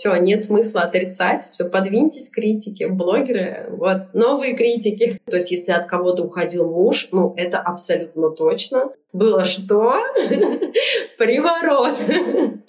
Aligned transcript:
все, 0.00 0.16
нет 0.16 0.42
смысла 0.42 0.82
отрицать, 0.82 1.44
все, 1.44 1.66
подвиньтесь 1.68 2.30
критики, 2.30 2.84
блогеры, 2.84 3.66
вот, 3.68 4.14
новые 4.14 4.56
критики. 4.56 5.20
То 5.26 5.36
есть 5.36 5.50
если 5.50 5.72
от 5.72 5.84
кого-то 5.84 6.22
уходил 6.22 6.70
муж, 6.70 7.08
ну, 7.12 7.34
это 7.36 7.58
абсолютно 7.58 8.30
точно. 8.30 8.92
Было 9.12 9.44
что? 9.44 9.92
Приворот. 11.18 11.98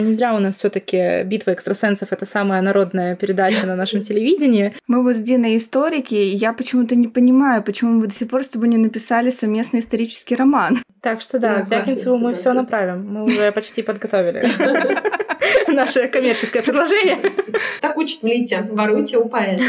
Не 0.00 0.12
зря 0.12 0.34
у 0.34 0.40
нас 0.40 0.56
все 0.56 0.68
таки 0.68 1.22
«Битва 1.22 1.52
экстрасенсов»— 1.52 2.08
это 2.12 2.26
самая 2.26 2.60
народная 2.60 3.16
передача 3.16 3.64
на 3.64 3.76
нашем 3.76 4.02
телевидении. 4.02 4.74
Мы 4.86 5.02
вот 5.02 5.16
с 5.16 5.20
Диной 5.20 5.56
историки, 5.56 6.16
и 6.16 6.36
я 6.36 6.52
почему-то 6.52 6.96
не 6.96 7.08
понимаю, 7.08 7.62
почему 7.62 7.92
мы 7.92 8.08
до 8.08 8.14
сих 8.14 8.28
пор 8.28 8.44
с 8.44 8.48
тобой 8.48 8.68
не 8.68 8.76
написали 8.76 9.30
совместный 9.30 9.80
исторический 9.80 10.34
роман. 10.34 10.82
Так 11.00 11.20
что 11.20 11.38
да, 11.38 11.62
Звягинцеву 11.62 12.18
мы 12.18 12.34
все 12.34 12.52
направим. 12.52 13.06
Мы 13.06 13.24
уже 13.24 13.52
почти 13.52 13.82
подготовили 13.82 14.42
наше 15.68 16.08
коммерческое 16.08 16.62
предложение. 16.62 17.18
Так 17.80 17.96
учат 17.96 18.22
в 18.22 18.26
Лите. 18.26 18.66
Воруйте 18.70 19.18
у 19.18 19.28
поэта. 19.28 19.62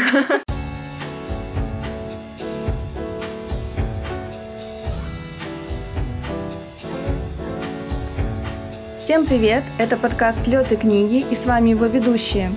Всем 8.98 9.26
привет! 9.26 9.62
Это 9.78 9.98
подкаст 9.98 10.46
«Лёд 10.46 10.72
и 10.72 10.76
книги» 10.76 11.26
и 11.30 11.34
с 11.34 11.44
вами 11.44 11.70
его 11.70 11.84
ведущие. 11.84 12.50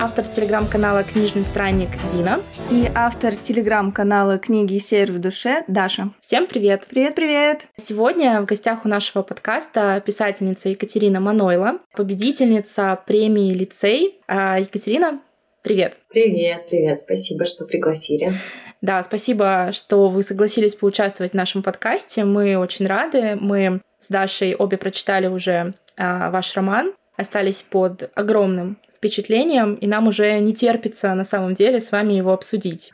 Автор 0.00 0.24
телеграм-канала 0.24 1.02
«Книжный 1.02 1.42
странник» 1.42 1.88
Дина. 2.12 2.38
И 2.70 2.88
автор 2.94 3.34
телеграм-канала 3.34 4.38
«Книги 4.38 4.78
Север 4.78 5.10
в 5.10 5.18
душе» 5.18 5.64
Даша. 5.66 6.10
Всем 6.20 6.46
привет! 6.46 6.86
Привет-привет! 6.88 7.66
Сегодня 7.76 8.40
в 8.40 8.44
гостях 8.44 8.84
у 8.84 8.88
нашего 8.88 9.24
подкаста 9.24 10.00
писательница 10.06 10.68
Екатерина 10.68 11.18
Манойла, 11.18 11.80
победительница 11.96 13.02
премии 13.08 13.52
«Лицей». 13.52 14.20
А, 14.28 14.60
Екатерина, 14.60 15.20
привет! 15.62 15.98
Привет, 16.10 16.66
привет! 16.70 16.98
Спасибо, 16.98 17.44
что 17.44 17.64
пригласили. 17.64 18.32
Да, 18.80 19.02
спасибо, 19.02 19.70
что 19.72 20.10
вы 20.10 20.22
согласились 20.22 20.76
поучаствовать 20.76 21.32
в 21.32 21.36
нашем 21.36 21.64
подкасте. 21.64 22.24
Мы 22.24 22.56
очень 22.56 22.86
рады. 22.86 23.34
Мы 23.34 23.80
с 23.98 24.06
Дашей 24.08 24.54
обе 24.54 24.76
прочитали 24.76 25.26
уже 25.26 25.74
а, 25.96 26.30
ваш 26.30 26.54
роман, 26.54 26.92
остались 27.16 27.62
под 27.62 28.12
огромным 28.14 28.78
впечатлением, 28.98 29.74
и 29.74 29.86
нам 29.86 30.08
уже 30.08 30.38
не 30.40 30.52
терпится 30.52 31.14
на 31.14 31.24
самом 31.24 31.54
деле 31.54 31.80
с 31.80 31.92
вами 31.92 32.14
его 32.14 32.32
обсудить. 32.32 32.92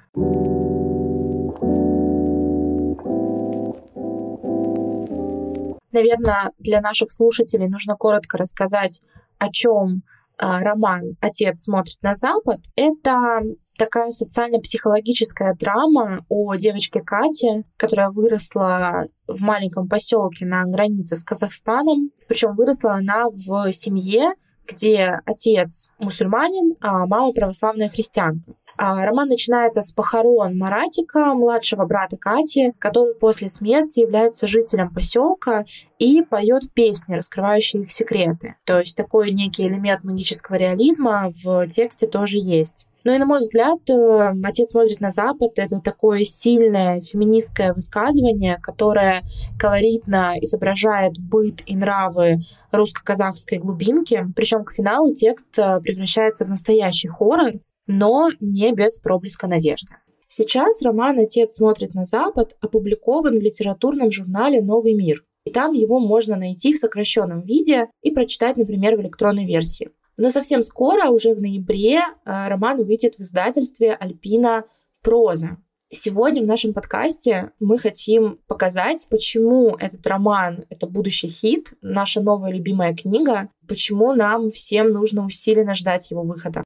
Наверное, 5.93 6.51
для 6.59 6.81
наших 6.81 7.13
слушателей 7.13 7.69
нужно 7.69 7.95
коротко 7.97 8.37
рассказать, 8.37 9.03
о 9.39 9.49
чем 9.51 10.03
а, 10.37 10.61
роман 10.61 11.13
«Отец 11.21 11.65
смотрит 11.65 12.03
на 12.03 12.15
Запад». 12.15 12.59
Это 12.77 13.41
такая 13.77 14.11
социально-психологическая 14.11 15.55
драма 15.59 16.25
о 16.29 16.55
девочке 16.55 17.01
Кате, 17.01 17.65
которая 17.77 18.11
выросла 18.11 19.07
в 19.27 19.41
маленьком 19.41 19.89
поселке 19.89 20.47
на 20.47 20.65
границе 20.65 21.17
с 21.17 21.25
Казахстаном. 21.25 22.11
Причем 22.29 22.55
выросла 22.55 22.95
она 22.95 23.27
в 23.29 23.73
семье, 23.73 24.33
где 24.67 25.21
отец 25.27 25.91
мусульманин, 25.99 26.75
а 26.81 27.07
мама 27.07 27.33
православная 27.33 27.89
христианка. 27.89 28.55
А 28.77 29.07
роман 29.07 29.29
начинается 29.29 29.83
с 29.83 29.93
похорон 29.93 30.59
Маратика, 30.59 31.33
младшего 31.35 31.85
брата 31.85 32.17
Кати, 32.17 32.73
который 32.79 33.15
после 33.15 33.49
смерти 33.49 34.01
является 34.01 34.49
жителем 34.49 34.93
поселка 34.93 35.65
и 35.99 36.23
поет 36.23 36.73
песни, 36.73 37.15
раскрывающие 37.15 37.83
их 37.83 37.93
секреты. 37.93 38.57
То 38.65 38.81
есть 38.81 38.97
такой 38.97 39.31
некий 39.31 39.67
элемент 39.67 40.03
магического 40.03 40.57
реализма 40.57 41.33
в 41.45 41.69
тексте 41.69 42.07
тоже 42.09 42.39
есть. 42.39 42.89
Ну 43.05 43.15
и, 43.15 43.19
на 43.19 43.27
мой 43.27 43.41
взгляд, 43.41 43.79
э, 43.91 44.33
«Отец 44.43 44.71
смотрит 44.71 45.01
на 45.01 45.11
Запад»— 45.11 45.53
это 45.57 45.79
такое 45.81 46.25
сильное 46.25 47.03
феминистское 47.03 47.75
высказывание, 47.75 48.59
которое 48.63 49.23
колоритно 49.59 50.35
изображает 50.41 51.13
быт 51.19 51.63
и 51.67 51.77
нравы 51.77 52.39
русско-казахской 52.73 53.59
глубинки. 53.59 54.27
Причем 54.35 54.65
к 54.65 54.73
финалу 54.73 55.13
текст 55.13 55.59
э, 55.59 55.81
превращается 55.81 56.47
в 56.47 56.49
настоящий 56.49 57.09
хоррор, 57.09 57.53
но 57.87 58.31
не 58.41 58.73
без 58.73 58.99
проблеска 59.01 59.47
надежды. 59.47 59.95
Сейчас 60.27 60.83
роман 60.83 61.19
«Отец 61.19 61.57
смотрит 61.57 61.95
на 61.95 62.05
Запад» 62.05 62.57
опубликован 62.63 63.39
в 63.39 63.43
литературном 63.43 64.11
журнале 64.11 64.63
«Новый 64.63 64.95
мир». 64.95 65.23
И 65.45 65.51
там 65.51 65.73
его 65.73 66.01
можно 66.01 66.37
найти 66.37 66.73
в 66.73 66.79
сокращенном 66.79 67.43
виде 67.43 67.89
и 68.03 68.11
прочитать, 68.13 68.57
например, 68.57 68.97
в 68.97 69.03
электронной 69.03 69.45
версии. 69.45 69.91
Но 70.17 70.31
совсем 70.31 70.63
скоро, 70.63 71.09
уже 71.09 71.35
в 71.35 71.41
ноябре, 71.41 71.99
э, 71.99 72.49
роман 72.49 72.85
выйдет 72.85 73.17
в 73.17 73.21
издательстве 73.21 73.95
«Альпина 73.95 74.65
Проза». 75.03 75.57
Сегодня 75.91 76.43
в 76.43 76.47
нашем 76.47 76.73
подкасте 76.73 77.53
мы 77.61 77.79
хотим 77.79 78.39
показать, 78.49 79.07
почему 79.11 79.77
этот 79.79 80.05
роман— 80.07 80.65
это 80.71 80.87
будущий 80.87 81.29
хит, 81.29 81.75
наша 81.83 82.21
новая 82.21 82.53
любимая 82.53 82.95
книга, 82.95 83.49
почему 83.69 84.13
нам 84.13 84.51
всем 84.51 84.93
нужно 84.93 85.25
усиленно 85.25 85.75
ждать 85.75 86.11
его 86.11 86.23
выхода. 86.23 86.65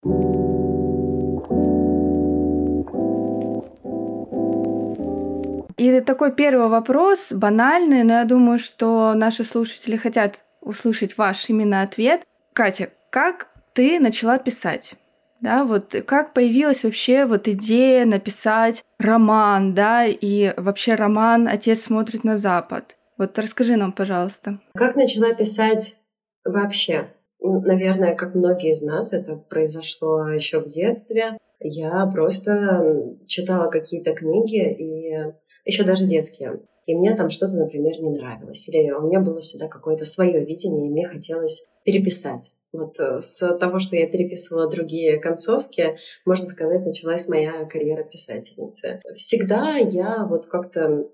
И 5.76 6.00
такой 6.00 6.34
первый 6.34 6.68
вопрос, 6.68 7.28
банальный, 7.30 8.02
но 8.04 8.14
я 8.14 8.24
думаю, 8.24 8.58
что 8.58 9.14
наши 9.14 9.44
слушатели 9.44 9.96
хотят 9.96 10.40
услышать 10.60 11.16
ваш 11.16 11.48
именно 11.48 11.82
ответ. 11.82 12.22
Катя, 12.52 12.90
как 13.10 13.48
ты 13.74 14.00
начала 14.00 14.38
писать? 14.38 14.94
Да, 15.40 15.64
вот 15.64 15.94
как 16.06 16.34
появилась 16.34 16.82
вообще 16.82 17.24
вот 17.24 17.46
идея 17.46 18.04
написать 18.04 18.84
роман, 18.98 19.72
да, 19.72 20.04
и 20.04 20.52
вообще 20.56 20.94
роман 20.94 21.46
«Отец 21.46 21.82
смотрит 21.82 22.24
на 22.24 22.36
Запад». 22.36 22.96
Вот 23.18 23.38
расскажи 23.38 23.76
нам, 23.76 23.92
пожалуйста. 23.92 24.58
Как 24.74 24.96
начала 24.96 25.32
писать 25.34 25.98
вообще? 26.44 27.08
Наверное, 27.40 28.16
как 28.16 28.34
многие 28.34 28.72
из 28.72 28.82
нас, 28.82 29.12
это 29.12 29.36
произошло 29.36 30.28
еще 30.28 30.60
в 30.60 30.66
детстве. 30.66 31.38
Я 31.60 32.06
просто 32.06 33.14
читала 33.26 33.70
какие-то 33.70 34.14
книги, 34.14 34.72
и 34.72 35.34
еще 35.64 35.84
даже 35.84 36.04
детские. 36.04 36.60
И 36.86 36.94
мне 36.94 37.14
там 37.14 37.30
что-то, 37.30 37.56
например, 37.56 38.00
не 38.00 38.10
нравилось. 38.10 38.68
Или 38.68 38.90
у 38.90 39.02
меня 39.02 39.20
было 39.20 39.40
всегда 39.40 39.68
какое-то 39.68 40.04
свое 40.04 40.44
видение, 40.44 40.86
и 40.86 40.90
мне 40.90 41.06
хотелось 41.06 41.68
переписать. 41.84 42.54
Вот 42.72 42.98
э, 43.00 43.20
с 43.20 43.56
того, 43.56 43.78
что 43.78 43.96
я 43.96 44.06
переписывала 44.06 44.68
другие 44.68 45.18
концовки, 45.18 45.96
можно 46.26 46.46
сказать, 46.46 46.84
началась 46.84 47.28
моя 47.28 47.64
карьера 47.64 48.04
писательницы. 48.04 49.00
Всегда 49.14 49.76
я 49.76 50.24
вот 50.24 50.46
как-то 50.46 51.08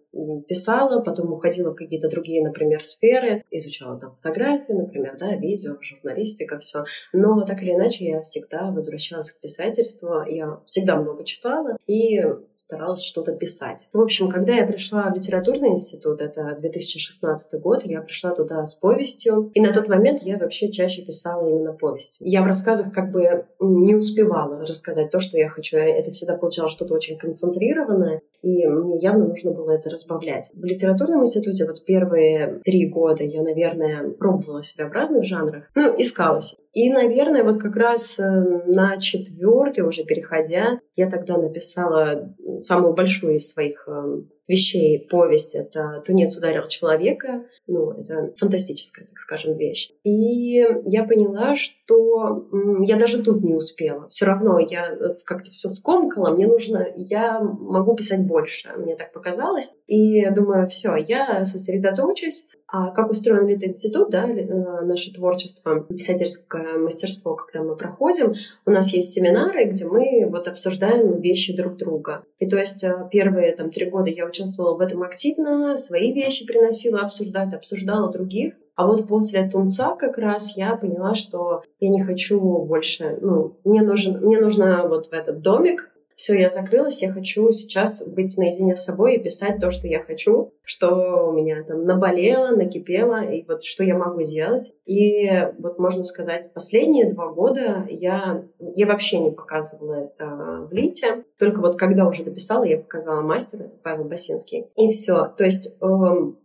писала, 0.48 1.00
потом 1.00 1.32
уходила 1.32 1.70
в 1.70 1.76
какие-то 1.76 2.08
другие, 2.08 2.42
например, 2.42 2.84
сферы, 2.84 3.44
изучала 3.50 3.98
там 3.98 4.14
фотографии, 4.14 4.72
например, 4.72 5.16
да, 5.18 5.34
видео, 5.34 5.76
журналистика, 5.80 6.58
все. 6.58 6.84
Но 7.12 7.44
так 7.44 7.62
или 7.62 7.72
иначе 7.72 8.06
я 8.06 8.20
всегда 8.22 8.70
возвращалась 8.70 9.32
к 9.32 9.40
писательству, 9.40 10.22
я 10.26 10.60
всегда 10.66 10.96
много 10.96 11.24
читала 11.24 11.76
и 11.86 12.22
старалась 12.56 13.02
что-то 13.02 13.32
писать. 13.32 13.88
В 13.92 14.00
общем, 14.00 14.30
когда 14.30 14.54
я 14.54 14.66
пришла 14.66 15.10
в 15.10 15.14
литературный 15.14 15.70
институт, 15.70 16.20
это 16.20 16.56
2016 16.58 17.60
год, 17.60 17.82
я 17.84 18.00
пришла 18.00 18.30
туда 18.30 18.64
с 18.64 18.74
повестью, 18.74 19.50
и 19.54 19.60
на 19.60 19.72
тот 19.72 19.88
момент 19.88 20.22
я 20.22 20.38
вообще 20.38 20.70
чаще 20.70 21.02
писала 21.02 21.46
именно 21.46 21.72
повестью. 21.72 22.26
Я 22.26 22.42
в 22.42 22.46
рассказах 22.46 22.92
как 22.92 23.10
бы 23.10 23.46
не 23.60 23.94
успевала 23.94 24.60
рассказать 24.60 25.10
то, 25.10 25.20
что 25.20 25.36
я 25.36 25.48
хочу. 25.48 25.76
Это 25.76 26.10
всегда 26.10 26.36
получалось 26.36 26.72
что-то 26.72 26.94
очень 26.94 27.18
концентрированное, 27.18 28.22
и 28.44 28.66
мне 28.66 28.98
явно 28.98 29.26
нужно 29.26 29.52
было 29.52 29.70
это 29.70 29.88
разбавлять. 29.88 30.50
В 30.54 30.64
литературном 30.64 31.24
институте 31.24 31.64
вот 31.64 31.84
первые 31.86 32.60
три 32.62 32.88
года 32.90 33.24
я, 33.24 33.42
наверное, 33.42 34.10
пробовала 34.10 34.62
себя 34.62 34.86
в 34.86 34.92
разных 34.92 35.24
жанрах, 35.24 35.70
ну, 35.74 35.94
искалась. 35.96 36.54
И, 36.74 36.90
наверное, 36.90 37.42
вот 37.42 37.56
как 37.56 37.74
раз 37.76 38.18
э, 38.18 38.22
на 38.66 38.98
четвертый 38.98 39.84
уже 39.84 40.04
переходя, 40.04 40.80
я 40.94 41.08
тогда 41.08 41.38
написала 41.38 42.34
самую 42.58 42.94
большую 42.94 43.36
из 43.36 43.50
своих 43.50 43.88
э, 43.88 44.22
вещей 44.46 45.06
повесть. 45.10 45.54
Это 45.54 46.02
«Тунец 46.04 46.36
ударил 46.36 46.66
человека». 46.68 47.44
Ну, 47.66 47.92
это 47.92 48.34
фантастическая, 48.36 49.06
так 49.06 49.18
скажем, 49.18 49.56
вещь. 49.56 49.90
И 50.02 50.66
я 50.84 51.04
поняла, 51.04 51.54
что 51.54 52.46
я 52.86 52.96
даже 52.96 53.22
тут 53.22 53.42
не 53.42 53.54
успела. 53.54 54.06
Все 54.08 54.26
равно 54.26 54.58
я 54.58 54.86
э, 54.92 55.14
как-то 55.24 55.50
все 55.50 55.68
скомкала. 55.70 56.34
Мне 56.34 56.46
нужно... 56.46 56.88
Я 56.96 57.40
могу 57.40 57.94
писать 57.94 58.26
больше. 58.26 58.70
Мне 58.76 58.96
так 58.96 59.12
показалось. 59.12 59.76
И 59.86 60.28
думаю, 60.30 60.66
все, 60.66 60.96
я 60.96 61.44
сосредоточусь 61.44 62.48
а 62.66 62.90
как 62.90 63.10
устроен 63.10 63.46
Лит-институт, 63.46 64.10
да, 64.10 64.28
э, 64.28 64.84
наше 64.84 65.12
творчество, 65.12 65.80
писательское 65.80 66.78
мастерство, 66.78 67.34
когда 67.34 67.62
мы 67.62 67.76
проходим, 67.76 68.32
у 68.66 68.70
нас 68.70 68.92
есть 68.92 69.12
семинары, 69.12 69.64
где 69.66 69.84
мы 69.84 70.26
вот 70.28 70.48
обсуждаем 70.48 71.20
вещи 71.20 71.56
друг 71.56 71.76
друга. 71.76 72.24
И 72.38 72.48
то 72.48 72.58
есть 72.58 72.82
э, 72.82 73.08
первые 73.12 73.54
там 73.54 73.70
три 73.70 73.88
года 73.88 74.10
я 74.10 74.26
участвовала 74.26 74.76
в 74.76 74.80
этом 74.80 75.02
активно, 75.02 75.76
свои 75.76 76.12
вещи 76.12 76.46
приносила 76.46 77.00
обсуждать, 77.00 77.54
обсуждала 77.54 78.10
других. 78.10 78.54
А 78.76 78.86
вот 78.86 79.06
после 79.06 79.48
Тунца 79.48 79.94
как 79.94 80.18
раз 80.18 80.56
я 80.56 80.74
поняла, 80.74 81.14
что 81.14 81.62
я 81.78 81.90
не 81.90 82.02
хочу 82.02 82.40
больше, 82.40 83.18
ну, 83.20 83.56
мне 83.62 83.82
нужен, 83.82 84.20
мне 84.20 84.40
нужно 84.40 84.88
вот 84.88 85.06
в 85.06 85.12
этот 85.12 85.42
домик, 85.42 85.93
все, 86.14 86.38
я 86.38 86.48
закрылась, 86.48 87.02
я 87.02 87.12
хочу 87.12 87.50
сейчас 87.50 88.06
быть 88.06 88.36
наедине 88.38 88.76
с 88.76 88.84
собой 88.84 89.16
и 89.16 89.22
писать 89.22 89.60
то, 89.60 89.70
что 89.70 89.88
я 89.88 90.00
хочу, 90.02 90.52
что 90.62 91.28
у 91.28 91.32
меня 91.32 91.62
там 91.64 91.84
наболело, 91.84 92.54
накипело, 92.54 93.22
и 93.22 93.44
вот 93.46 93.62
что 93.62 93.84
я 93.84 93.96
могу 93.96 94.22
делать. 94.22 94.74
И 94.86 95.30
вот 95.58 95.78
можно 95.78 96.04
сказать, 96.04 96.52
последние 96.52 97.12
два 97.12 97.28
года 97.28 97.86
я, 97.88 98.42
я 98.58 98.86
вообще 98.86 99.18
не 99.18 99.30
показывала 99.30 99.94
это 99.94 100.68
в 100.70 100.72
Лите, 100.72 101.24
только 101.38 101.60
вот 101.60 101.76
когда 101.76 102.06
уже 102.06 102.24
дописала, 102.24 102.64
я 102.64 102.78
показала 102.78 103.20
мастеру, 103.20 103.64
это 103.64 103.76
Павел 103.82 104.04
Басинский. 104.04 104.66
И 104.76 104.90
все. 104.90 105.32
То 105.36 105.44
есть 105.44 105.76
э, 105.80 105.86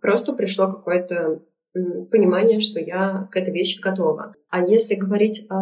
просто 0.01 0.33
пришло 0.33 0.67
какое-то 0.67 1.41
понимание, 2.11 2.59
что 2.59 2.79
я 2.79 3.27
к 3.31 3.37
этой 3.37 3.53
вещи 3.53 3.79
готова. 3.79 4.33
А 4.49 4.63
если 4.63 4.95
говорить 4.95 5.45
э, 5.45 5.53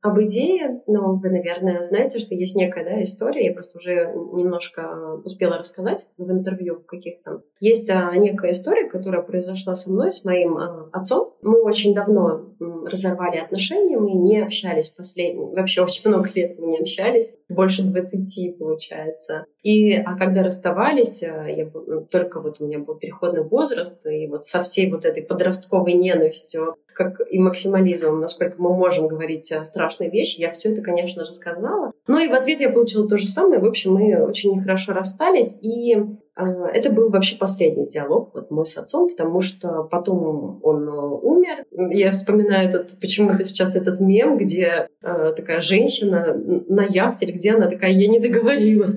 об 0.00 0.20
идее, 0.20 0.82
ну, 0.86 1.16
вы, 1.16 1.28
наверное, 1.28 1.82
знаете, 1.82 2.18
что 2.18 2.34
есть 2.34 2.56
некая 2.56 2.84
да, 2.84 3.02
история, 3.02 3.46
я 3.46 3.52
просто 3.52 3.78
уже 3.78 4.12
немножко 4.32 5.20
успела 5.24 5.58
рассказать 5.58 6.10
в 6.16 6.30
интервью 6.30 6.80
каких-то. 6.80 7.42
Есть 7.60 7.90
э, 7.90 8.10
некая 8.16 8.52
история, 8.52 8.88
которая 8.88 9.20
произошла 9.20 9.74
со 9.74 9.92
мной, 9.92 10.10
с 10.10 10.24
моим 10.24 10.56
э, 10.56 10.88
отцом. 10.92 11.34
Мы 11.42 11.62
очень 11.62 11.94
давно 11.94 12.54
разорвали 12.86 13.36
отношения, 13.36 13.98
мы 13.98 14.12
не 14.12 14.40
общались 14.40 14.88
последние, 14.88 15.54
вообще 15.54 15.82
очень 15.82 16.08
много 16.08 16.30
лет 16.34 16.58
мы 16.58 16.68
не 16.68 16.78
общались, 16.78 17.36
больше 17.50 17.82
20 17.82 18.58
получается. 18.58 19.44
И, 19.62 19.92
а 19.94 20.16
когда 20.16 20.42
расставались, 20.42 21.22
я, 21.22 21.70
только 22.10 22.40
вот 22.40 22.60
у 22.60 22.66
меня 22.66 22.78
был 22.78 22.94
переходный 22.94 23.42
возраст, 23.42 24.06
и 24.06 24.26
вот 24.28 24.46
со 24.46 24.62
всей 24.62 24.90
вот 24.90 25.04
этой 25.04 25.22
подростковой 25.22 25.94
ненавистью 25.94 26.76
как 26.94 27.20
и 27.30 27.38
максимализмом, 27.38 28.20
насколько 28.20 28.56
мы 28.58 28.74
можем 28.74 29.08
говорить 29.08 29.52
страшные 29.64 30.10
вещи. 30.10 30.40
Я 30.40 30.50
все 30.52 30.72
это, 30.72 30.82
конечно 30.82 31.24
же, 31.24 31.32
сказала. 31.32 31.92
Ну 32.06 32.18
и 32.18 32.28
в 32.28 32.34
ответ 32.34 32.60
я 32.60 32.70
получила 32.70 33.08
то 33.08 33.16
же 33.16 33.26
самое. 33.26 33.60
В 33.60 33.66
общем, 33.66 33.94
мы 33.94 34.24
очень 34.24 34.52
нехорошо 34.52 34.92
расстались. 34.92 35.58
И 35.62 35.94
э, 35.94 36.42
это 36.72 36.90
был 36.90 37.10
вообще 37.10 37.36
последний 37.36 37.86
диалог 37.86 38.30
вот 38.34 38.50
мой 38.50 38.66
с 38.66 38.76
отцом, 38.76 39.08
потому 39.08 39.40
что 39.40 39.84
потом 39.84 40.60
он 40.62 40.88
умер. 40.88 41.64
Я 41.70 42.12
вспоминаю 42.12 42.70
тут 42.70 42.98
почему-то 43.00 43.44
сейчас 43.44 43.76
этот 43.76 44.00
мем, 44.00 44.36
где 44.36 44.88
э, 45.02 45.32
такая 45.36 45.60
женщина 45.60 46.34
на 46.68 46.84
яхте, 46.84 47.26
или 47.26 47.32
где 47.32 47.54
она 47.54 47.68
такая, 47.68 47.90
я 47.90 48.08
не 48.08 48.20
договорила. 48.20 48.88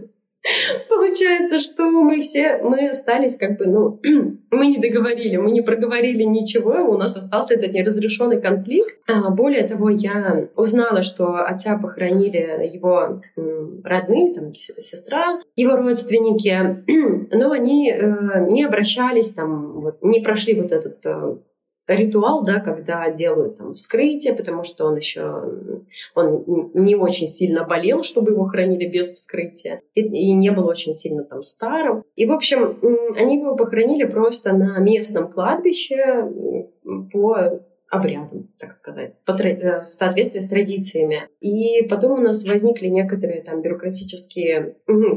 Получается, 0.90 1.60
что 1.60 1.90
мы 1.90 2.20
все, 2.20 2.58
мы 2.58 2.90
остались 2.90 3.38
как 3.38 3.58
бы, 3.58 3.66
ну, 3.66 4.00
мы 4.52 4.68
не 4.68 4.78
договорили, 4.78 5.38
мы 5.38 5.52
не 5.52 5.62
проговорили 5.62 6.24
ничего, 6.24 6.90
у 6.90 6.98
нас 6.98 7.18
остался 7.18 7.56
этот 7.56 7.74
неразрешенный 7.74 8.42
конфликт. 8.42 9.00
А, 9.08 9.30
более 9.30 9.68
того, 9.68 9.90
я 9.90 10.48
узнала, 10.56 11.02
что 11.02 11.46
отца 11.46 11.78
похоронили 11.78 12.68
его 12.72 13.22
родные, 13.84 14.34
там, 14.34 14.54
сестра, 14.54 15.40
его 15.56 15.76
родственники, 15.76 16.78
но 17.36 17.52
они 17.52 17.92
э, 17.92 18.46
не 18.50 18.64
обращались, 18.64 19.34
там, 19.34 19.82
вот, 19.82 19.98
не 20.02 20.22
прошли 20.22 20.60
вот 20.60 20.72
этот 20.72 21.06
э, 21.06 21.38
ритуал, 21.88 22.44
да, 22.44 22.60
когда 22.60 23.10
делают 23.10 23.56
там 23.56 23.74
вскрытие, 23.74 24.34
потому 24.34 24.64
что 24.64 24.86
он 24.86 24.98
еще 24.98 25.44
он 26.16 26.72
не 26.74 26.96
очень 26.96 27.28
сильно 27.28 27.64
болел, 27.64 28.04
чтобы 28.04 28.32
его 28.32 28.46
хранили 28.46 28.90
без 28.90 29.12
вскрытия, 29.12 29.82
и, 29.94 30.02
и 30.02 30.34
не 30.34 30.52
был 30.52 30.68
очень 30.68 30.94
сильно 30.94 31.24
там 31.24 31.42
старым. 31.44 32.04
И, 32.16 32.26
в 32.26 32.32
общем, 32.32 32.80
они 33.16 33.38
его 33.38 33.56
похоронили 33.56 34.04
просто 34.06 34.54
на 34.54 34.78
местном 34.80 35.32
кладбище 35.32 36.30
по 37.12 37.62
обрядом, 37.90 38.50
так 38.60 38.74
сказать, 38.74 39.14
по, 39.26 39.32
э, 39.32 39.82
в 39.82 39.86
соответствии 39.86 40.40
с 40.40 40.50
традициями. 40.50 41.30
И 41.40 41.88
потом 41.88 42.20
у 42.20 42.22
нас 42.22 42.46
возникли 42.46 42.88
некоторые 42.88 43.42
там 43.42 43.62
бюрократические 43.62 44.76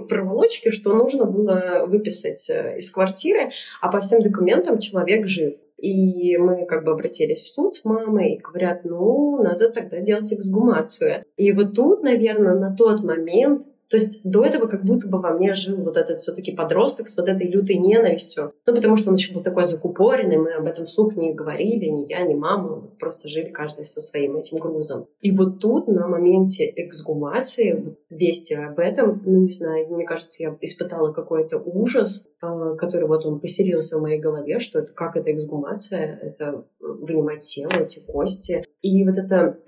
проволочки, 0.08 0.70
что 0.70 0.94
нужно 0.94 1.24
было 1.24 1.84
выписать 1.86 2.48
э, 2.50 2.78
из 2.78 2.90
квартиры, 2.90 3.50
а 3.80 3.90
по 3.90 4.00
всем 4.00 4.22
документам 4.22 4.78
человек 4.78 5.26
жив. 5.26 5.54
И 5.80 6.36
мы 6.36 6.66
как 6.66 6.84
бы 6.84 6.92
обратились 6.92 7.40
в 7.40 7.48
суд 7.48 7.74
с 7.74 7.84
мамой 7.84 8.34
и 8.34 8.40
говорят, 8.40 8.84
ну, 8.84 9.42
надо 9.42 9.70
тогда 9.70 10.00
делать 10.00 10.32
эксгумацию. 10.32 11.24
И 11.36 11.52
вот 11.52 11.74
тут, 11.74 12.02
наверное, 12.02 12.54
на 12.54 12.74
тот 12.76 13.02
момент 13.02 13.62
то 13.90 13.96
есть 13.96 14.20
до 14.22 14.44
этого 14.44 14.68
как 14.68 14.84
будто 14.84 15.08
бы 15.08 15.18
во 15.18 15.32
мне 15.32 15.54
жил 15.54 15.76
вот 15.78 15.96
этот 15.96 16.20
все-таки 16.20 16.52
подросток 16.52 17.08
с 17.08 17.16
вот 17.16 17.28
этой 17.28 17.48
лютой 17.48 17.76
ненавистью. 17.76 18.52
Ну, 18.64 18.74
потому 18.74 18.96
что 18.96 19.10
он 19.10 19.16
еще 19.16 19.34
был 19.34 19.42
такой 19.42 19.64
закупоренный, 19.64 20.38
мы 20.38 20.52
об 20.52 20.66
этом 20.66 20.84
вслух 20.84 21.16
не 21.16 21.34
говорили, 21.34 21.86
ни 21.86 22.08
я, 22.08 22.22
ни 22.22 22.34
мама, 22.34 22.88
просто 23.00 23.28
жили 23.28 23.50
каждый 23.50 23.84
со 23.84 24.00
своим 24.00 24.36
этим 24.36 24.58
грузом. 24.58 25.06
И 25.20 25.36
вот 25.36 25.58
тут, 25.58 25.88
на 25.88 26.06
моменте 26.06 26.72
эксгумации, 26.76 27.96
вести 28.10 28.54
об 28.54 28.78
этом, 28.78 29.22
ну, 29.26 29.40
не 29.40 29.52
знаю, 29.52 29.88
мне 29.88 30.04
кажется, 30.04 30.42
я 30.44 30.56
испытала 30.60 31.12
какой-то 31.12 31.58
ужас, 31.58 32.28
а, 32.40 32.76
который 32.76 33.08
вот 33.08 33.26
он 33.26 33.40
поселился 33.40 33.98
в 33.98 34.02
моей 34.02 34.20
голове, 34.20 34.60
что 34.60 34.78
это 34.78 34.92
как 34.92 35.16
это 35.16 35.32
эксгумация, 35.32 36.16
это 36.22 36.64
вынимать 36.78 37.42
тело, 37.42 37.72
эти 37.72 38.00
кости. 38.06 38.64
И 38.82 39.04
вот 39.04 39.16
это 39.16 39.58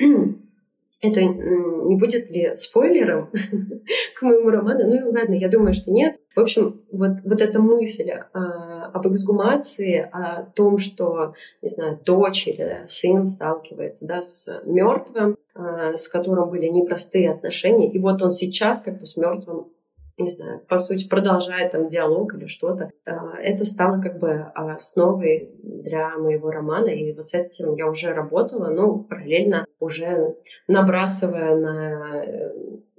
это 1.03 1.23
не 1.23 1.97
будет 1.97 2.31
ли 2.31 2.53
спойлером 2.55 3.31
к 4.17 4.23
моему 4.23 4.51
роману? 4.51 4.87
Ну 4.87 5.11
ладно, 5.11 5.35
я 5.35 5.49
думаю, 5.49 5.75
что 5.75 5.91
нет. 5.91 6.17
В 6.35 6.41
общем, 6.41 6.81
вот, 6.91 7.19
вот 7.25 7.43
эта 7.43 7.61
мысль 7.61 8.11
а, 8.33 8.87
об 8.87 9.07
эксгумации, 9.09 10.09
о 10.13 10.45
том, 10.55 10.79
что, 10.79 11.35
не 11.61 11.69
знаю, 11.69 12.01
дочь 12.05 12.47
или 12.47 12.85
сын 12.87 13.27
сталкивается 13.27 14.07
да, 14.07 14.23
с 14.23 14.63
мертвым, 14.65 15.37
а, 15.55 15.97
с 15.97 16.09
которым 16.09 16.49
были 16.49 16.69
непростые 16.69 17.31
отношения, 17.31 17.91
и 17.91 17.99
вот 17.99 18.23
он 18.23 18.31
сейчас 18.31 18.81
как 18.81 18.99
бы 18.99 19.05
с 19.05 19.17
мертвым 19.17 19.67
не 20.19 20.31
знаю, 20.31 20.61
по 20.69 20.79
сути, 20.79 21.09
продолжает 21.09 21.73
там 21.73 21.87
диалог 21.87 22.35
или 22.35 22.47
что-то. 22.47 22.91
А, 23.05 23.35
это 23.41 23.65
стало 23.65 24.01
как 24.01 24.19
бы 24.19 24.47
основой 24.55 25.51
для 25.63 26.17
моего 26.19 26.51
романа, 26.51 26.89
и 26.89 27.13
вот 27.13 27.29
с 27.29 27.35
этим 27.35 27.75
я 27.75 27.87
уже 27.87 28.13
работала, 28.13 28.69
ну, 28.69 29.05
параллельно 29.05 29.67
уже 29.79 30.37
набрасывая 30.69 31.57
на 31.57 32.23
э, 32.25 32.53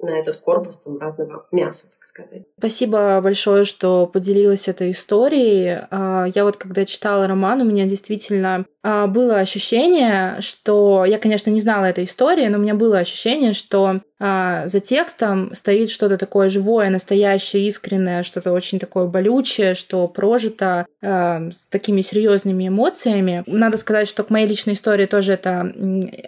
на 0.03 0.19
этот 0.19 0.37
корпус 0.37 0.79
там 0.79 0.99
разного 0.99 1.47
мяса, 1.51 1.87
так 1.89 2.03
сказать. 2.03 2.43
Спасибо 2.57 3.19
большое, 3.21 3.65
что 3.65 4.05
поделилась 4.05 4.67
этой 4.67 4.91
историей. 4.91 5.79
А, 5.89 6.25
я 6.33 6.43
вот 6.43 6.57
когда 6.57 6.85
читала 6.85 7.27
роман, 7.27 7.61
у 7.61 7.65
меня 7.65 7.85
действительно 7.85 8.65
а, 8.83 9.07
было 9.07 9.37
ощущение, 9.37 10.37
что 10.41 11.05
я, 11.05 11.17
конечно, 11.17 11.49
не 11.49 11.61
знала 11.61 11.85
этой 11.85 12.03
истории, 12.03 12.47
но 12.47 12.57
у 12.57 12.61
меня 12.61 12.75
было 12.75 12.99
ощущение, 12.99 13.53
что 13.53 14.01
за 14.23 14.79
текстом 14.79 15.53
стоит 15.53 15.89
что-то 15.89 16.17
такое 16.17 16.49
живое, 16.49 16.89
настоящее, 16.89 17.67
искреннее, 17.67 18.23
что-то 18.23 18.53
очень 18.53 18.79
такое 18.79 19.05
болючее, 19.05 19.75
что 19.75 20.07
прожито 20.07 20.85
с 21.01 21.67
такими 21.69 22.01
серьезными 22.01 22.67
эмоциями. 22.67 23.43
Надо 23.45 23.77
сказать, 23.77 24.07
что 24.07 24.23
к 24.23 24.29
моей 24.29 24.47
личной 24.47 24.73
истории 24.73 25.05
тоже 25.05 25.33
это 25.33 25.71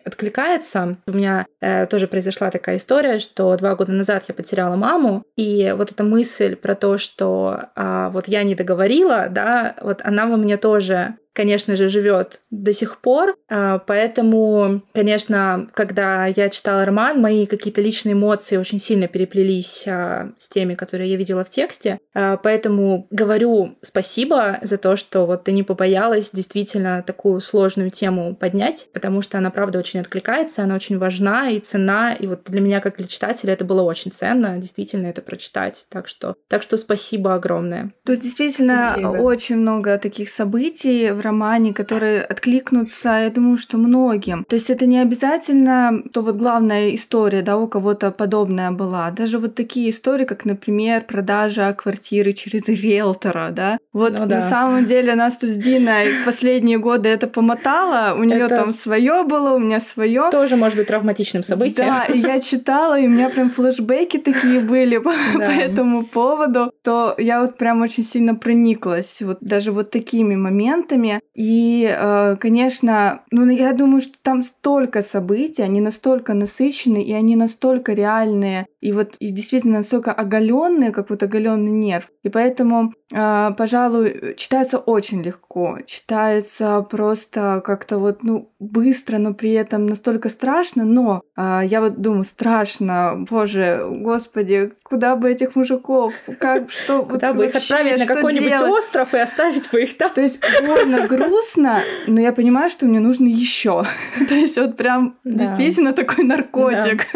откликается. 0.03 0.97
У 1.07 1.11
меня 1.11 1.45
э, 1.61 1.85
тоже 1.85 2.07
произошла 2.07 2.51
такая 2.51 2.77
история, 2.77 3.19
что 3.19 3.55
два 3.57 3.75
года 3.75 3.91
назад 3.91 4.25
я 4.27 4.33
потеряла 4.33 4.75
маму, 4.75 5.23
и 5.35 5.73
вот 5.77 5.91
эта 5.91 6.03
мысль 6.03 6.55
про 6.55 6.75
то, 6.75 6.97
что 6.97 7.59
а, 7.75 8.09
вот 8.09 8.27
я 8.27 8.43
не 8.43 8.55
договорила, 8.55 9.27
да, 9.29 9.75
вот 9.81 10.01
она 10.03 10.25
во 10.27 10.37
мне 10.37 10.57
тоже 10.57 11.15
конечно 11.35 11.75
же, 11.75 11.89
живет 11.89 12.39
до 12.49 12.73
сих 12.73 12.99
пор. 13.01 13.35
А, 13.49 13.79
поэтому, 13.79 14.81
конечно, 14.93 15.67
когда 15.73 16.25
я 16.25 16.49
читала 16.49 16.85
роман, 16.85 17.21
мои 17.21 17.45
какие-то 17.45 17.81
личные 17.81 18.13
эмоции 18.13 18.55
очень 18.55 18.79
сильно 18.79 19.07
переплелись 19.07 19.85
а, 19.87 20.31
с 20.37 20.47
теми, 20.47 20.73
которые 20.73 21.11
я 21.11 21.17
видела 21.17 21.43
в 21.43 21.49
тексте. 21.49 21.99
А, 22.13 22.37
поэтому 22.37 23.07
говорю 23.11 23.77
спасибо 23.81 24.59
за 24.61 24.77
то, 24.77 24.95
что 24.95 25.25
вот 25.25 25.43
ты 25.43 25.51
не 25.51 25.63
побоялась 25.63 26.29
действительно 26.31 27.03
такую 27.05 27.41
сложную 27.41 27.91
тему 27.91 28.35
поднять, 28.35 28.87
потому 28.93 29.21
что 29.21 29.37
она, 29.37 29.51
правда, 29.51 29.79
очень 29.79 29.99
откликается, 29.99 30.63
она 30.63 30.75
очень 30.75 30.97
важна 30.97 31.49
и 31.49 31.59
цена. 31.59 32.13
И 32.13 32.27
вот 32.27 32.43
для 32.45 32.61
меня, 32.61 32.79
как 32.79 32.97
для 32.97 33.07
читателя, 33.07 33.53
это 33.53 33.65
было 33.65 33.81
очень 33.81 34.11
ценно, 34.11 34.57
действительно 34.57 35.07
это 35.07 35.21
прочитать. 35.21 35.85
Так 35.89 36.07
что, 36.07 36.35
так 36.47 36.63
что 36.63 36.77
спасибо 36.77 37.33
огромное. 37.33 37.91
Тут 38.05 38.21
действительно 38.21 38.91
спасибо. 38.91 39.07
очень 39.07 39.57
много 39.57 39.97
таких 39.97 40.29
событий 40.29 41.11
в 41.11 41.24
романе, 41.25 41.73
которые 41.73 42.21
откликнутся, 42.21 43.09
я 43.23 43.29
думаю, 43.29 43.57
что 43.57 43.77
многим. 43.77 44.45
То 44.47 44.55
есть 44.55 44.69
это 44.69 44.85
не 44.85 44.99
обязательно 44.99 46.03
то 46.13 46.21
вот 46.21 46.35
главная 46.35 46.95
история, 46.95 47.41
да, 47.41 47.57
у 47.57 47.67
кого-то 47.67 48.11
подобная 48.11 48.71
была. 48.71 49.11
Даже 49.11 49.39
вот 49.39 49.55
такие 49.55 49.89
истории, 49.89 50.25
как, 50.25 50.45
например, 50.45 51.01
продажа 51.01 51.73
квартиры 51.73 52.31
через 52.33 52.67
риэлтора, 52.67 53.49
да. 53.51 53.77
Вот 53.93 54.19
ну, 54.19 54.25
да. 54.25 54.35
на 54.35 54.49
самом 54.49 54.85
деле 54.85 55.15
нас 55.15 55.37
тут 55.37 55.49
с 55.49 55.57
Диной 55.57 56.07
последние 56.25 56.77
годы 56.77 57.09
это 57.09 57.27
помотало, 57.27 58.15
у 58.17 58.23
нее 58.23 58.45
это... 58.45 58.57
там 58.57 58.73
свое 58.73 59.23
было, 59.23 59.55
у 59.55 59.59
меня 59.59 59.79
свое. 59.79 60.29
Тоже 60.31 60.55
может 60.55 60.77
быть 60.77 60.87
травматичным 60.87 61.43
событием. 61.43 61.87
Да, 61.87 62.05
и 62.05 62.19
я 62.19 62.39
читала, 62.39 62.99
и 62.99 63.07
у 63.07 63.09
меня 63.09 63.29
прям 63.29 63.49
флешбеки 63.49 64.17
такие 64.17 64.59
были 64.59 64.97
по, 64.97 65.11
по 65.33 65.41
этому 65.41 66.05
поводу, 66.05 66.71
то 66.83 67.15
я 67.17 67.41
вот 67.41 67.57
прям 67.57 67.81
очень 67.81 68.03
сильно 68.03 68.35
прониклась 68.35 69.21
вот 69.21 69.37
даже 69.41 69.71
вот 69.71 69.91
такими 69.91 70.35
моментами. 70.35 71.14
И, 71.35 71.85
э, 71.89 72.35
конечно, 72.39 73.23
ну, 73.31 73.49
я 73.49 73.73
думаю, 73.73 74.01
что 74.01 74.13
там 74.21 74.43
столько 74.43 75.01
событий, 75.01 75.61
они 75.63 75.81
настолько 75.81 76.33
насыщенные, 76.33 77.03
и 77.05 77.13
они 77.13 77.35
настолько 77.35 77.93
реальные, 77.93 78.67
и 78.85 78.91
вот 78.91 79.15
и 79.19 79.29
действительно 79.29 79.79
настолько 79.79 80.11
оголенные, 80.11 80.91
как 80.91 81.09
вот 81.09 81.23
оголенный 81.23 81.71
нерв. 81.71 82.07
И 82.21 82.29
поэтому, 82.29 82.93
э, 83.11 83.51
пожалуй, 83.57 84.35
читается 84.37 84.77
очень 84.77 85.23
легко, 85.23 85.79
читается 85.87 86.85
просто 86.87 87.63
как-то 87.65 87.97
вот, 87.97 88.21
ну, 88.21 88.51
быстро, 88.59 89.17
но 89.17 89.33
при 89.33 89.53
этом 89.53 89.87
настолько 89.87 90.29
страшно, 90.29 90.85
но 90.85 91.23
э, 91.35 91.61
я 91.65 91.81
вот 91.81 91.99
думаю, 91.99 92.25
страшно, 92.25 93.25
боже, 93.27 93.87
господи, 93.89 94.71
куда 94.83 95.15
бы 95.15 95.31
этих 95.31 95.55
мужиков, 95.55 96.13
как, 96.39 96.69
что, 96.69 97.03
куда 97.03 97.33
бы 97.33 97.45
их 97.47 97.55
отправить 97.55 97.97
на 97.97 98.05
какой-нибудь 98.05 98.61
остров 98.69 99.15
и 99.15 99.17
оставить 99.17 99.71
бы 99.71 99.81
их 99.81 99.97
там. 99.97 100.11
То 100.11 100.21
есть 100.21 100.39
больно, 100.63 101.07
грустно, 101.07 101.81
но 102.05 102.21
я 102.21 102.31
понимаю, 102.31 102.69
что 102.69 102.85
мне 102.85 102.99
нужно 102.99 103.25
еще. 103.25 103.83
То 104.29 104.35
есть 104.35 104.57
вот 104.57 104.77
прям 104.77 105.17
действительно 105.23 105.91
такой 105.91 106.23
наркотик. 106.23 107.07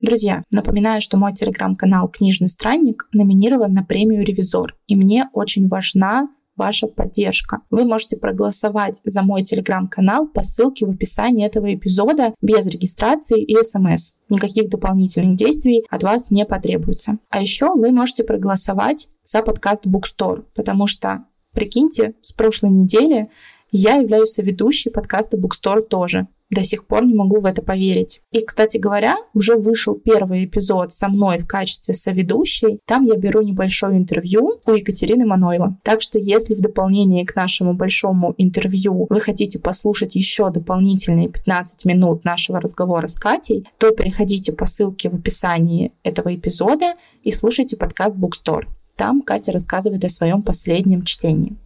Друзья, 0.00 0.44
напоминаю, 0.50 1.02
что 1.02 1.18
мой 1.18 1.34
телеграм-канал 1.34 2.08
«Книжный 2.08 2.48
странник» 2.48 3.06
номинирован 3.12 3.74
на 3.74 3.84
премию 3.84 4.24
«Ревизор», 4.24 4.74
и 4.86 4.96
мне 4.96 5.28
очень 5.34 5.68
важна 5.68 6.30
ваша 6.56 6.86
поддержка. 6.86 7.60
Вы 7.68 7.84
можете 7.84 8.16
проголосовать 8.16 8.98
за 9.04 9.22
мой 9.22 9.42
телеграм-канал 9.42 10.26
по 10.26 10.42
ссылке 10.42 10.86
в 10.86 10.90
описании 10.90 11.44
этого 11.44 11.74
эпизода 11.74 12.32
без 12.40 12.66
регистрации 12.66 13.42
и 13.42 13.62
смс. 13.62 14.14
Никаких 14.30 14.70
дополнительных 14.70 15.36
действий 15.36 15.84
от 15.90 16.02
вас 16.02 16.30
не 16.30 16.46
потребуется. 16.46 17.18
А 17.28 17.42
еще 17.42 17.74
вы 17.74 17.90
можете 17.90 18.24
проголосовать 18.24 19.10
за 19.22 19.42
подкаст 19.42 19.86
Bookstore, 19.86 20.44
потому 20.54 20.86
что, 20.86 21.24
прикиньте, 21.52 22.14
с 22.22 22.32
прошлой 22.32 22.70
недели 22.70 23.28
я 23.70 23.96
являюсь 23.96 24.32
соведущей 24.32 24.90
подкаста 24.90 25.36
Bookstore 25.36 25.82
тоже. 25.82 26.26
До 26.50 26.64
сих 26.64 26.86
пор 26.86 27.04
не 27.04 27.14
могу 27.14 27.40
в 27.40 27.46
это 27.46 27.62
поверить. 27.62 28.22
И, 28.32 28.44
кстати 28.44 28.76
говоря, 28.76 29.16
уже 29.34 29.56
вышел 29.56 29.94
первый 29.94 30.44
эпизод 30.44 30.92
со 30.92 31.08
мной 31.08 31.38
в 31.38 31.46
качестве 31.46 31.94
соведущей. 31.94 32.80
Там 32.86 33.04
я 33.04 33.16
беру 33.16 33.40
небольшое 33.42 33.96
интервью 33.96 34.60
у 34.66 34.72
Екатерины 34.72 35.24
Манойло. 35.24 35.78
Так 35.84 36.02
что, 36.02 36.18
если 36.18 36.54
в 36.54 36.60
дополнение 36.60 37.24
к 37.24 37.36
нашему 37.36 37.74
большому 37.74 38.34
интервью 38.36 39.06
вы 39.08 39.20
хотите 39.20 39.58
послушать 39.58 40.16
еще 40.16 40.50
дополнительные 40.50 41.28
15 41.28 41.84
минут 41.84 42.24
нашего 42.24 42.60
разговора 42.60 43.06
с 43.06 43.14
Катей, 43.14 43.68
то 43.78 43.92
переходите 43.92 44.52
по 44.52 44.66
ссылке 44.66 45.08
в 45.08 45.14
описании 45.14 45.92
этого 46.02 46.34
эпизода 46.34 46.94
и 47.22 47.30
слушайте 47.30 47.76
подкаст 47.76 48.16
Bookstore. 48.16 48.66
Там 48.96 49.22
Катя 49.22 49.52
рассказывает 49.52 50.04
о 50.04 50.08
своем 50.08 50.42
последнем 50.42 51.04
чтении. 51.04 51.56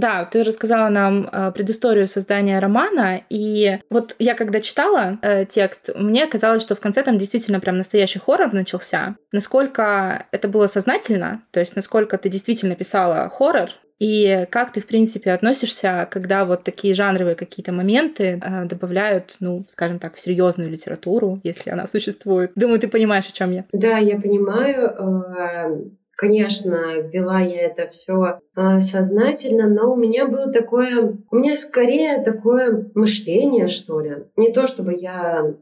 Да, 0.00 0.24
ты 0.24 0.42
рассказала 0.42 0.88
нам 0.88 1.28
э, 1.30 1.52
предысторию 1.52 2.08
создания 2.08 2.58
романа, 2.58 3.20
и 3.28 3.78
вот 3.90 4.16
я 4.18 4.34
когда 4.34 4.60
читала 4.60 5.18
э, 5.20 5.44
текст, 5.44 5.90
мне 5.94 6.26
казалось, 6.26 6.62
что 6.62 6.74
в 6.74 6.80
конце 6.80 7.02
там 7.02 7.18
действительно 7.18 7.60
прям 7.60 7.76
настоящий 7.76 8.18
хоррор 8.18 8.52
начался. 8.54 9.16
Насколько 9.30 10.26
это 10.32 10.48
было 10.48 10.68
сознательно, 10.68 11.42
то 11.50 11.60
есть 11.60 11.76
насколько 11.76 12.16
ты 12.16 12.30
действительно 12.30 12.74
писала 12.76 13.28
хоррор, 13.28 13.70
и 13.98 14.46
как 14.50 14.72
ты, 14.72 14.80
в 14.80 14.86
принципе, 14.86 15.30
относишься, 15.30 16.08
когда 16.10 16.46
вот 16.46 16.64
такие 16.64 16.94
жанровые 16.94 17.36
какие-то 17.36 17.70
моменты 17.70 18.40
э, 18.42 18.64
добавляют, 18.64 19.36
ну, 19.40 19.66
скажем 19.68 19.98
так, 19.98 20.14
в 20.14 20.20
серьезную 20.20 20.70
литературу, 20.70 21.38
если 21.44 21.68
она 21.68 21.86
существует? 21.86 22.52
Думаю, 22.54 22.80
ты 22.80 22.88
понимаешь, 22.88 23.28
о 23.28 23.32
чем 23.32 23.52
я. 23.52 23.66
Да, 23.72 23.98
я 23.98 24.18
понимаю. 24.18 25.92
Э, 26.20 26.26
Конечно, 26.26 27.00
вела 27.12 27.40
я 27.40 27.62
это 27.62 27.88
все 27.88 28.40
э, 28.56 28.80
сознательно, 28.80 29.68
но 29.68 29.92
у 29.92 29.96
меня 29.96 30.26
было 30.26 30.52
такое, 30.52 31.18
у 31.30 31.36
меня 31.36 31.56
скорее 31.56 32.22
такое 32.22 32.90
мышление, 32.94 33.68
что 33.68 34.00
ли. 34.00 34.26
Не 34.36 34.52
то 34.52 34.66
чтобы 34.66 34.94
я 34.94 35.54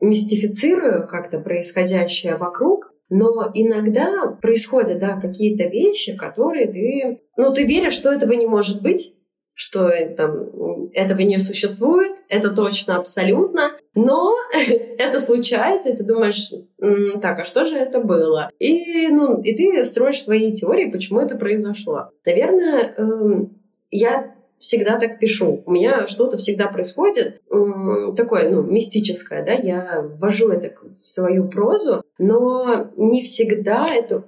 мистифицирую 0.00 1.06
как-то 1.06 1.40
происходящее 1.40 2.36
вокруг, 2.36 2.92
но 3.08 3.50
иногда 3.54 4.36
происходят 4.42 4.98
да, 4.98 5.20
какие-то 5.20 5.68
вещи, 5.68 6.16
которые 6.16 6.66
ты, 6.66 7.22
ну, 7.36 7.52
ты 7.52 7.64
веришь, 7.64 7.94
что 7.94 8.12
этого 8.12 8.32
не 8.32 8.46
может 8.46 8.82
быть, 8.82 9.14
что 9.54 9.90
там, 10.16 10.90
этого 10.92 11.20
не 11.20 11.38
существует, 11.38 12.16
это 12.28 12.50
точно 12.50 12.96
абсолютно, 12.96 13.75
но 13.96 14.36
это 14.98 15.18
случается, 15.18 15.88
и 15.88 15.96
ты 15.96 16.04
думаешь, 16.04 16.52
так, 17.20 17.40
а 17.40 17.44
что 17.44 17.64
же 17.64 17.76
это 17.76 18.00
было? 18.00 18.50
И, 18.60 19.08
ну, 19.08 19.40
и 19.42 19.56
ты 19.56 19.84
строишь 19.84 20.22
свои 20.22 20.52
теории, 20.52 20.90
почему 20.90 21.20
это 21.20 21.36
произошло. 21.36 22.10
Наверное, 22.24 22.94
эм, 22.98 23.58
я 23.90 24.34
всегда 24.58 24.98
так 24.98 25.18
пишу. 25.18 25.62
У 25.66 25.70
меня 25.70 26.06
что-то 26.06 26.36
всегда 26.36 26.66
происходит 26.68 27.40
такое, 28.16 28.50
ну, 28.50 28.62
мистическое, 28.62 29.44
да, 29.44 29.52
я 29.52 30.04
ввожу 30.18 30.50
это 30.50 30.72
в 30.88 30.94
свою 30.94 31.48
прозу, 31.48 32.02
но 32.18 32.90
не 32.96 33.22
всегда 33.22 33.86
это... 33.88 34.24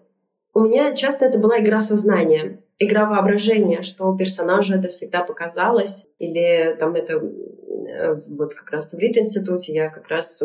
У 0.55 0.61
меня 0.61 0.95
часто 0.95 1.27
это 1.27 1.39
была 1.39 1.61
игра 1.61 1.81
сознания 1.81 2.59
игра 2.79 3.07
воображения, 3.07 3.83
что 3.83 4.07
у 4.07 4.17
персонажа 4.17 4.77
это 4.77 4.89
всегда 4.89 5.23
показалось, 5.23 6.07
или 6.19 6.77
там 6.79 6.95
это 6.95 7.21
вот 8.29 8.55
как 8.55 8.71
раз 8.71 8.93
в 8.93 8.99
Рит-институте 8.99 9.73
я 9.73 9.91
как 9.91 10.09
раз 10.09 10.43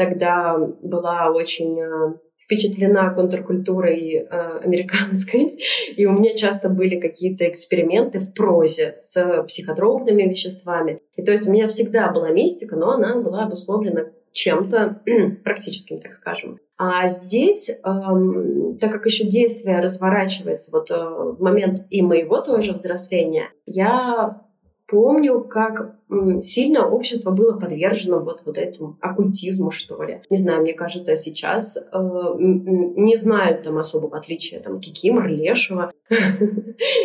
тогда 0.00 0.56
была 0.82 1.30
очень 1.30 1.78
э, 1.78 2.14
впечатлена 2.38 3.12
контркультурой 3.12 4.14
э, 4.14 4.58
американской, 4.64 5.60
и 5.96 6.06
у 6.06 6.12
меня 6.12 6.34
часто 6.34 6.70
были 6.70 6.98
какие-то 6.98 7.46
эксперименты 7.46 8.18
в 8.18 8.32
прозе 8.32 8.92
с 8.94 9.44
психотропными 9.46 10.22
веществами. 10.22 11.02
И 11.16 11.22
то 11.22 11.32
есть 11.32 11.46
у 11.46 11.52
меня 11.52 11.66
всегда 11.66 12.10
была 12.10 12.30
мистика, 12.30 12.76
но 12.76 12.92
она 12.92 13.20
была 13.20 13.44
обусловлена 13.44 14.06
чем-то 14.32 15.02
практическим, 15.44 16.00
так 16.00 16.14
скажем. 16.14 16.58
А 16.78 17.06
здесь, 17.06 17.70
эм, 17.84 18.78
так 18.78 18.92
как 18.92 19.04
еще 19.04 19.26
действие 19.26 19.80
разворачивается 19.80 20.70
вот 20.72 20.90
э, 20.90 20.94
в 20.94 21.42
момент 21.42 21.80
и 21.90 22.00
моего 22.00 22.40
тоже 22.40 22.72
взросления, 22.72 23.50
я 23.66 24.40
помню, 24.86 25.40
как 25.42 25.99
сильно 26.40 26.88
общество 26.88 27.30
было 27.30 27.58
подвержено 27.58 28.20
вот, 28.20 28.42
вот 28.44 28.58
этому 28.58 28.98
оккультизму, 29.00 29.70
что 29.70 30.02
ли. 30.02 30.22
Не 30.30 30.36
знаю, 30.36 30.62
мне 30.62 30.72
кажется, 30.72 31.16
сейчас 31.16 31.76
э, 31.76 31.98
не 32.38 33.16
знают 33.16 33.62
там 33.62 33.78
особого 33.78 34.16
отличия 34.16 34.60
там 34.60 34.80
Кикимор, 34.80 35.28
Лешего, 35.28 35.92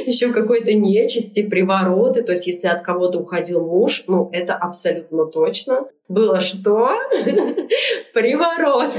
еще 0.05 0.31
какой-то 0.31 0.73
нечисти, 0.73 1.43
привороты. 1.47 2.23
То 2.23 2.31
есть 2.31 2.47
если 2.47 2.67
от 2.67 2.81
кого-то 2.81 3.19
уходил 3.19 3.65
муж, 3.65 4.03
ну, 4.07 4.29
это 4.31 4.55
абсолютно 4.55 5.25
точно. 5.25 5.87
Было 6.07 6.39
что? 6.39 6.89
Приворот. 8.13 8.91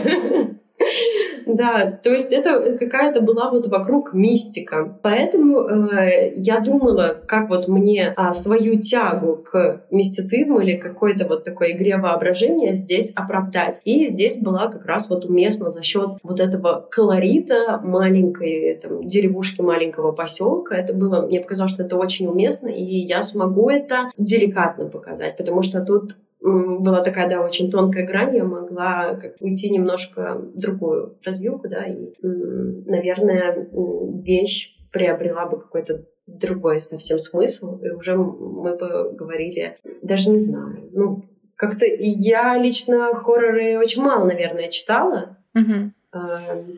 Да, 1.46 1.92
то 1.92 2.10
есть 2.10 2.32
это 2.32 2.76
какая-то 2.76 3.20
была 3.20 3.50
вот 3.50 3.68
вокруг 3.68 4.12
мистика. 4.12 4.98
Поэтому 5.02 5.60
э, 5.60 6.32
я 6.34 6.58
думала, 6.58 7.16
как 7.26 7.48
вот 7.48 7.68
мне 7.68 8.12
а, 8.16 8.32
свою 8.32 8.80
тягу 8.80 9.36
к 9.36 9.82
мистицизму 9.92 10.58
или 10.60 10.76
какой-то 10.76 11.28
вот 11.28 11.44
такой 11.44 11.72
игре 11.72 11.98
воображения 11.98 12.74
здесь 12.74 13.12
оправдать. 13.14 13.80
И 13.84 14.08
здесь 14.08 14.38
была 14.38 14.66
как 14.66 14.86
раз 14.86 15.08
вот 15.08 15.24
уместно 15.24 15.70
за 15.70 15.82
счет 15.82 16.10
вот 16.24 16.40
этого 16.40 16.84
колорита 16.90 17.80
маленькой 17.82 18.80
там, 18.82 19.06
деревушки 19.06 19.60
маленького 19.60 20.10
поселка. 20.10 20.74
Это 20.74 20.94
было, 20.94 21.26
мне 21.26 21.40
показалось, 21.40 21.72
что 21.72 21.84
это 21.84 21.96
очень 21.96 22.26
уместно, 22.26 22.66
и 22.66 22.82
я 22.82 23.22
смогу 23.22 23.70
это 23.70 24.10
деликатно 24.18 24.86
показать, 24.86 25.36
потому 25.36 25.62
что 25.62 25.80
тут 25.80 26.16
была 26.46 27.02
такая, 27.02 27.28
да, 27.28 27.42
очень 27.42 27.70
тонкая 27.70 28.06
грань, 28.06 28.36
я 28.36 28.44
могла 28.44 29.14
как 29.16 29.36
уйти 29.40 29.70
немножко 29.70 30.38
в 30.38 30.58
другую 30.58 31.18
развилку, 31.24 31.68
да, 31.68 31.84
и, 31.84 32.12
наверное, 32.22 33.68
вещь 34.22 34.76
приобрела 34.92 35.46
бы 35.46 35.58
какой-то 35.58 36.04
другой 36.26 36.78
совсем 36.78 37.18
смысл, 37.18 37.78
и 37.78 37.90
уже 37.90 38.16
мы 38.16 38.76
бы 38.76 39.12
говорили, 39.12 39.78
даже 40.02 40.30
не 40.30 40.38
знаю, 40.38 40.88
ну, 40.92 41.24
как-то 41.56 41.86
я 41.86 42.56
лично 42.58 43.14
хорроры 43.14 43.78
очень 43.78 44.02
мало, 44.02 44.24
наверное, 44.24 44.68
читала, 44.68 45.38
угу. 45.54 45.92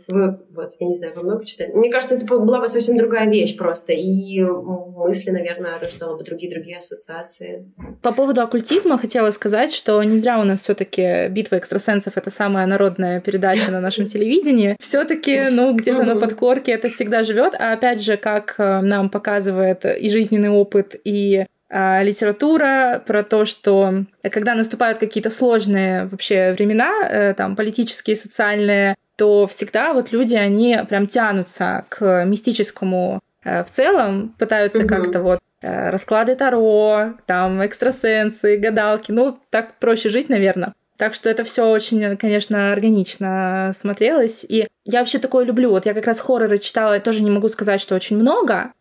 Вы, 0.09 0.39
вот, 0.55 0.73
я 0.79 0.87
не 0.87 0.95
знаю, 0.95 1.13
вы 1.17 1.23
много 1.23 1.45
читали? 1.45 1.73
Мне 1.73 1.91
кажется, 1.91 2.15
это 2.15 2.27
была 2.27 2.61
бы 2.61 2.69
совсем 2.69 2.97
другая 2.97 3.31
вещь 3.31 3.57
просто, 3.57 3.93
и 3.93 4.41
мысли, 4.41 5.31
наверное, 5.31 5.79
рождала 5.79 6.17
бы 6.17 6.25
другие-другие 6.25 6.79
ассоциации. 6.79 7.71
По 8.03 8.13
поводу 8.13 8.43
оккультизма 8.43 8.99
хотела 8.99 9.31
сказать, 9.31 9.73
что 9.73 10.03
не 10.03 10.17
зря 10.17 10.39
у 10.39 10.45
нас 10.45 10.61
все 10.61 10.75
таки 10.75 11.29
«Битва 11.29 11.57
экстрасенсов»— 11.57 12.15
это 12.17 12.31
самая 12.31 12.67
народная 12.67 13.21
передача 13.21 13.71
на 13.71 13.81
нашем 13.81 14.07
телевидении. 14.07 14.77
все 14.81 15.05
таки 15.05 15.49
ну, 15.51 15.75
где-то 15.75 16.05
на 16.05 16.17
подкорке 16.17 16.73
это 16.73 16.89
всегда 16.89 17.23
живет, 17.23 17.55
а 17.59 17.73
опять 17.73 18.03
же, 18.03 18.17
как 18.17 18.55
э, 18.59 18.81
нам 18.81 19.11
показывает 19.11 19.85
и 19.85 20.09
жизненный 20.09 20.51
опыт, 20.51 20.97
и 21.05 21.39
э, 21.39 21.47
литература, 21.71 23.03
про 23.07 23.23
то, 23.23 23.45
что 23.45 24.05
когда 24.23 24.55
наступают 24.55 24.99
какие-то 24.99 25.31
сложные 25.31 26.07
вообще 26.07 26.53
времена, 26.53 27.07
э, 27.09 27.35
там 27.35 27.57
политические, 27.57 28.17
социальные, 28.17 28.97
то 29.17 29.47
всегда 29.49 29.93
вот 29.93 30.13
люди, 30.13 30.37
они 30.37 30.79
прям 30.89 31.07
тянутся 31.07 31.85
к 31.89 32.25
мистическому 32.25 33.21
э, 33.45 33.65
в 33.65 33.71
целом, 33.71 34.35
пытаются 34.39 34.81
угу. 34.81 34.89
как-то 34.89 35.21
вот 35.21 35.41
э, 35.61 35.91
расклады 35.91 36.37
Таро, 36.37 37.15
там 37.27 37.65
экстрасенсы, 37.65 38.57
гадалки, 38.57 39.11
ну 39.11 39.39
так 39.51 39.75
проще 39.79 40.09
жить, 40.09 40.29
наверное. 40.29 40.73
Так 40.97 41.15
что 41.15 41.31
это 41.31 41.45
все 41.45 41.65
очень, 41.65 42.17
конечно, 42.17 42.73
органично 42.73 43.73
смотрелось. 43.75 44.45
И 44.49 44.67
я 44.85 44.99
вообще 44.99 45.19
такое 45.19 45.45
люблю. 45.45 45.71
Вот 45.71 45.87
я 45.87 45.95
как 45.95 46.07
раз 46.07 46.19
хорроры 46.19 46.59
читала, 46.59 46.95
я 46.95 47.01
тоже 47.01 47.23
не 47.23 47.31
могу 47.31 47.49
сказать, 47.49 47.81
что 47.81 47.95
очень 47.95 48.19
много, 48.19 48.55
а, 48.55 48.73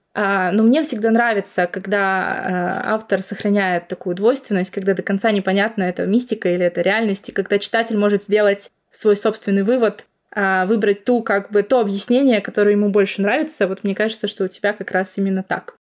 но 0.52 0.64
мне 0.64 0.82
всегда 0.82 1.12
нравится, 1.12 1.68
когда 1.68 2.82
э, 2.86 2.90
автор 2.90 3.22
сохраняет 3.22 3.88
такую 3.88 4.16
двойственность, 4.16 4.72
когда 4.72 4.94
до 4.94 5.04
конца 5.04 5.32
непонятно, 5.32 5.84
это 5.84 6.06
мистика 6.06 6.50
или 6.50 6.66
это 6.66 6.82
реальность, 6.82 7.30
и 7.30 7.32
когда 7.32 7.60
читатель 7.60 7.98
может 7.98 8.24
сделать 8.24 8.72
свой 8.92 9.16
собственный 9.16 9.64
вывод, 9.64 10.08
а, 10.40 10.66
выбрать 10.66 11.04
ту, 11.04 11.24
как 11.24 11.52
бы, 11.52 11.64
то 11.64 11.80
объяснение, 11.80 12.42
которое 12.42 12.72
ему 12.72 12.90
больше 12.90 13.22
нравится. 13.22 13.68
Вот 13.68 13.84
мне 13.84 13.96
кажется, 13.96 14.28
что 14.28 14.44
у 14.44 14.48
тебя 14.48 14.74
как 14.74 14.92
раз 14.92 15.18
именно 15.18 15.42
так. 15.44 15.76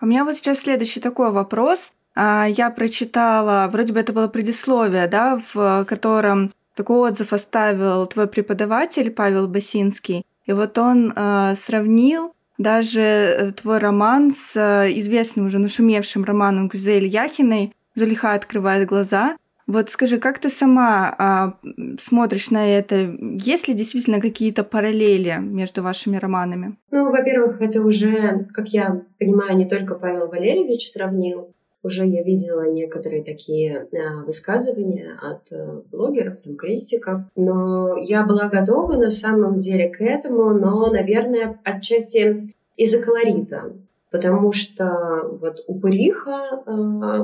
У 0.00 0.06
меня 0.06 0.24
вот 0.24 0.36
сейчас 0.36 0.60
следующий 0.60 1.00
такой 1.00 1.30
вопрос. 1.30 1.92
А, 2.14 2.46
я 2.48 2.70
прочитала, 2.70 3.68
вроде 3.70 3.92
бы 3.92 4.00
это 4.00 4.12
было 4.12 4.28
предисловие, 4.28 5.06
да, 5.08 5.40
в 5.52 5.84
котором 5.88 6.52
такой 6.74 7.10
отзыв 7.10 7.32
оставил 7.32 8.06
твой 8.06 8.26
преподаватель 8.26 9.10
Павел 9.10 9.48
Басинский. 9.48 10.24
И 10.46 10.52
вот 10.52 10.76
он 10.78 11.12
э, 11.14 11.54
сравнил 11.56 12.34
даже 12.58 13.00
э, 13.00 13.52
твой 13.52 13.78
роман 13.78 14.30
с 14.30 14.54
э, 14.56 14.92
известным 14.98 15.46
уже 15.46 15.58
нашумевшим 15.58 16.24
романом 16.24 16.68
Гюзель 16.68 17.06
Яхиной 17.06 17.72
«Зулиха 17.94 18.34
открывает 18.34 18.88
глаза». 18.88 19.36
Вот 19.66 19.88
скажи, 19.88 20.18
как 20.18 20.40
ты 20.40 20.50
сама 20.50 21.14
а, 21.16 21.54
смотришь 21.98 22.50
на 22.50 22.66
это? 22.66 22.96
Есть 22.96 23.66
ли 23.66 23.72
действительно 23.72 24.20
какие-то 24.20 24.62
параллели 24.62 25.38
между 25.40 25.82
вашими 25.82 26.18
романами? 26.18 26.76
Ну, 26.90 27.10
во-первых, 27.10 27.62
это 27.62 27.80
уже, 27.80 28.46
как 28.52 28.68
я 28.68 29.02
понимаю, 29.18 29.56
не 29.56 29.66
только 29.66 29.94
Павел 29.94 30.28
Валерьевич 30.28 30.90
сравнил, 30.90 31.53
уже 31.84 32.06
я 32.06 32.22
видела 32.22 32.68
некоторые 32.68 33.22
такие 33.22 33.86
э, 33.92 34.24
высказывания 34.24 35.18
от 35.20 35.52
э, 35.52 35.82
блогеров, 35.92 36.40
там, 36.40 36.56
критиков, 36.56 37.20
но 37.36 37.96
я 37.98 38.24
была 38.24 38.48
готова 38.48 38.96
на 38.96 39.10
самом 39.10 39.56
деле 39.56 39.90
к 39.90 40.00
этому, 40.00 40.54
но, 40.54 40.90
наверное, 40.90 41.60
отчасти 41.62 42.54
из-за 42.76 43.02
колорита, 43.02 43.74
потому 44.10 44.52
что 44.52 45.36
вот 45.40 45.62
упыриха, 45.68 46.62
э, 46.66 46.70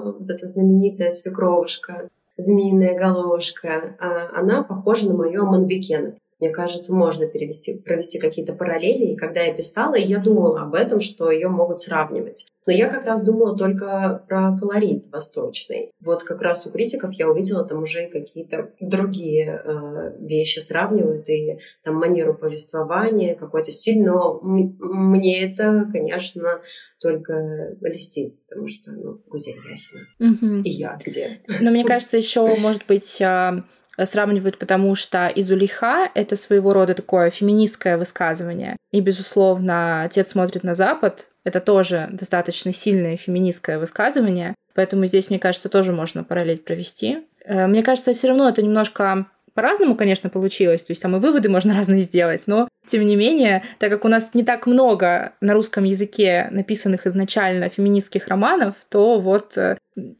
вот 0.05 0.29
эта 0.29 0.47
знаменитая 0.47 1.11
свекровушка, 1.11 2.11
змеиная 2.37 2.97
головушка, 2.97 3.97
она 4.35 4.63
похожа 4.63 5.09
на 5.09 5.15
мою 5.15 5.45
Манбекена. 5.45 6.15
Мне 6.41 6.51
кажется, 6.51 6.95
можно 6.95 7.27
перевести, 7.27 7.79
провести 7.79 8.19
какие-то 8.19 8.55
параллели. 8.55 9.13
И 9.13 9.17
когда 9.17 9.43
я 9.43 9.53
писала, 9.53 9.95
я 9.95 10.19
думала 10.19 10.63
об 10.63 10.75
этом, 10.75 11.01
что 11.01 11.31
ее 11.31 11.49
могут 11.49 11.79
сравнивать. 11.79 12.47
Но 12.67 12.73
я 12.73 12.89
как 12.89 13.05
раз 13.05 13.23
думала 13.23 13.57
только 13.57 14.25
про 14.29 14.57
колорит 14.57 15.07
восточный. 15.11 15.91
Вот 16.01 16.23
как 16.23 16.41
раз 16.43 16.67
у 16.67 16.71
критиков 16.71 17.13
я 17.13 17.29
увидела 17.29 17.65
там 17.65 17.83
уже 17.83 18.07
какие-то 18.09 18.71
другие 18.81 19.63
э, 19.65 20.17
вещи 20.21 20.61
сравнивают, 20.61 21.29
и 21.29 21.59
там 21.83 21.97
манеру 21.97 22.35
повествования, 22.35 23.35
какой-то 23.35 23.71
стиль. 23.71 24.03
Но 24.03 24.41
мне 24.43 25.43
это, 25.43 25.89
конечно, 25.91 26.61
только 27.01 27.77
льстит, 27.81 28.37
потому 28.49 28.69
что, 28.69 28.93
ну, 28.93 29.21
Гузель 29.27 29.57
Ясина. 29.69 30.07
Угу. 30.21 30.63
И 30.63 30.71
я 30.71 30.99
где? 31.05 31.41
Но 31.61 31.71
мне 31.71 31.85
кажется, 31.85 32.17
еще, 32.19 32.55
может 32.57 32.87
быть, 32.87 33.21
а, 33.23 33.65
сравнивают, 34.07 34.59
потому 34.59 34.95
что 34.95 35.31
Изулиха— 35.35 36.11
это 36.15 36.37
своего 36.37 36.73
рода 36.73 36.95
такое 36.95 37.31
феминистское 37.31 37.97
высказывание. 37.97 38.77
И, 38.93 39.01
безусловно, 39.01 40.03
«Отец 40.03 40.31
смотрит 40.31 40.65
на 40.65 40.75
Запад»— 40.75 41.27
это 41.45 41.61
тоже 41.61 42.09
достаточно 42.13 42.73
сильное 42.73 43.17
феминистское 43.17 43.79
высказывание. 43.79 44.55
Поэтому 44.75 45.07
здесь, 45.07 45.31
мне 45.31 45.39
кажется, 45.39 45.69
тоже 45.69 45.93
можно 45.93 46.25
параллель 46.25 46.59
провести. 46.59 47.19
Э, 47.45 47.67
мне 47.67 47.83
кажется, 47.83 48.15
все 48.15 48.29
равно 48.29 48.49
это 48.49 48.63
немножко 48.63 49.27
по-разному, 49.55 49.97
конечно, 49.97 50.31
получилось, 50.31 50.83
то 50.85 50.93
есть 50.93 51.03
там 51.03 51.17
и 51.17 51.21
выводы 51.21 51.49
можно 51.49 51.75
разные 51.79 52.03
сделать, 52.03 52.43
но 52.47 52.69
тем 52.87 53.07
не 53.07 53.17
менее, 53.17 53.63
так 53.79 53.91
как 53.91 54.05
у 54.05 54.09
нас 54.09 54.31
не 54.35 54.43
так 54.43 54.67
много 54.67 55.35
на 55.41 55.55
русском 55.55 55.85
языке 55.85 56.49
написанных 56.51 57.07
изначально 57.07 57.69
феминистских 57.69 58.29
романов, 58.29 58.75
то 58.89 59.21
вот 59.21 59.57
э, 59.57 59.77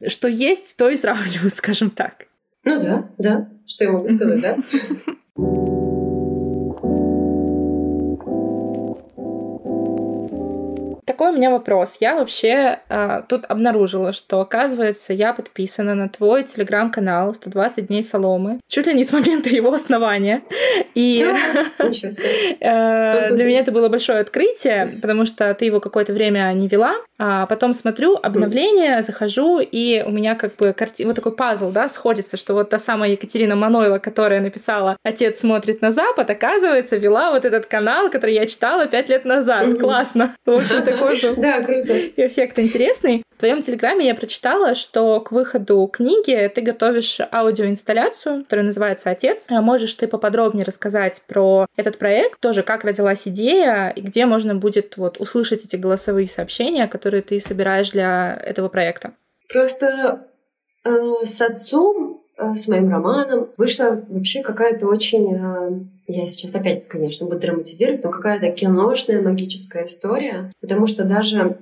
что 0.07 0.29
есть, 0.29 0.77
то 0.77 0.89
и 0.91 0.97
сравнивают, 0.97 1.55
скажем 1.57 1.91
так. 1.91 2.27
Ну 2.65 2.81
да, 2.81 3.11
да. 3.19 3.51
Что 3.67 3.85
я 3.85 3.93
могу 3.93 4.09
сказать, 4.09 4.41
да? 4.41 4.59
такой 11.21 11.35
у 11.35 11.37
меня 11.37 11.51
вопрос. 11.51 11.99
Я 12.01 12.15
вообще 12.15 12.81
э, 12.89 13.21
тут 13.29 13.45
обнаружила, 13.49 14.15
что, 14.15 14.41
оказывается, 14.41 15.13
я 15.13 15.35
подписана 15.35 15.95
на 15.95 16.09
твой 16.09 16.45
телеграм-канал 16.45 17.33
«120 17.33 17.89
дней 17.89 18.03
соломы» 18.03 18.61
чуть 18.69 18.87
ли 18.87 18.95
не 18.95 19.05
с 19.05 19.13
момента 19.13 19.51
его 19.61 19.71
основания. 19.71 20.41
И 20.95 21.23
э, 21.79 23.35
для 23.35 23.45
меня 23.45 23.61
это 23.61 23.71
было 23.71 23.91
большое 23.91 24.21
открытие, 24.21 24.99
потому 25.03 25.27
что 25.27 25.53
ты 25.53 25.67
его 25.67 25.79
какое-то 25.79 26.15
время 26.15 26.51
не 26.55 26.69
вела. 26.69 26.97
А 27.19 27.45
потом 27.45 27.75
смотрю 27.75 28.17
обновление, 28.23 29.03
захожу, 29.03 29.61
и 29.61 30.03
у 30.03 30.11
меня 30.11 30.35
как 30.37 30.57
бы 30.57 30.73
карти... 30.73 31.03
вот 31.03 31.17
такой 31.17 31.33
пазл, 31.33 31.71
да, 31.71 31.91
сходится, 31.91 32.39
что 32.39 32.55
вот 32.55 32.71
та 32.71 32.79
самая 32.79 33.11
Екатерина 33.11 33.57
Манойла, 33.57 33.99
которая 33.99 34.41
написала 34.41 34.97
«Отец 35.03 35.41
смотрит 35.41 35.83
на 35.83 35.93
Запад», 35.93 36.31
оказывается, 36.31 36.97
вела 36.97 37.31
вот 37.31 37.45
этот 37.45 37.67
канал, 37.67 38.11
который 38.11 38.35
я 38.35 38.47
читала 38.47 38.87
пять 38.87 39.11
лет 39.11 39.27
назад. 39.27 39.79
Классно. 39.79 40.35
В 40.47 40.53
общем, 40.53 40.83
такой 40.83 41.10
тоже. 41.11 41.35
Да, 41.37 41.63
круто. 41.63 41.99
Эффект 42.17 42.59
интересный. 42.59 43.23
В 43.37 43.39
твоем 43.41 43.63
телеграме 43.63 44.07
я 44.07 44.15
прочитала, 44.15 44.75
что 44.75 45.21
к 45.21 45.33
выходу 45.33 45.87
книги 45.91 46.51
ты 46.55 46.61
готовишь 46.61 47.21
аудиоинсталляцию, 47.21 48.45
которая 48.45 48.67
называется 48.67 49.11
«Отец». 49.11 49.47
А 49.49 49.63
можешь 49.63 49.95
ты 49.95 50.07
поподробнее 50.09 50.65
рассказать 50.65 51.23
про 51.27 51.67
этот 51.77 51.99
проект, 51.99 52.41
тоже 52.41 52.63
как 52.63 52.85
родилась 52.85 53.27
идея 53.27 53.89
и 53.89 54.01
где 54.03 54.27
можно 54.27 54.55
будет 54.55 54.97
вот 54.97 55.19
услышать 55.19 55.65
эти 55.65 55.77
голосовые 55.77 56.29
сообщения, 56.29 56.87
которые 56.87 57.23
ты 57.23 57.41
собираешь 57.41 57.91
для 57.91 58.39
этого 58.45 58.69
проекта? 58.69 59.13
Просто 59.49 60.29
э, 60.85 60.91
с 61.25 61.41
отцом, 61.41 62.20
с 62.55 62.69
моим 62.69 62.91
романом, 62.91 63.49
вышла 63.57 64.03
вообще 64.09 64.43
какая-то 64.43 64.87
очень 64.87 65.35
э, 65.35 65.81
я 66.13 66.27
сейчас 66.27 66.55
опять, 66.55 66.89
конечно, 66.89 67.27
буду 67.27 67.39
драматизировать, 67.39 68.03
но 68.03 68.11
какая-то 68.11 68.51
киношная 68.51 69.23
магическая 69.23 69.85
история, 69.85 70.53
потому 70.61 70.87
что 70.87 71.05
даже 71.05 71.59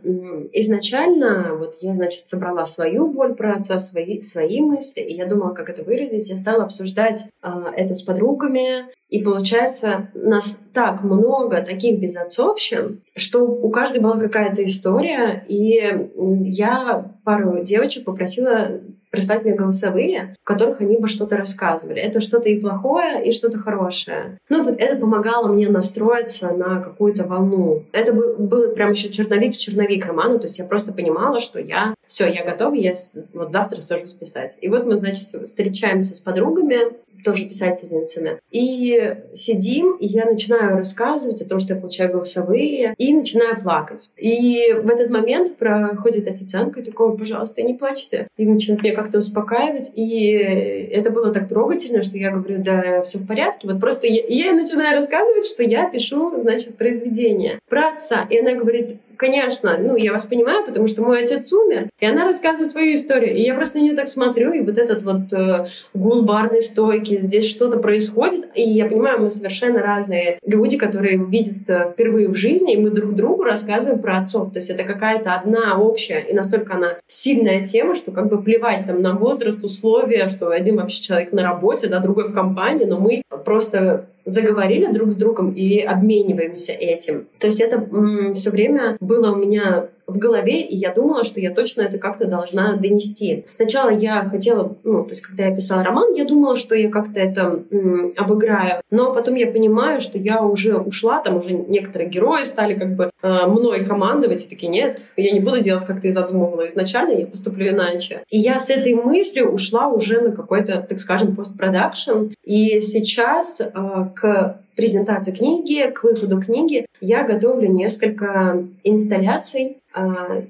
изначально 0.52 1.54
вот 1.54 1.76
я, 1.80 1.94
значит, 1.94 2.28
собрала 2.28 2.64
свою 2.64 3.08
боль 3.08 3.34
про 3.34 3.56
отца, 3.56 3.78
свои, 3.78 4.20
свои 4.20 4.60
мысли, 4.60 5.00
и 5.00 5.14
я 5.14 5.26
думала, 5.26 5.52
как 5.52 5.68
это 5.68 5.82
выразить. 5.82 6.28
Я 6.28 6.36
стала 6.36 6.64
обсуждать 6.64 7.26
э, 7.42 7.48
это 7.76 7.94
с 7.94 8.02
подругами, 8.02 8.86
и 9.08 9.22
получается, 9.22 10.10
нас 10.14 10.60
так 10.72 11.02
много 11.02 11.62
таких 11.62 12.00
безотцовщин, 12.00 13.02
что 13.16 13.40
у 13.40 13.70
каждой 13.70 14.00
была 14.00 14.18
какая-то 14.18 14.64
история, 14.64 15.44
и 15.48 16.08
я 16.44 17.14
пару 17.24 17.62
девочек 17.64 18.04
попросила 18.04 18.80
прислать 19.10 19.44
мне 19.44 19.54
голосовые, 19.54 20.36
в 20.42 20.44
которых 20.44 20.80
они 20.80 20.98
бы 20.98 21.08
что-то 21.08 21.36
рассказывали. 21.36 22.00
Это 22.00 22.20
что-то 22.20 22.48
и 22.48 22.60
плохое, 22.60 23.24
и 23.24 23.32
что-то 23.32 23.58
хорошее. 23.58 24.38
Ну, 24.48 24.64
вот 24.64 24.76
это 24.78 24.96
помогало 24.96 25.48
мне 25.48 25.68
настроиться 25.68 26.52
на 26.52 26.80
какую-то 26.80 27.24
волну. 27.24 27.84
Это 27.92 28.12
был, 28.12 28.36
был 28.36 28.70
прям 28.72 28.92
еще 28.92 29.10
черновик 29.10 29.56
черновик 29.56 30.04
романа, 30.06 30.38
то 30.38 30.46
есть 30.46 30.58
я 30.58 30.64
просто 30.64 30.92
понимала, 30.92 31.40
что 31.40 31.60
я 31.60 31.94
все, 32.04 32.26
я 32.28 32.44
готова, 32.44 32.74
я 32.74 32.94
вот 33.34 33.52
завтра 33.52 33.80
сажусь 33.80 34.14
писать. 34.14 34.56
И 34.60 34.68
вот 34.68 34.84
мы, 34.84 34.96
значит, 34.96 35.24
встречаемся 35.44 36.14
с 36.14 36.20
подругами, 36.20 36.78
тоже 37.24 37.46
писательницами. 37.46 38.40
И 38.50 39.16
сидим, 39.32 39.96
и 39.96 40.06
я 40.06 40.24
начинаю 40.24 40.76
рассказывать 40.76 41.42
о 41.42 41.48
том, 41.48 41.58
что 41.58 41.74
я 41.74 41.80
получаю 41.80 42.12
голосовые, 42.12 42.94
и 42.98 43.14
начинаю 43.14 43.60
плакать. 43.60 44.12
И 44.16 44.74
в 44.82 44.88
этот 44.90 45.10
момент 45.10 45.56
проходит 45.56 46.28
официантка 46.28 46.80
и 46.80 46.84
такого, 46.84 47.16
пожалуйста, 47.16 47.62
не 47.62 47.74
плачьте. 47.74 48.28
И 48.36 48.46
начинает 48.46 48.82
меня 48.82 48.94
как-то 48.94 49.18
успокаивать. 49.18 49.92
И 49.94 50.30
это 50.30 51.10
было 51.10 51.32
так 51.32 51.48
трогательно, 51.48 52.02
что 52.02 52.18
я 52.18 52.30
говорю, 52.30 52.62
да, 52.62 53.02
все 53.02 53.18
в 53.18 53.26
порядке. 53.26 53.68
Вот 53.68 53.80
просто 53.80 54.06
я, 54.06 54.22
я 54.28 54.52
начинаю 54.52 54.96
рассказывать, 54.96 55.46
что 55.46 55.62
я 55.62 55.88
пишу, 55.88 56.38
значит, 56.40 56.76
произведение 56.76 57.58
про 57.68 57.88
отца. 57.90 58.26
И 58.30 58.38
она 58.38 58.54
говорит, 58.54 58.96
конечно, 59.18 59.76
ну, 59.78 59.96
я 59.96 60.12
вас 60.12 60.26
понимаю, 60.26 60.64
потому 60.64 60.86
что 60.86 61.02
мой 61.02 61.22
отец 61.22 61.52
умер, 61.52 61.90
и 61.98 62.06
она 62.06 62.24
рассказывает 62.24 62.70
свою 62.70 62.94
историю, 62.94 63.34
и 63.34 63.42
я 63.42 63.54
просто 63.54 63.78
на 63.78 63.82
нее 63.82 63.94
так 63.94 64.08
смотрю, 64.08 64.52
и 64.52 64.60
вот 64.60 64.78
этот 64.78 65.02
вот 65.02 65.32
э, 65.32 65.66
гул 65.92 66.22
барной 66.22 66.62
стойки, 66.62 67.20
здесь 67.20 67.48
что-то 67.48 67.78
происходит, 67.78 68.46
и 68.54 68.62
я 68.62 68.86
понимаю, 68.86 69.20
мы 69.20 69.30
совершенно 69.30 69.80
разные 69.80 70.38
люди, 70.46 70.78
которые 70.78 71.18
видят 71.18 71.68
э, 71.68 71.90
впервые 71.92 72.28
в 72.28 72.34
жизни, 72.34 72.74
и 72.74 72.80
мы 72.80 72.90
друг 72.90 73.14
другу 73.14 73.44
рассказываем 73.44 74.00
про 74.00 74.18
отцов, 74.18 74.52
то 74.52 74.58
есть 74.58 74.70
это 74.70 74.84
какая-то 74.84 75.34
одна 75.34 75.78
общая, 75.78 76.20
и 76.20 76.32
настолько 76.32 76.74
она 76.74 76.98
сильная 77.06 77.66
тема, 77.66 77.94
что 77.94 78.12
как 78.12 78.28
бы 78.28 78.40
плевать 78.40 78.86
там 78.86 79.02
на 79.02 79.14
возраст, 79.14 79.62
условия, 79.64 80.28
что 80.28 80.50
один 80.50 80.76
вообще 80.76 81.02
человек 81.02 81.32
на 81.32 81.42
работе, 81.42 81.88
да, 81.88 81.98
другой 81.98 82.28
в 82.28 82.32
компании, 82.32 82.84
но 82.84 82.98
мы 82.98 83.22
просто 83.44 84.06
заговорили 84.28 84.92
друг 84.92 85.10
с 85.10 85.16
другом 85.16 85.52
и 85.52 85.80
обмениваемся 85.80 86.72
этим. 86.72 87.26
То 87.38 87.46
есть 87.46 87.60
это 87.60 87.86
все 88.34 88.50
время 88.50 88.96
было 89.00 89.32
у 89.32 89.36
меня 89.36 89.88
в 90.08 90.16
голове, 90.16 90.62
и 90.62 90.74
я 90.74 90.92
думала, 90.92 91.22
что 91.22 91.38
я 91.38 91.54
точно 91.54 91.82
это 91.82 91.98
как-то 91.98 92.26
должна 92.26 92.76
донести. 92.76 93.42
Сначала 93.46 93.90
я 93.90 94.24
хотела, 94.24 94.74
ну, 94.82 95.04
то 95.04 95.10
есть 95.10 95.20
когда 95.20 95.46
я 95.46 95.54
писала 95.54 95.84
роман, 95.84 96.12
я 96.14 96.24
думала, 96.24 96.56
что 96.56 96.74
я 96.74 96.90
как-то 96.90 97.20
это 97.20 97.62
м, 97.70 98.12
обыграю, 98.16 98.80
но 98.90 99.12
потом 99.12 99.34
я 99.34 99.46
понимаю, 99.46 100.00
что 100.00 100.18
я 100.18 100.42
уже 100.42 100.76
ушла, 100.78 101.20
там 101.20 101.36
уже 101.36 101.52
некоторые 101.52 102.08
герои 102.08 102.44
стали 102.44 102.74
как 102.74 102.96
бы 102.96 103.10
э, 103.22 103.46
мной 103.46 103.84
командовать, 103.84 104.46
и 104.46 104.48
такие, 104.48 104.72
нет, 104.72 105.12
я 105.16 105.32
не 105.32 105.40
буду 105.40 105.60
делать, 105.60 105.84
как 105.84 106.00
ты 106.00 106.10
задумывала 106.10 106.66
изначально, 106.66 107.12
я 107.12 107.26
поступлю 107.26 107.68
иначе. 107.68 108.22
И 108.30 108.38
я 108.38 108.58
с 108.58 108.70
этой 108.70 108.94
мыслью 108.94 109.50
ушла 109.50 109.88
уже 109.88 110.22
на 110.22 110.32
какой-то, 110.32 110.84
так 110.88 110.98
скажем, 110.98 111.36
постпродакшн, 111.36 112.30
и 112.44 112.80
сейчас 112.80 113.60
э, 113.60 113.70
к 114.14 114.58
презентации 114.78 115.32
книги, 115.32 115.90
к 115.90 116.04
выходу 116.04 116.40
книги, 116.40 116.86
я 117.00 117.24
готовлю 117.24 117.68
несколько 117.68 118.64
инсталляций 118.84 119.78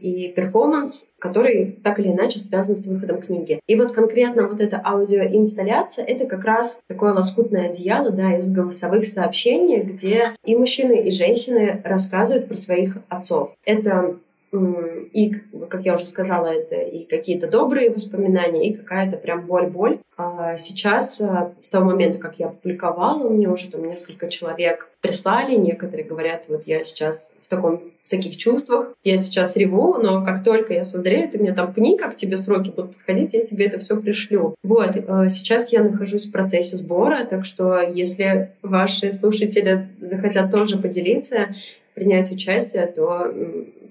и 0.00 0.32
перформанс, 0.34 1.08
который 1.18 1.78
так 1.82 1.98
или 1.98 2.08
иначе 2.08 2.38
связан 2.38 2.76
с 2.76 2.86
выходом 2.86 3.20
книги. 3.20 3.60
И 3.66 3.76
вот 3.76 3.92
конкретно 3.92 4.48
вот 4.48 4.60
эта 4.60 4.80
аудиоинсталляция— 4.84 6.04
это 6.06 6.26
как 6.26 6.44
раз 6.44 6.80
такое 6.86 7.12
лоскутное 7.12 7.68
одеяло 7.68 8.10
да, 8.10 8.36
из 8.36 8.50
голосовых 8.52 9.06
сообщений, 9.06 9.80
где 9.80 10.32
и 10.44 10.56
мужчины, 10.56 11.02
и 11.02 11.10
женщины 11.10 11.80
рассказывают 11.84 12.48
про 12.48 12.56
своих 12.56 12.98
отцов. 13.08 13.54
Это 13.64 14.16
и, 14.52 15.32
как 15.68 15.84
я 15.84 15.94
уже 15.94 16.06
сказала, 16.06 16.46
это 16.46 16.76
и 16.76 17.04
какие-то 17.04 17.48
добрые 17.48 17.90
воспоминания, 17.90 18.68
и 18.68 18.74
какая-то 18.74 19.16
прям 19.16 19.46
боль-боль. 19.46 19.98
А 20.16 20.56
сейчас, 20.56 21.20
а, 21.20 21.52
с 21.60 21.70
того 21.70 21.86
момента, 21.86 22.18
как 22.18 22.38
я 22.38 22.46
опубликовала, 22.46 23.28
мне 23.28 23.48
уже 23.48 23.70
там 23.70 23.86
несколько 23.86 24.28
человек 24.28 24.90
прислали, 25.00 25.54
некоторые 25.54 26.04
говорят, 26.06 26.46
вот 26.48 26.64
я 26.64 26.82
сейчас 26.82 27.34
в 27.40 27.48
таком 27.48 27.82
в 28.02 28.10
таких 28.10 28.38
чувствах, 28.38 28.94
я 29.04 29.18
сейчас 29.18 29.54
реву, 29.54 29.98
но 29.98 30.24
как 30.24 30.42
только 30.42 30.72
я 30.72 30.84
созрею, 30.84 31.28
ты 31.28 31.38
мне 31.38 31.52
там 31.52 31.74
пни, 31.74 31.98
как 31.98 32.14
тебе 32.14 32.38
сроки 32.38 32.70
будут 32.70 32.94
подходить, 32.94 33.34
я 33.34 33.44
тебе 33.44 33.66
это 33.66 33.78
все 33.78 34.00
пришлю. 34.00 34.54
Вот, 34.62 34.96
а, 35.06 35.28
сейчас 35.28 35.74
я 35.74 35.84
нахожусь 35.84 36.26
в 36.26 36.32
процессе 36.32 36.76
сбора, 36.76 37.26
так 37.28 37.44
что 37.44 37.80
если 37.80 38.52
ваши 38.62 39.12
слушатели 39.12 39.88
захотят 40.00 40.50
тоже 40.50 40.78
поделиться, 40.78 41.54
принять 41.94 42.32
участие, 42.32 42.86
то 42.86 43.32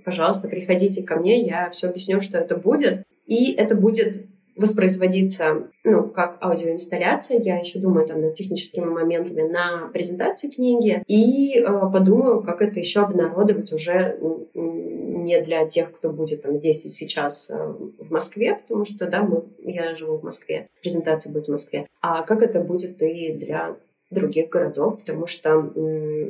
пожалуйста, 0.07 0.47
приходите 0.47 1.03
ко 1.03 1.17
мне, 1.17 1.41
я 1.41 1.69
все 1.69 1.89
объясню, 1.89 2.21
что 2.21 2.37
это 2.37 2.55
будет. 2.55 3.03
И 3.25 3.51
это 3.51 3.75
будет 3.75 4.25
воспроизводиться, 4.55 5.67
ну, 5.83 6.07
как 6.07 6.37
аудиоинсталляция. 6.41 7.41
Я 7.43 7.57
еще 7.57 7.79
думаю 7.79 8.07
там 8.07 8.21
над 8.21 8.33
техническими 8.33 8.85
моментами 8.85 9.41
на 9.41 9.89
презентации 9.93 10.49
книги 10.49 11.03
и 11.07 11.59
э, 11.59 11.65
подумаю, 11.91 12.41
как 12.41 12.61
это 12.61 12.79
еще 12.79 13.01
обнародовать 13.01 13.73
уже 13.73 14.17
не 14.53 15.41
для 15.41 15.67
тех, 15.67 15.91
кто 15.91 16.13
будет 16.13 16.43
там 16.43 16.55
здесь 16.55 16.85
и 16.85 16.87
сейчас 16.87 17.49
э, 17.49 17.55
в 17.99 18.09
Москве, 18.09 18.55
потому 18.55 18.85
что, 18.85 19.07
да, 19.07 19.23
мы, 19.23 19.43
я 19.59 19.93
живу 19.93 20.19
в 20.19 20.23
Москве, 20.23 20.69
презентация 20.81 21.33
будет 21.33 21.47
в 21.47 21.51
Москве, 21.51 21.85
а 22.01 22.23
как 22.23 22.41
это 22.41 22.61
будет 22.61 23.01
и 23.01 23.33
для 23.33 23.75
других 24.09 24.49
городов, 24.49 24.99
потому 24.99 25.27
что 25.27 25.57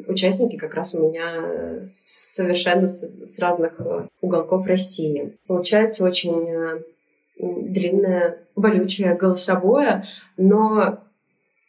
участники 0.07 0.57
как 0.57 0.73
раз 0.73 0.95
у 0.95 1.09
меня 1.09 1.83
совершенно 1.83 2.87
с, 2.87 3.03
с 3.03 3.39
разных 3.39 3.79
э, 3.79 4.07
уголков 4.21 4.65
России. 4.65 5.37
Получается 5.45 6.03
очень 6.03 6.49
э, 6.49 6.81
длинное, 7.37 8.39
болючее, 8.55 9.13
голосовое, 9.13 10.03
но 10.37 10.99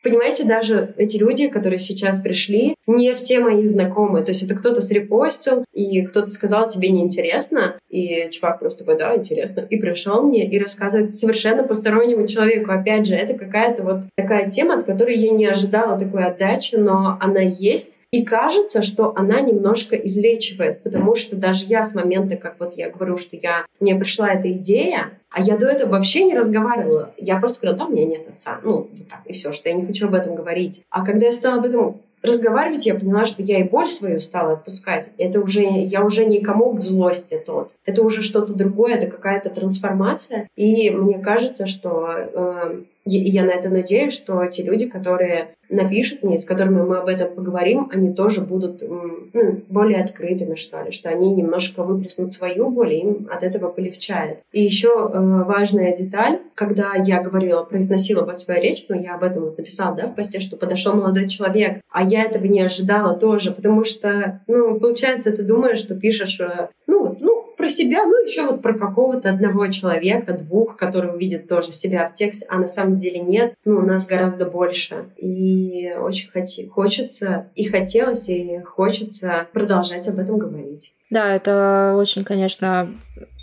Понимаете, 0.02 0.44
даже 0.44 0.94
эти 0.96 1.16
люди, 1.16 1.48
которые 1.48 1.78
сейчас 1.78 2.20
пришли, 2.20 2.76
не 2.88 3.12
все 3.12 3.38
мои 3.38 3.66
знакомые. 3.66 4.24
То 4.24 4.30
есть 4.30 4.42
это 4.42 4.54
кто-то 4.54 4.80
срепостил, 4.80 5.64
и 5.72 6.02
кто-то 6.02 6.26
сказал, 6.26 6.68
тебе 6.68 6.88
неинтересно, 6.88 7.78
и 7.88 8.28
чувак 8.30 8.58
просто 8.58 8.84
такой, 8.84 8.98
да, 8.98 9.14
интересно, 9.14 9.60
и 9.60 9.78
пришел 9.78 10.22
мне 10.22 10.48
и 10.48 10.58
рассказывает 10.58 11.12
совершенно 11.12 11.62
постороннему 11.62 12.26
человеку. 12.26 12.72
Опять 12.72 13.06
же, 13.06 13.14
это 13.14 13.34
какая-то 13.34 13.82
вот 13.82 14.00
такая 14.16 14.48
тема, 14.48 14.74
от 14.74 14.84
которой 14.84 15.16
я 15.16 15.30
не 15.30 15.46
ожидала 15.46 15.98
такой 15.98 16.24
отдачи, 16.24 16.76
но 16.76 17.18
она 17.20 17.40
есть, 17.40 18.00
и 18.10 18.24
кажется, 18.24 18.82
что 18.82 19.12
она 19.14 19.40
немножко 19.42 19.94
излечивает, 19.94 20.82
потому 20.82 21.14
что 21.14 21.36
даже 21.36 21.66
я 21.66 21.82
с 21.82 21.94
момента, 21.94 22.36
как 22.36 22.56
вот 22.58 22.74
я 22.74 22.88
говорю, 22.88 23.18
что 23.18 23.36
я, 23.36 23.66
мне 23.80 23.94
пришла 23.96 24.32
эта 24.32 24.50
идея, 24.52 25.10
а 25.30 25.42
я 25.42 25.58
до 25.58 25.66
этого 25.66 25.92
вообще 25.92 26.24
не 26.24 26.34
разговаривала. 26.34 27.12
Я 27.18 27.38
просто 27.38 27.60
говорила, 27.60 27.78
да, 27.78 27.84
у 27.84 27.94
меня 27.94 28.06
нет 28.06 28.26
отца. 28.26 28.60
Ну, 28.62 28.88
вот 28.90 29.08
так, 29.08 29.20
и 29.26 29.34
все, 29.34 29.52
что 29.52 29.68
я 29.68 29.74
не 29.74 29.84
хочу 29.84 30.06
об 30.06 30.14
этом 30.14 30.34
говорить. 30.34 30.82
А 30.88 31.04
когда 31.04 31.26
я 31.26 31.32
стала 31.32 31.58
об 31.58 31.66
этом 31.66 32.00
разговаривать, 32.22 32.86
я 32.86 32.94
поняла, 32.94 33.24
что 33.24 33.42
я 33.42 33.60
и 33.60 33.68
боль 33.68 33.88
свою 33.88 34.18
стала 34.18 34.54
отпускать. 34.54 35.12
Это 35.18 35.40
уже, 35.40 35.62
я 35.64 36.04
уже 36.04 36.24
не 36.24 36.40
комок 36.40 36.80
злости 36.80 37.40
тот. 37.44 37.72
Это 37.84 38.02
уже 38.02 38.22
что-то 38.22 38.54
другое, 38.54 38.94
это 38.96 39.06
какая-то 39.06 39.50
трансформация. 39.50 40.48
И 40.56 40.90
мне 40.90 41.18
кажется, 41.18 41.66
что 41.66 42.08
э, 42.10 42.82
я 43.16 43.44
на 43.44 43.50
это 43.50 43.68
надеюсь, 43.68 44.12
что 44.12 44.44
те 44.46 44.62
люди, 44.62 44.86
которые 44.86 45.54
напишут 45.70 46.22
мне, 46.22 46.38
с 46.38 46.44
которыми 46.44 46.82
мы 46.82 46.98
об 46.98 47.08
этом 47.08 47.34
поговорим, 47.34 47.90
они 47.92 48.12
тоже 48.12 48.40
будут 48.40 48.82
ну, 48.82 49.62
более 49.68 50.02
открытыми, 50.02 50.54
что 50.54 50.82
ли, 50.82 50.90
что 50.90 51.10
они 51.10 51.32
немножко 51.32 51.82
выплеснут 51.82 52.32
свою 52.32 52.70
боль, 52.70 52.94
и 52.94 53.00
им 53.00 53.28
от 53.30 53.42
этого 53.42 53.68
полегчает. 53.68 54.40
И 54.52 54.62
еще 54.62 54.88
э, 54.88 55.18
важная 55.18 55.92
деталь, 55.92 56.40
когда 56.54 56.94
я 56.94 57.20
говорила, 57.20 57.64
произносила 57.64 58.24
вот 58.24 58.38
свою 58.38 58.62
речь, 58.62 58.86
но 58.88 58.96
я 58.96 59.14
об 59.14 59.22
этом 59.22 59.44
вот 59.44 59.58
написала, 59.58 59.94
да, 59.94 60.06
в 60.06 60.14
посте, 60.14 60.40
что 60.40 60.56
подошел 60.56 60.94
молодой 60.94 61.28
человек, 61.28 61.80
а 61.90 62.02
я 62.02 62.24
этого 62.24 62.44
не 62.44 62.60
ожидала 62.60 63.18
тоже, 63.18 63.50
потому 63.50 63.84
что, 63.84 64.40
ну, 64.46 64.78
получается, 64.80 65.32
ты 65.32 65.42
думаешь, 65.42 65.78
что 65.78 65.94
пишешь, 65.94 66.40
э, 66.40 66.68
ну, 66.86 67.16
ну, 67.20 67.27
про 67.58 67.68
себя, 67.68 68.06
ну 68.06 68.24
еще 68.24 68.46
вот 68.46 68.62
про 68.62 68.72
какого-то 68.72 69.28
одного 69.28 69.66
человека, 69.66 70.32
двух, 70.32 70.76
который 70.76 71.12
увидит 71.12 71.48
тоже 71.48 71.72
себя 71.72 72.06
в 72.06 72.12
тексте, 72.14 72.46
а 72.48 72.56
на 72.56 72.68
самом 72.68 72.94
деле 72.94 73.20
нет. 73.20 73.54
Ну, 73.64 73.78
у 73.78 73.82
нас 73.82 74.06
гораздо 74.06 74.48
больше. 74.48 75.10
И 75.16 75.92
очень 76.00 76.30
хоти, 76.30 76.68
хочется, 76.68 77.50
и 77.54 77.64
хотелось, 77.64 78.28
и 78.28 78.60
хочется 78.64 79.48
продолжать 79.52 80.08
об 80.08 80.18
этом 80.20 80.38
говорить. 80.38 80.94
Да, 81.10 81.34
это 81.34 81.94
очень, 81.98 82.24
конечно, 82.24 82.94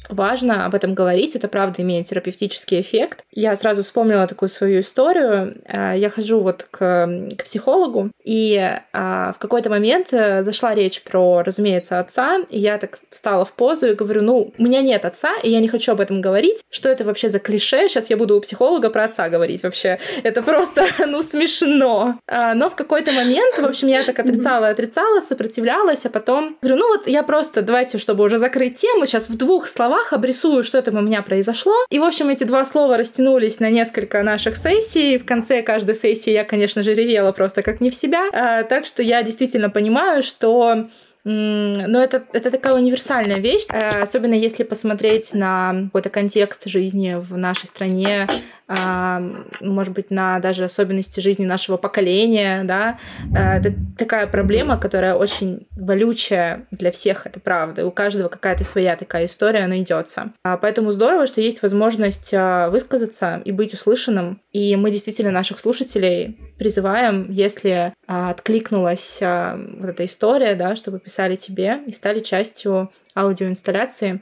важно 0.10 0.66
об 0.66 0.76
этом 0.76 0.94
говорить, 0.94 1.36
это 1.36 1.48
правда 1.48 1.82
имеет 1.82 2.08
терапевтический 2.08 2.82
эффект. 2.82 3.24
Я 3.32 3.56
сразу 3.56 3.84
вспомнила 3.84 4.28
такую 4.28 4.50
свою 4.50 4.82
историю. 4.82 5.56
Э, 5.66 5.94
я 5.96 6.10
хожу 6.10 6.42
вот 6.42 6.68
к, 6.72 7.08
к 7.38 7.44
психологу, 7.44 8.12
и 8.24 8.80
а, 8.94 9.34
в 9.34 9.40
какой-то 9.40 9.70
момент 9.70 10.08
э, 10.12 10.44
зашла 10.44 10.74
речь 10.74 11.04
про, 11.04 11.44
разумеется, 11.44 12.00
отца, 12.00 12.40
и 12.50 12.60
я 12.60 12.78
так 12.78 13.00
встала 13.10 13.46
в 13.46 13.54
позу 13.54 13.88
и 13.88 13.94
говорю, 13.94 14.22
ну, 14.22 14.54
у 14.58 14.64
меня 14.64 14.82
нет 14.82 15.06
отца, 15.06 15.34
и 15.44 15.50
я 15.50 15.60
не 15.60 15.68
хочу 15.68 15.92
об 15.92 16.02
этом 16.02 16.22
говорить. 16.22 16.64
Что 16.70 16.90
это 16.90 17.04
вообще 17.04 17.30
за 17.30 17.40
клише? 17.40 17.88
Сейчас 17.88 18.10
я 18.10 18.18
буду 18.18 18.38
у 18.38 18.42
психолога 18.42 18.90
про 18.90 19.06
отца 19.06 19.30
говорить 19.30 19.64
вообще. 19.64 20.00
Это 20.24 20.42
просто, 20.42 20.86
ну, 21.08 21.22
смешно. 21.22 22.20
А, 22.28 22.54
но 22.54 22.70
в 22.70 22.76
какой-то 22.76 23.12
момент, 23.12 23.58
в 23.58 23.66
общем, 23.66 23.88
я 23.88 24.04
так 24.04 24.20
отрицала, 24.20 24.70
отрицала, 24.70 25.22
сопротивлялась, 25.22 26.06
а 26.06 26.10
потом 26.10 26.58
говорю, 26.62 26.80
ну 26.80 26.88
вот 26.98 27.08
я 27.08 27.24
просто, 27.24 27.62
давайте, 27.62 27.98
чтобы 27.98 28.24
уже 28.24 28.38
закрыть 28.38 28.78
тему, 28.78 29.06
сейчас 29.06 29.30
в 29.30 29.38
двух 29.38 29.68
словах 29.68 29.95
словах 29.96 30.14
обрисую, 30.14 30.64
что 30.64 30.82
там 30.82 30.96
у 30.96 31.02
меня 31.02 31.22
произошло. 31.22 31.74
И, 31.90 32.00
в 32.00 32.04
общем, 32.04 32.30
эти 32.30 32.44
два 32.44 32.66
слова 32.66 32.98
растянулись 32.98 33.60
на 33.60 33.70
несколько 33.70 34.22
наших 34.24 34.58
сессий. 34.58 35.18
В 35.18 35.26
конце 35.26 35.62
каждой 35.62 35.96
сессии 35.96 36.32
я, 36.32 36.44
конечно 36.44 36.84
же, 36.84 36.94
ревела 36.94 37.32
просто 37.32 37.62
как 37.62 37.82
не 37.82 37.90
в 37.90 37.96
себя. 37.96 38.28
А, 38.34 38.64
так 38.64 38.86
что 38.86 39.02
я 39.04 39.24
действительно 39.24 39.70
понимаю, 39.70 40.22
что 40.22 40.88
но 41.26 42.04
это, 42.04 42.24
это 42.34 42.52
такая 42.52 42.76
универсальная 42.76 43.40
вещь, 43.40 43.66
э, 43.70 43.90
особенно 43.90 44.36
если 44.36 44.64
посмотреть 44.64 45.34
на 45.34 45.86
какой-то 45.86 46.10
контекст 46.10 46.68
жизни 46.70 47.16
в 47.20 47.36
нашей 47.36 47.66
стране, 47.66 48.28
а, 48.68 49.22
может 49.60 49.94
быть, 49.94 50.10
на 50.10 50.40
даже 50.40 50.64
особенности 50.64 51.20
жизни 51.20 51.46
нашего 51.46 51.78
поколения, 51.78 52.64
да, 52.64 53.00
э, 53.36 53.58
это 53.60 53.74
такая 53.98 54.28
проблема, 54.28 54.78
которая 54.78 55.16
очень 55.16 55.68
болючая 55.76 56.68
для 56.72 56.92
всех, 56.92 57.26
это 57.26 57.40
правда. 57.40 57.86
У 57.86 57.92
каждого 57.92 58.28
какая-то 58.28 58.64
своя 58.64 58.96
такая 58.96 59.26
история 59.26 59.68
найдется. 59.68 60.32
А, 60.44 60.58
поэтому 60.58 60.92
здорово, 60.92 61.28
что 61.28 61.42
есть 61.42 61.62
возможность 61.62 62.34
а, 62.34 62.70
высказаться 62.70 63.42
и 63.46 63.52
быть 63.52 63.74
услышанным. 63.74 64.42
И 64.52 64.76
мы 64.76 64.92
действительно 64.92 65.32
наших 65.32 65.60
слушателей 65.60 66.38
призываем, 66.58 67.32
если 67.32 67.94
откликнулась 68.08 69.20
вот 69.22 69.90
эта 69.90 70.06
история, 70.06 70.56
да, 70.56 70.76
чтобы 70.76 71.00
писали 71.00 71.36
тебе 71.36 71.82
и 71.86 71.92
стали 71.92 72.20
частью 72.22 72.92
аудиоинсталляции. 73.16 74.22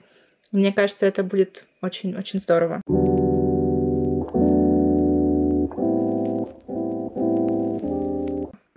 Мне 0.52 0.72
кажется, 0.72 1.06
это 1.06 1.24
будет 1.24 1.66
очень-очень 1.82 2.40
здорово. 2.40 2.82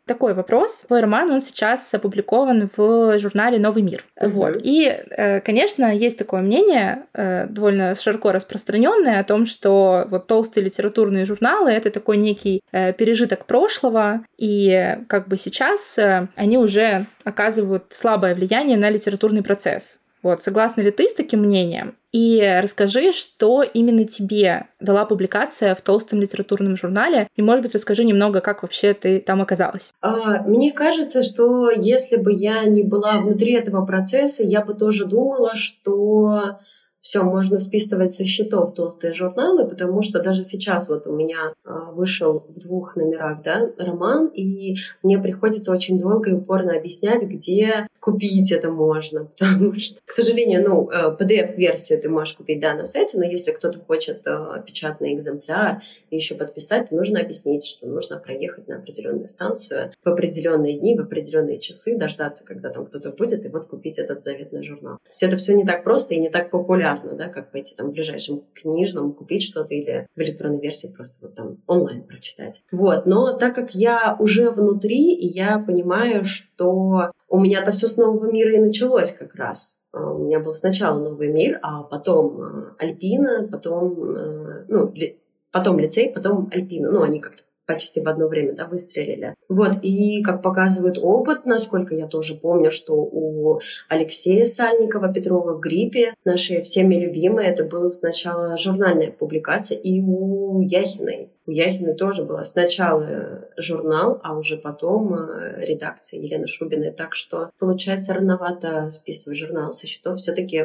Такой 0.07 0.35
вопрос. 0.35 0.85
Твой 0.87 1.01
роман, 1.01 1.31
он 1.31 1.41
сейчас 1.41 1.93
опубликован 1.93 2.71
в 2.77 3.19
журнале 3.19 3.59
«Новый 3.59 3.83
мир». 3.83 4.05
Uh-huh. 4.21 4.29
Вот. 4.29 4.59
И, 4.63 4.85
э, 4.87 5.41
конечно, 5.41 5.95
есть 5.95 6.17
такое 6.17 6.43
мнение, 6.43 7.03
э, 7.13 7.47
довольно 7.49 7.95
широко 7.95 8.33
распространенное, 8.33 9.21
о 9.21 9.25
том, 9.25 9.47
что 9.47 10.07
вот 10.09 10.27
толстые 10.27 10.65
литературные 10.65 11.27
журналы— 11.27 11.71
это 11.73 11.91
такой 11.91 12.17
некий 12.17 12.61
э, 12.73 12.93
пережиток 12.93 13.47
прошлого, 13.47 14.25
и 14.39 14.99
как 15.09 15.29
бы 15.29 15.37
сейчас 15.37 15.99
они 16.37 16.59
уже 16.59 17.07
оказывают 17.25 17.87
слабое 17.91 18.35
влияние 18.35 18.77
на 18.77 18.91
литературный 18.91 19.43
процесс. 19.43 19.99
Вот, 20.23 20.43
согласна 20.43 20.81
ли 20.81 20.91
ты 20.91 21.09
с 21.09 21.15
таким 21.15 21.41
мнением? 21.41 21.95
И 22.17 22.43
расскажи, 22.63 23.13
что 23.13 23.63
именно 23.63 24.07
тебе 24.07 24.69
дала 24.81 25.05
публикация 25.05 25.75
в 25.75 25.83
толстом 25.83 26.19
литературном 26.19 26.75
журнале. 26.75 27.29
И, 27.37 27.43
может 27.43 27.63
быть, 27.63 27.75
расскажи 27.75 28.05
немного, 28.05 28.41
как 28.41 28.63
вообще 28.63 28.95
ты 28.95 29.21
там 29.21 29.43
оказалась. 29.43 29.93
А, 30.01 30.43
мне 30.45 30.73
кажется, 30.73 31.23
что 31.23 31.71
если 31.71 32.17
бы 32.17 32.33
я 32.33 32.65
не 32.65 32.85
была 32.85 33.21
внутри 33.21 33.53
этого 33.53 33.85
процесса, 33.85 34.43
я 34.43 34.65
бы 34.65 34.73
тоже 34.73 35.05
думала, 35.05 35.57
что 35.57 36.57
все 37.01 37.23
можно 37.23 37.59
списывать 37.59 38.13
со 38.13 38.25
счетов 38.25 38.73
толстые 38.75 39.13
журналы, 39.13 39.69
потому 39.69 40.01
что 40.01 40.23
даже 40.23 40.43
сейчас 40.43 40.89
вот 40.89 41.07
у 41.07 41.15
меня 41.15 41.53
а, 41.65 41.93
вышел 41.93 42.47
в 42.49 42.59
двух 42.59 42.97
номерах 42.97 43.43
да, 43.45 43.71
роман, 43.79 44.29
и 44.29 44.77
мне 45.03 45.19
приходится 45.19 45.71
очень 45.71 46.01
долго 46.01 46.31
и 46.31 46.33
упорно 46.33 46.77
объяснять, 46.77 47.23
где 47.25 47.87
купить 48.07 48.53
это 48.53 48.71
можно, 48.71 49.25
потому 49.39 49.75
что, 49.75 50.01
к 50.05 50.13
сожалению, 50.13 50.63
ну, 50.63 50.89
PDF-версию 50.89 51.99
э, 51.99 52.03
ты 52.03 52.09
можешь 52.09 52.37
купить, 52.37 52.61
да, 52.61 52.75
на 52.75 52.85
сайте, 52.85 53.19
но 53.19 53.25
если 53.25 53.51
кто-то 53.51 53.81
хочет 53.81 54.25
э, 54.29 54.63
печатный 54.65 55.13
экземпляр 55.13 55.83
и 56.11 56.15
еще 56.15 56.37
подписать, 56.37 56.91
то 56.91 56.95
нужно 56.95 57.21
объяснить, 57.21 57.67
что 57.67 57.89
нужно 57.89 58.19
проехать 58.19 58.69
на 58.69 58.77
определенную 58.77 59.27
станцию 59.27 59.91
в 60.05 60.09
определенные 60.09 60.79
дни, 60.79 60.97
в 60.97 61.01
определенные 61.01 61.59
часы, 61.59 61.99
дождаться, 61.99 62.47
когда 62.47 62.71
там 62.71 62.87
кто-то 62.87 63.11
будет, 63.11 63.45
и 63.45 63.49
вот 63.49 63.67
купить 63.67 63.99
этот 63.99 64.23
заветный 64.23 64.63
журнал. 64.63 64.99
То 64.99 65.11
есть 65.11 65.23
это 65.25 65.37
все 65.37 65.55
не 65.55 65.65
так 65.65 65.83
просто 65.83 66.15
и 66.15 66.21
не 66.21 66.31
так 66.31 66.53
популярно, 66.53 67.15
да, 67.15 67.27
как 67.27 67.51
пойти 67.51 67.75
там 67.75 67.89
в 67.89 67.93
ближайшем 67.93 68.45
книжном 68.55 69.15
купить 69.15 69.43
что-то 69.43 69.75
или 69.75 70.07
в 70.15 70.21
электронной 70.21 70.61
версии 70.61 70.93
просто 70.95 71.19
вот 71.23 71.35
там 71.35 71.61
онлайн 71.67 72.05
прочитать. 72.05 72.61
Вот, 72.71 73.05
но 73.05 73.37
так 73.37 73.57
как 73.57 73.75
я 73.75 74.15
уже 74.21 74.53
внутри, 74.53 75.13
и 75.13 75.27
я 75.27 75.59
понимаю, 75.59 76.25
что 76.25 77.11
у 77.29 77.41
меня-то 77.41 77.71
все 77.71 77.89
с 77.89 77.97
нового 77.97 78.31
мира 78.31 78.53
и 78.53 78.59
началось 78.59 79.13
как 79.13 79.35
раз. 79.35 79.81
А, 79.93 80.13
у 80.13 80.25
меня 80.25 80.41
был 80.41 80.55
сначала 80.55 80.99
новый 80.99 81.29
мир, 81.29 81.59
а 81.63 81.83
потом 81.83 82.41
а, 82.41 82.77
Альпина, 82.79 83.49
потом, 83.51 84.03
а, 84.03 84.65
ну, 84.69 84.93
ли, 84.93 85.21
потом 85.51 85.79
лицей, 85.79 86.13
потом 86.13 86.49
Альпина. 86.53 86.91
Ну, 86.91 87.03
они 87.03 87.21
как-то 87.21 87.43
почти 87.67 88.01
в 88.01 88.09
одно 88.09 88.29
время, 88.29 88.55
да, 88.55 88.67
выстрелили. 88.67 89.35
Вот, 89.49 89.79
и 89.83 90.23
как 90.23 90.43
показывает 90.43 90.99
опыт, 90.99 91.47
насколько 91.47 91.95
я 91.95 92.07
тоже 92.07 92.35
помню, 92.35 92.71
что 92.71 92.95
у 92.95 93.61
Алексея 93.89 94.45
Сальникова, 94.45 95.13
Петрова 95.13 95.55
в 95.55 95.61
гриппе, 95.61 96.15
наши 96.25 96.63
всеми 96.63 96.95
любимые, 96.95 97.51
это 97.51 97.65
была 97.65 97.89
сначала 97.89 98.57
журнальная 98.57 99.11
публикация, 99.11 99.79
и 99.79 100.01
у 100.01 100.61
Яхиной 100.63 101.31
у 101.47 101.53
Яхины 101.53 101.95
тоже 101.95 102.25
было 102.25 102.43
сначала 102.43 103.49
журнал, 103.57 104.21
а 104.25 104.37
уже 104.37 104.57
потом 104.57 105.15
э, 105.15 105.65
редакция 105.65 106.21
Елены 106.21 106.49
Шубиной. 106.49 106.91
Так 106.91 107.15
что, 107.15 107.51
получается, 107.59 108.15
рановато 108.15 108.91
списывать 108.91 109.39
журнал 109.39 109.71
со 109.71 109.87
счетов. 109.87 110.17
Все-таки 110.19 110.65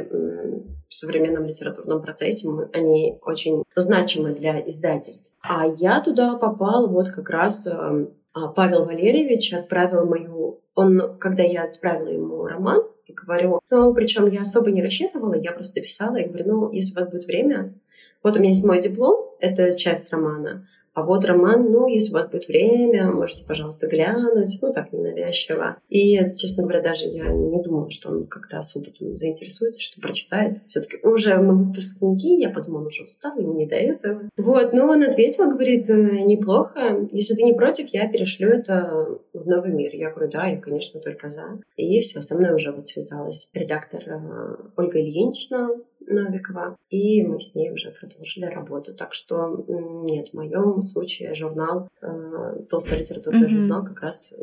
в 0.91 0.95
современном 0.95 1.45
литературном 1.45 2.01
процессе 2.01 2.49
они 2.73 3.17
очень 3.21 3.63
значимы 3.77 4.33
для 4.33 4.59
издательств. 4.67 5.37
А 5.41 5.65
я 5.65 6.01
туда 6.01 6.35
попала 6.35 6.85
вот 6.85 7.07
как 7.07 7.29
раз 7.29 7.65
э, 7.65 8.07
а, 8.33 8.47
Павел 8.49 8.83
Валерьевич 8.83 9.53
отправил 9.53 10.05
мою... 10.05 10.59
Он, 10.75 11.17
когда 11.17 11.43
я 11.43 11.63
отправила 11.63 12.09
ему 12.09 12.45
роман, 12.45 12.83
и 13.05 13.13
говорю, 13.13 13.61
ну, 13.69 13.93
причем 13.93 14.27
я 14.27 14.41
особо 14.41 14.69
не 14.69 14.83
рассчитывала, 14.83 15.35
я 15.35 15.53
просто 15.53 15.79
написала 15.79 16.17
и 16.17 16.27
говорю, 16.27 16.45
ну, 16.47 16.71
если 16.73 16.93
у 16.93 16.99
вас 16.99 17.09
будет 17.09 17.25
время, 17.25 17.73
вот 18.21 18.35
у 18.35 18.39
меня 18.39 18.49
есть 18.49 18.65
мой 18.65 18.81
диплом, 18.81 19.29
это 19.39 19.77
часть 19.77 20.11
романа. 20.11 20.67
А 20.93 21.03
вот 21.03 21.23
роман, 21.23 21.71
ну, 21.71 21.87
если 21.87 22.11
у 22.11 22.13
вас 22.15 22.29
будет 22.29 22.47
время, 22.47 23.11
можете, 23.11 23.45
пожалуйста, 23.45 23.87
глянуть, 23.87 24.59
ну, 24.61 24.71
так, 24.73 24.91
ненавязчиво. 24.91 25.77
И, 25.89 26.17
честно 26.37 26.63
говоря, 26.63 26.81
даже 26.81 27.05
я 27.05 27.31
не 27.31 27.63
думала, 27.63 27.89
что 27.89 28.09
он 28.09 28.25
как-то 28.25 28.57
особо 28.57 28.87
там 28.91 29.15
заинтересуется, 29.15 29.81
что 29.81 30.01
прочитает. 30.01 30.57
все 30.67 30.81
таки 30.81 30.97
уже 31.03 31.37
мы 31.37 31.63
выпускники, 31.63 32.39
я 32.39 32.49
подумала, 32.49 32.87
уже 32.87 33.03
устал, 33.03 33.37
ему 33.37 33.53
не 33.53 33.67
до 33.67 33.75
этого. 33.75 34.29
Вот, 34.35 34.73
но 34.73 34.87
он 34.87 35.03
ответил, 35.03 35.49
говорит, 35.49 35.89
«Э, 35.89 36.23
неплохо, 36.23 37.07
если 37.11 37.35
ты 37.35 37.43
не 37.43 37.53
против, 37.53 37.87
я 37.89 38.09
перешлю 38.09 38.49
это 38.49 39.19
в 39.33 39.47
новый 39.47 39.71
мир. 39.71 39.91
Я 39.93 40.11
говорю, 40.11 40.29
да, 40.29 40.47
я, 40.47 40.57
конечно, 40.59 40.99
только 40.99 41.29
за. 41.29 41.59
И 41.77 41.99
все, 42.01 42.21
со 42.21 42.37
мной 42.37 42.53
уже 42.53 42.71
вот 42.71 42.87
связалась 42.87 43.49
редактор 43.53 44.03
э, 44.05 44.55
Ольга 44.75 44.99
Ильинична, 44.99 45.69
Новикова, 46.11 46.75
и 46.89 47.23
мы 47.23 47.39
с 47.39 47.55
ней 47.55 47.71
уже 47.71 47.91
продолжили 47.91 48.45
работу. 48.45 48.95
Так 48.95 49.13
что 49.13 49.65
нет, 49.67 50.29
в 50.29 50.33
моем 50.33 50.81
случае 50.81 51.33
журнал, 51.33 51.87
э, 52.01 52.63
толстый 52.69 52.99
литературный 52.99 53.47
mm-hmm. 53.47 53.49
журнал 53.49 53.83
как 53.83 54.01
раз 54.01 54.33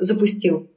запустил 0.00 0.70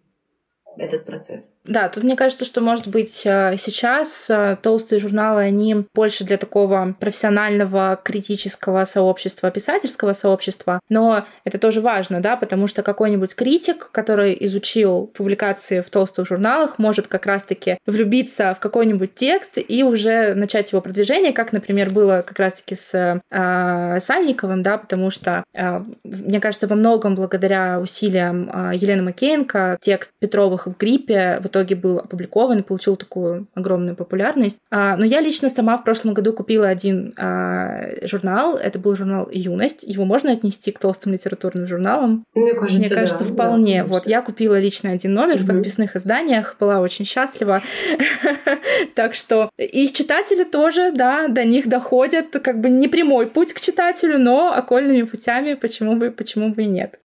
этот 0.78 1.06
процесс. 1.06 1.56
Да, 1.66 1.90
тут 1.90 2.04
мне 2.04 2.16
кажется, 2.16 2.46
что, 2.46 2.62
может 2.62 2.88
быть, 2.88 3.26
э, 3.26 3.56
сейчас 3.58 4.30
э, 4.30 4.58
толстые 4.62 5.00
журналы, 5.00 5.42
они 5.42 5.86
больше 5.94 6.24
для 6.24 6.38
такого 6.38 6.96
профессионального 7.00 8.00
критического 8.02 8.86
сообщества, 8.86 9.52
писательского 9.52 10.14
сообщества, 10.14 10.80
но 10.90 11.26
это 11.44 11.58
тоже 11.58 11.82
важно, 11.82 12.22
да, 12.22 12.36
потому 12.36 12.68
что 12.68 12.84
какой-нибудь 12.84 13.36
критик, 13.36 13.90
который 13.92 14.38
изучил 14.42 15.08
публикации 15.08 15.82
в 15.82 15.90
толстых 15.90 16.28
журналах, 16.28 16.80
может 16.80 17.08
как 17.08 17.26
раз-таки 17.26 17.78
влюбиться 17.86 18.54
в 18.54 18.60
какой-нибудь 18.60 19.16
текст 19.16 19.58
и 19.58 19.84
уже 19.84 20.34
начать 20.34 20.72
его 20.72 20.82
продвижение, 20.82 21.34
как, 21.34 21.52
например, 21.52 21.90
было 21.90 22.24
как 22.26 22.40
раз-таки 22.40 22.76
с 22.76 23.22
э, 23.30 24.00
Сальниковым, 24.00 24.62
да, 24.62 24.78
потому 24.78 25.10
что, 25.10 25.44
э, 25.54 25.82
мне 26.04 26.40
кажется, 26.40 26.68
во 26.68 26.76
многом 26.76 27.16
благодаря 27.16 27.80
усилиям 27.80 28.50
э, 28.50 28.76
Елены 28.76 29.04
Макеенко 29.04 29.78
текст 29.82 30.12
Петровых 30.20 30.67
в 30.68 30.78
гриппе 30.78 31.40
в 31.42 31.48
итоге 31.48 31.76
был 31.76 32.00
опубликован 32.00 32.60
и 32.60 32.62
получил 32.62 32.96
такую 32.96 33.48
огромную 33.56 33.96
популярность. 33.96 34.58
А, 34.70 34.98
но 34.98 35.06
я 35.06 35.22
лично 35.22 35.50
сама 35.50 35.78
в 35.78 35.84
прошлом 35.84 36.14
году 36.14 36.34
купила 36.34 36.68
один 36.68 37.14
а, 37.18 37.82
журнал. 38.04 38.56
Это 38.56 38.80
был 38.80 38.96
журнал 38.96 39.30
«Юность». 39.32 39.84
Его 39.84 40.06
можно 40.06 40.32
отнести 40.32 40.72
к 40.72 40.80
толстым 40.80 41.14
литературным 41.14 41.68
журналам? 41.68 42.26
Мне 42.34 42.54
кажется, 42.54 42.80
Мне 42.80 42.90
кажется, 42.90 43.24
да, 43.24 43.34
вполне. 43.34 43.84
Да, 43.84 43.88
вот 43.88 44.08
я 44.08 44.22
купила 44.22 44.60
лично 44.60 44.92
один 44.92 45.14
номер 45.14 45.36
угу. 45.36 45.44
в 45.44 45.48
подписных 45.48 45.96
изданиях, 45.96 46.56
была 46.60 46.80
очень 46.80 47.06
счастлива. 47.06 47.62
Так 48.96 49.16
что 49.16 49.50
и 49.58 49.88
читатели 49.88 50.44
тоже, 50.44 50.92
да, 50.92 51.28
до 51.28 51.44
них 51.44 51.68
доходят 51.68 52.32
как 52.44 52.62
бы 52.62 52.70
не 52.70 52.88
прямой 52.88 53.28
путь 53.28 53.54
к 53.54 53.60
читателю, 53.60 54.20
но 54.20 54.54
окольными 54.54 55.04
путями, 55.04 55.54
почему 55.54 55.96
бы, 55.96 56.12
почему 56.12 56.50
бы 56.50 56.64
и 56.64 56.68
нет. 56.68 57.00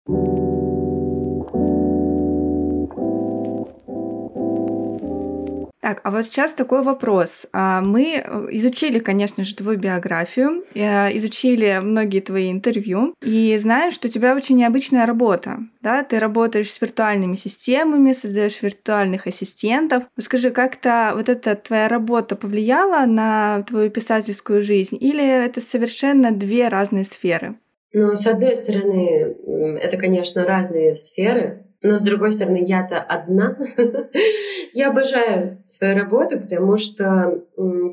Так, 5.82 6.00
а 6.04 6.12
вот 6.12 6.26
сейчас 6.26 6.54
такой 6.54 6.84
вопрос. 6.84 7.46
А, 7.52 7.80
мы 7.80 8.22
э, 8.24 8.46
изучили, 8.52 9.00
конечно 9.00 9.42
же, 9.42 9.56
твою 9.56 9.76
биографию, 9.80 10.64
э, 10.74 11.16
изучили 11.16 11.80
многие 11.82 12.20
твои 12.20 12.52
интервью, 12.52 13.16
и 13.20 13.58
знаю, 13.58 13.90
что 13.90 14.06
у 14.06 14.10
тебя 14.10 14.36
очень 14.36 14.56
необычная 14.58 15.06
работа. 15.06 15.58
Да? 15.80 16.04
Ты 16.04 16.20
работаешь 16.20 16.70
с 16.70 16.80
виртуальными 16.80 17.34
системами, 17.34 18.12
создаешь 18.12 18.62
виртуальных 18.62 19.26
ассистентов. 19.26 20.04
Скажи, 20.20 20.50
как-то 20.50 21.14
вот 21.16 21.28
эта 21.28 21.56
твоя 21.56 21.88
работа 21.88 22.36
повлияла 22.36 23.04
на 23.04 23.64
твою 23.64 23.90
писательскую 23.90 24.62
жизнь, 24.62 24.96
или 25.00 25.44
это 25.44 25.60
совершенно 25.60 26.30
две 26.30 26.68
разные 26.68 27.04
сферы? 27.04 27.56
Ну, 27.92 28.14
с 28.14 28.24
одной 28.28 28.54
стороны, 28.54 29.34
это, 29.82 29.96
конечно, 29.96 30.44
разные 30.44 30.94
сферы, 30.94 31.66
но 31.82 31.96
с 31.96 32.02
другой 32.02 32.30
стороны, 32.32 32.60
я-то 32.60 32.98
одна. 33.00 33.56
я 34.72 34.90
обожаю 34.90 35.58
свою 35.64 35.96
работу, 35.96 36.40
потому 36.40 36.78
что 36.78 37.42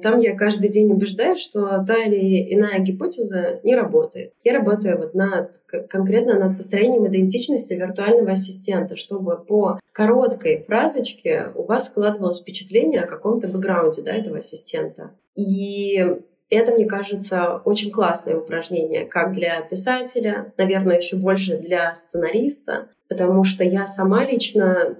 там 0.01 0.17
я 0.17 0.35
каждый 0.35 0.69
день 0.69 0.91
убеждаюсь, 0.91 1.39
что 1.39 1.83
та 1.85 1.95
или 1.97 2.53
иная 2.53 2.79
гипотеза 2.79 3.59
не 3.63 3.75
работает. 3.75 4.33
Я 4.43 4.53
работаю 4.53 4.97
вот 4.97 5.13
над, 5.15 5.53
конкретно 5.89 6.39
над 6.39 6.57
построением 6.57 7.07
идентичности 7.07 7.73
виртуального 7.73 8.31
ассистента, 8.31 8.95
чтобы 8.95 9.37
по 9.37 9.79
короткой 9.91 10.63
фразочке 10.63 11.51
у 11.55 11.63
вас 11.63 11.87
складывалось 11.87 12.41
впечатление 12.41 13.01
о 13.01 13.07
каком-то 13.07 13.47
бэкграунде 13.47 14.01
да, 14.03 14.11
этого 14.11 14.37
ассистента. 14.37 15.11
И 15.35 16.05
это, 16.49 16.71
мне 16.71 16.85
кажется, 16.85 17.61
очень 17.63 17.91
классное 17.91 18.37
упражнение, 18.37 19.05
как 19.05 19.33
для 19.33 19.61
писателя, 19.61 20.53
наверное, 20.57 20.97
еще 20.97 21.17
больше 21.17 21.57
для 21.57 21.93
сценариста, 21.93 22.89
потому 23.07 23.43
что 23.43 23.63
я 23.63 23.85
сама 23.85 24.25
лично 24.25 24.95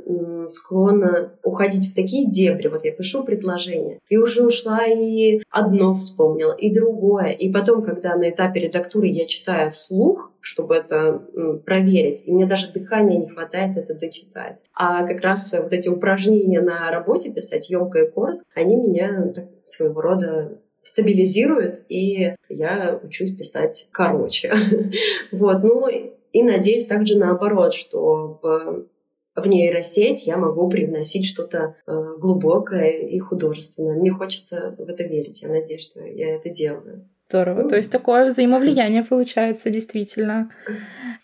склонна 0.50 1.34
уходить 1.44 1.92
в 1.92 1.96
такие 1.96 2.30
дебри. 2.30 2.68
Вот 2.68 2.84
я 2.84 2.92
пишу 2.92 3.24
предложение, 3.24 4.00
и 4.10 4.18
уже 4.18 4.46
ушла 4.46 4.86
и 4.86 5.42
одно 5.50 5.94
вспомнила, 5.94 6.54
и 6.54 6.74
другое. 6.74 7.32
И 7.32 7.52
потом, 7.52 7.82
когда 7.82 8.16
на 8.16 8.30
этапе 8.30 8.62
редактуры 8.62 9.08
я 9.08 9.26
читаю 9.26 9.72
вслух, 9.72 10.32
чтобы 10.42 10.76
это 10.76 11.22
проверить, 11.66 12.24
и 12.26 12.32
мне 12.32 12.46
даже 12.46 12.72
дыхания 12.72 13.18
не 13.18 13.30
хватает 13.30 13.78
это 13.78 13.94
дочитать. 13.94 14.64
А 14.74 15.06
как 15.06 15.22
раз 15.22 15.54
вот 15.54 15.74
эти 15.74 15.90
упражнения 15.90 16.62
на 16.62 16.90
работе 16.92 17.32
писать 17.32 17.70
емко 17.70 18.00
и 18.00 18.10
коротко, 18.10 18.46
они 18.56 18.76
меня 18.76 19.32
так, 19.34 19.46
своего 19.64 20.02
рода 20.02 20.60
стабилизируют, 20.82 21.82
и 21.90 22.36
я 22.48 23.00
учусь 23.04 23.36
писать 23.36 23.90
короче. 23.92 24.54
вот, 25.32 25.64
ну 25.64 25.88
и 25.88 26.44
надеюсь 26.44 26.88
также 26.88 27.18
наоборот, 27.18 27.74
что 27.74 28.40
в 28.42 28.86
в 29.36 29.48
нейросеть 29.48 30.26
я 30.26 30.38
могу 30.38 30.70
привносить 30.70 31.26
что-то 31.26 31.76
э, 31.88 32.16
глубокое 32.18 32.90
и 32.90 33.18
художественное. 33.20 33.96
Мне 33.96 34.12
хочется 34.12 34.76
в 34.78 34.90
это 34.90 35.04
верить. 35.04 35.42
Я 35.42 35.50
надеюсь, 35.50 35.84
что 35.84 36.04
я 36.04 36.36
это 36.36 36.50
делаю. 36.50 37.08
Здорово. 37.30 37.70
То 37.70 37.76
есть 37.76 37.92
такое 37.92 38.26
взаимовлияние 38.26 39.04
получается 39.04 39.70
действительно. 39.70 40.50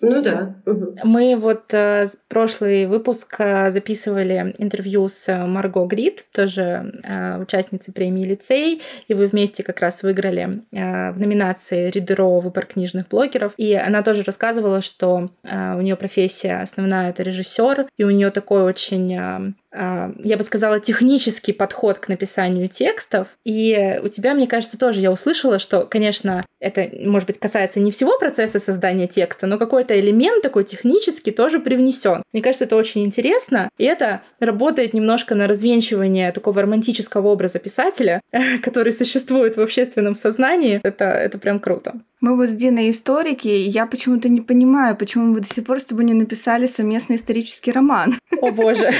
Ну 0.01 0.21
да. 0.21 0.55
Мы 1.03 1.35
вот 1.35 1.73
э, 1.73 2.07
прошлый 2.27 2.85
выпуск 2.85 3.35
э, 3.39 3.71
записывали 3.71 4.53
интервью 4.59 5.07
с 5.07 5.27
э, 5.29 5.45
Марго 5.47 5.85
Грид, 5.85 6.25
тоже 6.31 6.93
участницей 7.41 7.91
премии 7.91 8.23
лицей, 8.23 8.83
и 9.07 9.13
вы 9.15 9.25
вместе 9.27 9.63
как 9.63 9.79
раз 9.79 10.03
выиграли 10.03 10.61
в 10.71 11.19
номинации 11.19 11.89
Ридеро 11.89 12.39
выбор 12.39 12.67
книжных 12.67 13.07
блогеров. 13.07 13.53
И 13.57 13.73
она 13.73 14.03
тоже 14.03 14.21
рассказывала, 14.23 14.81
что 14.81 15.29
у 15.43 15.81
нее 15.81 15.95
профессия 15.95 16.61
основная 16.61 17.09
это 17.09 17.23
режиссер, 17.23 17.87
и 17.97 18.03
у 18.03 18.11
нее 18.11 18.29
такой 18.29 18.61
очень 18.63 19.55
я 19.75 20.37
бы 20.37 20.43
сказала, 20.43 20.79
технический 20.79 21.53
подход 21.53 21.99
к 21.99 22.07
написанию 22.07 22.67
текстов. 22.67 23.27
И 23.43 23.99
у 24.03 24.07
тебя, 24.07 24.33
мне 24.33 24.47
кажется, 24.47 24.77
тоже 24.77 25.01
я 25.01 25.11
услышала, 25.11 25.59
что, 25.59 25.85
конечно, 25.85 26.45
это, 26.59 26.89
может 27.01 27.27
быть, 27.27 27.39
касается 27.39 27.79
не 27.79 27.91
всего 27.91 28.17
процесса 28.17 28.59
создания 28.59 29.07
текста, 29.07 29.47
но 29.47 29.57
какой-то 29.57 29.99
элемент 29.99 30.41
такой 30.41 30.63
технический 30.63 31.31
тоже 31.31 31.59
привнесен. 31.59 32.23
Мне 32.33 32.41
кажется, 32.41 32.65
это 32.65 32.75
очень 32.75 33.05
интересно, 33.05 33.69
и 33.77 33.83
это 33.83 34.21
работает 34.39 34.93
немножко 34.93 35.35
на 35.35 35.47
развенчивание 35.47 36.31
такого 36.31 36.61
романтического 36.61 37.27
образа 37.27 37.59
писателя, 37.59 38.21
который 38.63 38.93
существует 38.93 39.57
в 39.57 39.61
общественном 39.61 40.15
сознании. 40.15 40.79
Это, 40.83 41.05
это 41.05 41.37
прям 41.37 41.59
круто. 41.59 41.95
Мы 42.25 42.35
вот 42.35 42.49
с 42.49 42.53
Диной 42.53 42.89
историки, 42.89 43.47
и 43.47 43.69
я 43.69 43.85
почему-то 43.85 44.29
не 44.29 44.41
понимаю, 44.41 44.95
почему 44.95 45.25
мы 45.25 45.41
до 45.41 45.47
сих 45.47 45.63
пор 45.63 45.79
с 45.79 45.85
тобой 45.85 46.05
не 46.05 46.15
написали 46.15 46.65
совместный 46.65 47.17
исторический 47.17 47.71
роман. 47.71 48.19
О 48.41 48.49
боже. 48.49 48.91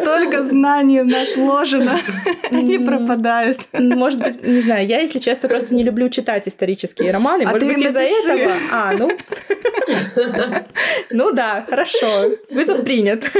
Столько 0.00 0.42
знаний 0.42 1.02
у 1.02 1.04
нас 1.04 1.36
вложено, 1.36 2.00
они 2.50 2.80
пропадают. 2.80 3.60
Может 3.72 4.24
быть, 4.24 4.42
не 4.42 4.60
знаю, 4.60 4.84
я, 4.84 4.98
если 4.98 5.20
честно, 5.20 5.48
просто 5.48 5.72
не 5.72 5.84
люблю 5.84 6.08
читать 6.08 6.48
исторические 6.48 7.12
романы. 7.12 7.44
А 7.44 7.50
Может 7.52 7.68
быть, 7.68 7.78
из-за 7.80 8.00
этого... 8.00 8.52
А, 8.72 8.92
ну... 8.98 9.12
Ну 11.10 11.30
да, 11.30 11.64
хорошо. 11.68 12.32
Вызов 12.50 12.82
принят. 12.82 13.30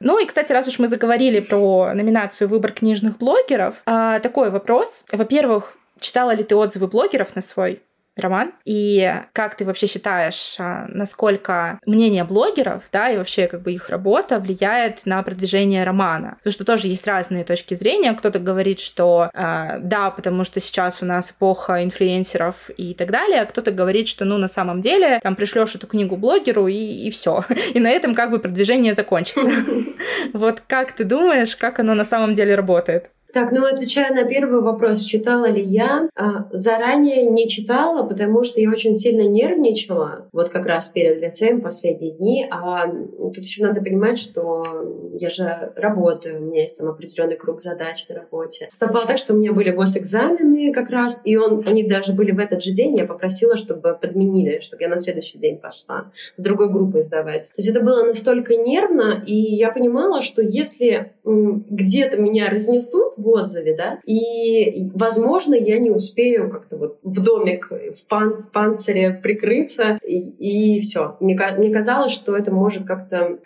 Ну 0.00 0.18
и, 0.18 0.26
кстати, 0.26 0.50
раз 0.52 0.66
уж 0.66 0.78
мы 0.78 0.88
заговорили 0.88 1.40
про 1.40 1.92
номинацию 1.92 2.48
«Выбор 2.48 2.72
книжных 2.72 3.18
блогеров», 3.18 3.76
а, 3.84 4.18
такой 4.20 4.50
вопрос. 4.50 5.04
Во-первых, 5.12 5.76
читала 6.00 6.34
ли 6.34 6.42
ты 6.42 6.56
отзывы 6.56 6.86
блогеров 6.86 7.36
на 7.36 7.42
свой 7.42 7.82
роман. 8.16 8.52
И 8.64 9.14
как 9.32 9.56
ты 9.56 9.64
вообще 9.64 9.86
считаешь, 9.86 10.56
а, 10.58 10.86
насколько 10.88 11.78
мнение 11.86 12.24
блогеров, 12.24 12.84
да, 12.92 13.10
и 13.10 13.16
вообще 13.16 13.46
как 13.46 13.62
бы 13.62 13.72
их 13.72 13.88
работа 13.88 14.38
влияет 14.38 15.06
на 15.06 15.22
продвижение 15.22 15.84
романа? 15.84 16.36
Потому 16.38 16.52
что 16.52 16.64
тоже 16.64 16.88
есть 16.88 17.06
разные 17.06 17.44
точки 17.44 17.74
зрения. 17.74 18.12
Кто-то 18.12 18.38
говорит, 18.38 18.80
что 18.80 19.30
э, 19.32 19.78
да, 19.80 20.10
потому 20.10 20.44
что 20.44 20.60
сейчас 20.60 21.02
у 21.02 21.06
нас 21.06 21.30
эпоха 21.30 21.82
инфлюенсеров 21.82 22.70
и 22.76 22.94
так 22.94 23.10
далее, 23.10 23.44
кто-то 23.46 23.70
говорит, 23.70 24.08
что 24.08 24.24
ну 24.24 24.38
на 24.38 24.48
самом 24.48 24.80
деле 24.80 25.20
там 25.22 25.36
пришлешь 25.36 25.74
эту 25.74 25.86
книгу 25.86 26.16
блогеру 26.16 26.66
и, 26.66 26.74
и 26.74 27.10
все. 27.10 27.44
И 27.74 27.80
на 27.80 27.90
этом 27.90 28.14
как 28.14 28.30
бы 28.30 28.38
продвижение 28.38 28.94
закончится. 28.94 29.40
Вот 30.32 30.62
как 30.66 30.92
ты 30.92 31.04
думаешь, 31.04 31.56
как 31.56 31.78
оно 31.78 31.94
на 31.94 32.04
самом 32.04 32.34
деле 32.34 32.54
работает? 32.54 33.10
Так, 33.32 33.52
ну 33.52 33.64
отвечая 33.64 34.12
на 34.12 34.24
первый 34.24 34.60
вопрос, 34.60 35.02
читала 35.02 35.46
ли 35.46 35.62
я, 35.62 36.08
а, 36.16 36.48
заранее 36.52 37.26
не 37.26 37.48
читала, 37.48 38.06
потому 38.06 38.42
что 38.42 38.60
я 38.60 38.70
очень 38.70 38.94
сильно 38.94 39.22
нервничала, 39.22 40.28
вот 40.32 40.50
как 40.50 40.66
раз 40.66 40.88
перед 40.88 41.20
лицеем 41.20 41.60
последние 41.60 42.12
дни, 42.12 42.46
а 42.50 42.88
тут 42.88 43.38
еще 43.38 43.64
надо 43.64 43.80
понимать, 43.80 44.18
что 44.18 45.10
я 45.12 45.30
же 45.30 45.72
работаю, 45.76 46.40
у 46.40 46.44
меня 46.46 46.62
есть 46.62 46.78
там 46.78 46.88
определенный 46.88 47.36
круг 47.36 47.60
задач 47.60 48.08
на 48.08 48.16
работе. 48.16 48.68
Совпало 48.72 49.06
так, 49.06 49.18
что 49.18 49.34
у 49.34 49.36
меня 49.36 49.52
были 49.52 49.70
госэкзамены 49.70 50.72
как 50.72 50.90
раз, 50.90 51.22
и 51.24 51.36
он, 51.36 51.62
они 51.66 51.84
даже 51.84 52.12
были 52.12 52.32
в 52.32 52.38
этот 52.38 52.62
же 52.62 52.72
день, 52.72 52.96
я 52.96 53.06
попросила, 53.06 53.56
чтобы 53.56 53.96
подменили, 54.00 54.60
чтобы 54.60 54.82
я 54.82 54.88
на 54.88 54.98
следующий 54.98 55.38
день 55.38 55.58
пошла 55.58 56.10
с 56.34 56.42
другой 56.42 56.72
группой 56.72 57.02
сдавать. 57.02 57.48
То 57.48 57.58
есть 57.58 57.68
это 57.68 57.80
было 57.80 58.02
настолько 58.04 58.56
нервно, 58.56 59.22
и 59.24 59.34
я 59.34 59.70
понимала, 59.70 60.20
что 60.20 60.42
если 60.42 61.12
где-то 61.24 62.16
меня 62.16 62.50
разнесут, 62.50 63.14
в 63.20 63.28
отзыве, 63.28 63.76
да, 63.76 63.98
и, 64.04 64.90
возможно, 64.94 65.54
я 65.54 65.78
не 65.78 65.90
успею 65.90 66.50
как-то 66.50 66.76
вот 66.76 66.98
в 67.02 67.22
домик, 67.22 67.70
в 67.70 68.08
пан 68.08 68.36
панцире 68.52 69.20
прикрыться, 69.22 69.98
и, 70.04 70.76
и 70.76 70.80
все. 70.80 71.16
Мне, 71.20 71.38
мне 71.56 71.70
казалось, 71.70 72.12
что 72.12 72.36
это 72.36 72.52
может 72.52 72.86
как-то 72.86 73.38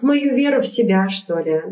мою 0.00 0.34
веру 0.34 0.60
в 0.60 0.66
себя, 0.66 1.08
что 1.08 1.38
ли, 1.38 1.62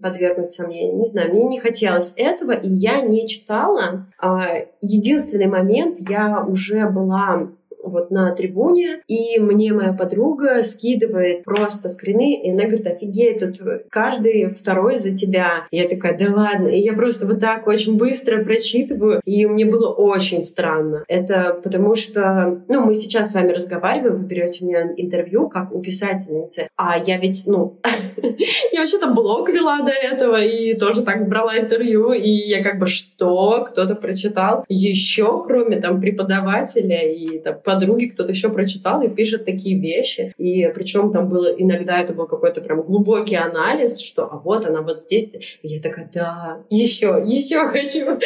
подвергнуть 0.00 0.48
сомнению. 0.48 0.96
Не 0.96 1.06
знаю, 1.06 1.30
мне 1.30 1.44
не 1.44 1.60
хотелось 1.60 2.14
этого, 2.16 2.52
и 2.52 2.68
я 2.68 3.00
не 3.00 3.26
читала. 3.26 4.06
А, 4.20 4.42
единственный 4.80 5.46
момент, 5.46 5.98
я 6.08 6.44
уже 6.46 6.88
была 6.88 7.50
вот 7.82 8.10
на 8.10 8.32
трибуне, 8.34 9.00
и 9.08 9.38
мне 9.38 9.72
моя 9.72 9.92
подруга 9.92 10.62
скидывает 10.62 11.44
просто 11.44 11.88
скрины, 11.88 12.40
и 12.42 12.50
она 12.50 12.64
говорит, 12.64 12.86
офигеть, 12.86 13.38
тут 13.38 13.60
каждый 13.90 14.52
второй 14.54 14.98
за 14.98 15.14
тебя. 15.14 15.66
Я 15.70 15.88
такая, 15.88 16.16
да 16.16 16.34
ладно. 16.34 16.68
И 16.68 16.80
я 16.80 16.92
просто 16.92 17.26
вот 17.26 17.40
так 17.40 17.66
очень 17.66 17.96
быстро 17.96 18.42
прочитываю, 18.44 19.20
и 19.24 19.46
мне 19.46 19.64
было 19.64 19.88
очень 19.92 20.44
странно. 20.44 21.04
Это 21.08 21.60
потому 21.62 21.94
что, 21.94 22.62
ну, 22.68 22.84
мы 22.84 22.94
сейчас 22.94 23.32
с 23.32 23.34
вами 23.34 23.52
разговариваем, 23.52 24.16
вы 24.16 24.24
берете 24.24 24.64
у 24.64 24.68
меня 24.68 24.92
интервью, 24.96 25.48
как 25.48 25.72
у 25.72 25.80
писательницы, 25.80 26.68
а 26.76 26.98
я 26.98 27.18
ведь, 27.18 27.44
ну, 27.46 27.80
я 28.72 28.80
вообще-то 28.80 29.08
блог 29.08 29.48
вела 29.48 29.82
до 29.82 29.92
этого, 29.92 30.42
и 30.42 30.74
тоже 30.74 31.02
так 31.02 31.28
брала 31.28 31.58
интервью, 31.58 32.12
и 32.12 32.28
я 32.28 32.62
как 32.62 32.78
бы, 32.78 32.86
что? 32.86 33.66
Кто-то 33.70 33.94
прочитал? 33.94 34.64
Еще, 34.68 35.42
кроме 35.46 35.80
там 35.80 36.00
преподавателя 36.00 37.10
и 37.10 37.38
там 37.38 37.60
подруги, 37.64 38.06
кто-то 38.06 38.32
еще 38.32 38.48
прочитал 38.48 39.02
и 39.02 39.08
пишет 39.08 39.44
такие 39.44 39.78
вещи. 39.78 40.34
И 40.38 40.70
причем 40.74 41.12
там 41.12 41.28
было 41.28 41.46
иногда 41.46 42.00
это 42.00 42.12
был 42.12 42.26
какой-то 42.26 42.60
прям 42.60 42.82
глубокий 42.82 43.36
анализ, 43.36 43.98
что 43.98 44.24
а 44.24 44.38
вот 44.38 44.66
она 44.66 44.82
вот 44.82 45.00
здесь. 45.00 45.32
И 45.62 45.68
я 45.68 45.80
такая, 45.80 46.08
да, 46.12 46.58
еще, 46.70 47.22
еще 47.24 47.66
хочу. 47.66 48.18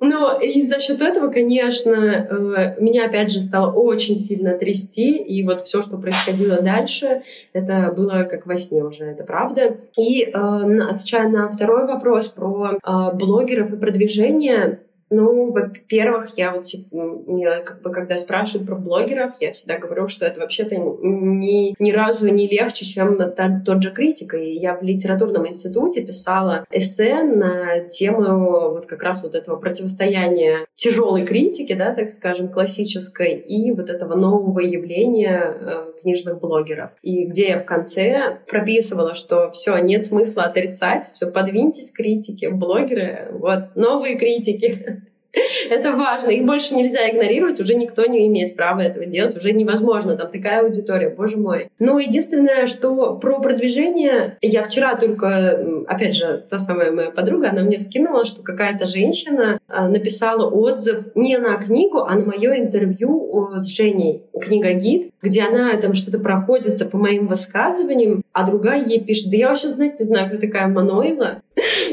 Но 0.00 0.38
и 0.40 0.60
за 0.60 0.78
счет 0.78 1.00
этого, 1.02 1.28
конечно, 1.28 1.90
э, 1.90 2.80
меня 2.80 3.06
опять 3.06 3.32
же 3.32 3.40
стало 3.40 3.72
очень 3.72 4.16
сильно 4.16 4.56
трясти. 4.56 5.16
И 5.16 5.42
вот 5.44 5.62
все, 5.62 5.82
что 5.82 5.98
происходило 5.98 6.60
дальше, 6.62 7.22
это 7.52 7.92
было 7.96 8.26
как 8.30 8.46
во 8.46 8.56
сне 8.56 8.84
уже, 8.84 9.04
это 9.04 9.24
правда. 9.24 9.78
И 9.98 10.24
э, 10.24 10.30
отвечая 10.32 11.28
на 11.28 11.48
второй 11.48 11.86
вопрос 11.86 12.28
про 12.28 12.70
э, 12.72 13.16
блогеров 13.16 13.72
и 13.72 13.76
продвижение, 13.76 14.80
ну, 15.10 15.52
во-первых, 15.52 16.36
я 16.36 16.52
вот 16.52 16.66
мне 16.90 17.60
как 17.60 17.82
бы 17.82 17.90
когда 17.90 18.16
спрашивают 18.16 18.66
про 18.66 18.76
блогеров, 18.76 19.34
я 19.40 19.52
всегда 19.52 19.78
говорю, 19.78 20.08
что 20.08 20.26
это 20.26 20.40
вообще-то 20.40 20.76
ни, 20.76 21.74
ни 21.82 21.92
разу 21.92 22.30
не 22.30 22.46
легче, 22.46 22.84
чем 22.84 23.16
та, 23.32 23.60
тот 23.64 23.82
же 23.82 23.90
критика. 23.90 24.36
И 24.36 24.52
я 24.52 24.74
в 24.74 24.82
литературном 24.82 25.48
институте 25.48 26.04
писала 26.04 26.64
эссе 26.70 27.22
на 27.22 27.80
тему 27.80 28.70
вот 28.70 28.86
как 28.86 29.02
раз 29.02 29.22
вот 29.22 29.34
этого 29.34 29.56
противостояния 29.56 30.66
тяжелой 30.74 31.24
критики, 31.24 31.72
да, 31.72 31.94
так 31.94 32.10
скажем, 32.10 32.48
классической, 32.48 33.34
и 33.34 33.72
вот 33.72 33.90
этого 33.90 34.14
нового 34.14 34.60
явления 34.60 35.54
э, 35.58 35.92
книжных 36.02 36.40
блогеров. 36.40 36.92
И 37.02 37.24
где 37.24 37.48
я 37.48 37.58
в 37.58 37.64
конце 37.64 38.38
прописывала, 38.46 39.14
что 39.14 39.50
все, 39.50 39.76
нет 39.78 40.04
смысла 40.04 40.44
отрицать, 40.44 41.06
все, 41.06 41.30
подвиньтесь 41.30 41.90
критики, 41.90 42.46
блогеры, 42.46 43.28
вот, 43.32 43.74
новые 43.74 44.16
критики. 44.16 44.97
Это 45.70 45.96
важно. 45.96 46.30
Их 46.30 46.44
больше 46.44 46.74
нельзя 46.74 47.08
игнорировать, 47.10 47.60
уже 47.60 47.74
никто 47.74 48.06
не 48.06 48.26
имеет 48.28 48.56
права 48.56 48.80
этого 48.80 49.06
делать, 49.06 49.36
уже 49.36 49.52
невозможно. 49.52 50.16
Там 50.16 50.30
такая 50.30 50.62
аудитория, 50.62 51.10
боже 51.10 51.36
мой. 51.36 51.68
Но 51.78 51.98
единственное, 51.98 52.66
что 52.66 53.16
про 53.16 53.40
продвижение, 53.40 54.36
я 54.40 54.62
вчера 54.62 54.96
только, 54.96 55.84
опять 55.86 56.14
же, 56.14 56.44
та 56.48 56.58
самая 56.58 56.92
моя 56.92 57.10
подруга, 57.10 57.50
она 57.50 57.62
мне 57.62 57.78
скинула, 57.78 58.24
что 58.24 58.42
какая-то 58.42 58.86
женщина 58.86 59.58
а, 59.68 59.88
написала 59.88 60.48
отзыв 60.48 61.14
не 61.14 61.38
на 61.38 61.56
книгу, 61.56 61.98
а 61.98 62.14
на 62.14 62.24
мое 62.24 62.58
интервью 62.58 63.54
с 63.56 63.66
Женей, 63.68 64.22
книга 64.40 64.72
гид, 64.72 65.10
где 65.22 65.42
она 65.42 65.76
там 65.76 65.94
что-то 65.94 66.18
проходится 66.18 66.86
по 66.86 66.96
моим 66.96 67.26
высказываниям, 67.26 68.22
а 68.32 68.46
другая 68.46 68.84
ей 68.84 69.04
пишет, 69.04 69.30
да 69.30 69.36
я 69.36 69.48
вообще 69.48 69.68
знать 69.68 69.98
не 69.98 70.04
знаю, 70.04 70.28
кто 70.28 70.38
такая 70.38 70.68
Манойла. 70.68 71.42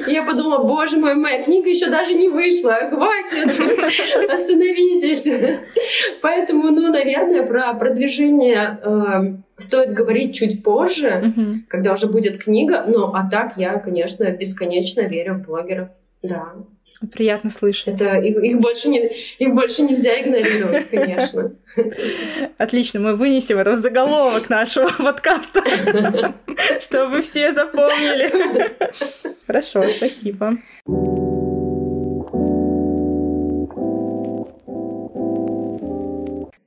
Я 0.08 0.24
подумала, 0.24 0.64
боже 0.64 0.98
мой, 0.98 1.16
моя 1.16 1.44
книга 1.44 1.70
еще 1.70 1.90
даже 1.90 2.14
не 2.14 2.30
вышла, 2.30 2.74
хватит, 2.90 3.50
остановитесь. 4.30 5.30
Поэтому, 6.22 6.72
ну, 6.72 6.92
наверное, 6.92 7.46
про 7.46 7.74
продвижение 7.74 8.80
э, 8.84 9.38
стоит 9.58 9.94
говорить 9.94 10.36
чуть 10.36 10.64
позже, 10.64 11.34
когда 11.68 11.94
уже 11.94 12.08
будет 12.08 12.44
книга. 12.44 12.86
Но 12.88 13.14
а 13.14 13.30
так 13.30 13.58
я, 13.58 13.78
конечно, 13.80 14.30
бесконечно 14.32 15.02
верю 15.02 15.36
в 15.36 15.48
блогеров. 15.48 15.90
Да. 16.22 16.54
Приятно 17.12 17.50
слышать. 17.50 18.02
Это 18.02 18.18
их, 18.20 18.38
их 18.38 18.60
больше 18.60 18.88
не 18.88 19.10
их 19.40 19.54
больше 19.54 19.82
нельзя 19.82 20.22
игнорировать, 20.22 20.90
конечно. 20.90 21.52
Отлично, 22.58 23.02
мы 23.02 23.16
вынесем 23.16 23.58
это 23.58 23.74
в 23.74 23.78
заголовок 23.78 24.50
нашего 24.50 24.90
подкаста, 24.98 25.62
чтобы 26.82 27.22
все 27.22 27.54
запомнили. 27.54 28.74
Хорошо, 29.46 29.84
спасибо. 29.84 30.54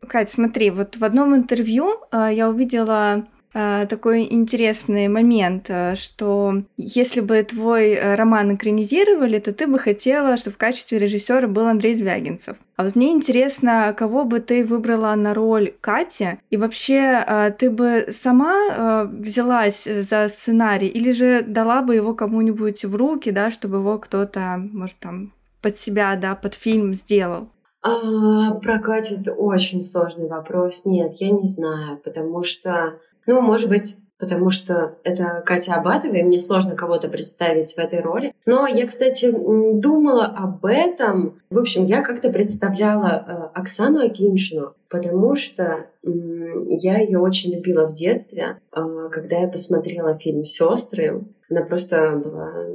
Кать, 0.08 0.30
смотри, 0.30 0.70
вот 0.70 0.96
в 0.96 1.04
одном 1.04 1.34
интервью 1.36 2.00
э, 2.12 2.30
я 2.32 2.48
увидела 2.48 3.26
такой 3.52 4.26
интересный 4.30 5.08
момент, 5.08 5.66
э, 5.68 5.94
что 5.94 6.62
если 6.76 7.20
бы 7.20 7.42
твой 7.42 7.92
э, 7.92 8.14
роман 8.14 8.54
экранизировали, 8.54 9.38
то 9.38 9.52
ты 9.52 9.66
бы 9.66 9.78
хотела, 9.78 10.36
чтобы 10.36 10.54
в 10.54 10.58
качестве 10.58 10.98
режиссера 10.98 11.46
был 11.46 11.66
Андрей 11.66 11.94
Звягинцев. 11.94 12.56
А 12.76 12.84
вот 12.84 12.94
мне 12.94 13.10
интересно, 13.10 13.94
кого 13.96 14.24
бы 14.24 14.40
ты 14.40 14.64
выбрала 14.64 15.14
на 15.14 15.34
роль 15.34 15.72
Кати, 15.80 16.38
и 16.50 16.56
вообще 16.56 17.24
э, 17.26 17.50
ты 17.58 17.70
бы 17.70 18.08
сама 18.12 18.54
э, 18.54 19.08
взялась 19.10 19.84
за 19.84 20.28
сценарий, 20.28 20.88
или 20.88 21.12
же 21.12 21.42
дала 21.42 21.82
бы 21.82 21.94
его 21.94 22.14
кому-нибудь 22.14 22.84
в 22.84 22.94
руки, 22.94 23.30
да, 23.30 23.50
чтобы 23.50 23.78
его 23.78 23.98
кто-то, 23.98 24.56
может, 24.72 24.96
там 24.98 25.32
под 25.60 25.76
себя, 25.76 26.14
да, 26.16 26.34
под 26.34 26.54
фильм 26.54 26.94
сделал? 26.94 27.48
А, 27.82 28.54
про 28.54 28.78
Катю 28.78 29.20
это 29.20 29.32
очень 29.32 29.82
сложный 29.82 30.28
вопрос. 30.28 30.84
Нет, 30.84 31.14
я 31.16 31.30
не 31.30 31.44
знаю, 31.44 31.98
потому 31.98 32.42
что, 32.42 32.98
ну, 33.28 33.42
может 33.42 33.68
быть, 33.68 33.98
потому 34.18 34.48
что 34.48 34.96
это 35.04 35.42
Катя 35.44 35.74
Абатова, 35.74 36.14
и 36.14 36.22
мне 36.22 36.40
сложно 36.40 36.74
кого-то 36.74 37.08
представить 37.08 37.72
в 37.74 37.78
этой 37.78 38.00
роли. 38.00 38.32
Но 38.46 38.66
я, 38.66 38.86
кстати, 38.86 39.30
думала 39.30 40.24
об 40.24 40.64
этом. 40.64 41.38
В 41.50 41.58
общем, 41.58 41.84
я 41.84 42.02
как-то 42.02 42.30
представляла 42.30 43.52
э, 43.54 43.58
Оксану 43.58 44.00
Акиншину, 44.00 44.72
потому 44.88 45.36
что 45.36 45.86
я 46.02 46.98
ее 46.98 47.18
очень 47.18 47.54
любила 47.54 47.86
в 47.86 47.92
детстве, 47.92 48.58
а, 48.72 49.08
когда 49.10 49.40
я 49.40 49.48
посмотрела 49.48 50.18
фильм 50.18 50.44
«Сестры». 50.44 51.24
Она 51.50 51.62
просто 51.62 52.12
была 52.12 52.66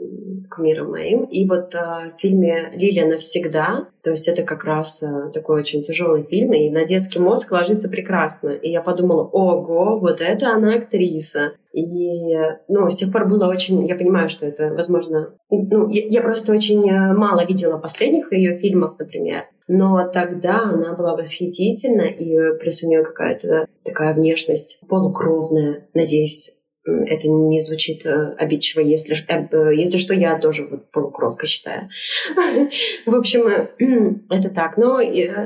кумиром 0.56 0.92
моим. 0.92 1.24
И 1.26 1.48
вот 1.48 1.74
а, 1.76 2.04
в 2.16 2.20
фильме 2.20 2.72
«Лилия 2.74 3.08
навсегда», 3.08 3.88
то 4.04 4.12
есть 4.12 4.28
это 4.28 4.44
как 4.44 4.64
раз 4.64 5.02
а, 5.04 5.30
такой 5.30 5.60
очень 5.60 5.84
тяжелый 5.84 6.24
фильм, 6.24 6.54
и 6.54 6.70
на 6.70 6.86
детский 6.86 7.20
мозг 7.20 7.52
ложится 7.52 7.90
прекрасно. 7.90 8.50
И 8.50 8.70
я 8.70 8.82
подумала, 8.82 9.24
ого, 9.24 10.00
вот 10.00 10.22
это 10.22 10.50
она 10.50 10.76
актриса. 10.76 11.54
И, 11.74 12.38
ну, 12.68 12.88
с 12.88 12.96
тех 12.96 13.12
пор 13.12 13.28
было 13.28 13.48
очень... 13.48 13.86
Я 13.88 13.96
понимаю, 13.96 14.30
что 14.30 14.46
это, 14.46 14.70
возможно... 14.70 15.34
Ну, 15.50 15.90
я, 15.90 16.04
я 16.08 16.22
просто 16.22 16.52
очень 16.52 16.88
э, 16.88 17.14
мало 17.14 17.46
видела 17.46 17.80
последних 17.80 18.32
ее 18.32 18.60
фильмов, 18.60 19.00
например. 19.00 19.46
Но 19.68 20.08
тогда 20.08 20.62
она 20.64 20.94
была 20.94 21.16
восхитительна, 21.16 22.04
и 22.04 22.58
плюс 22.60 22.84
у 22.84 22.88
нее 22.88 23.04
какая-то 23.04 23.68
такая 23.84 24.14
внешность 24.14 24.82
полукровная, 24.88 25.88
надеюсь, 25.94 26.52
это 26.86 27.30
не 27.30 27.62
звучит 27.62 28.06
э, 28.06 28.36
обидчиво, 28.38 28.82
если, 28.82 29.16
э, 29.16 29.76
если 29.76 29.98
что, 29.98 30.14
я 30.14 30.38
тоже 30.38 30.68
вот 30.70 30.92
полукровка 30.92 31.46
считаю. 31.46 31.90
В 33.06 33.16
общем, 33.16 33.48
э, 33.48 33.70
это 34.30 34.50
так. 34.50 34.78
Но, 34.78 35.00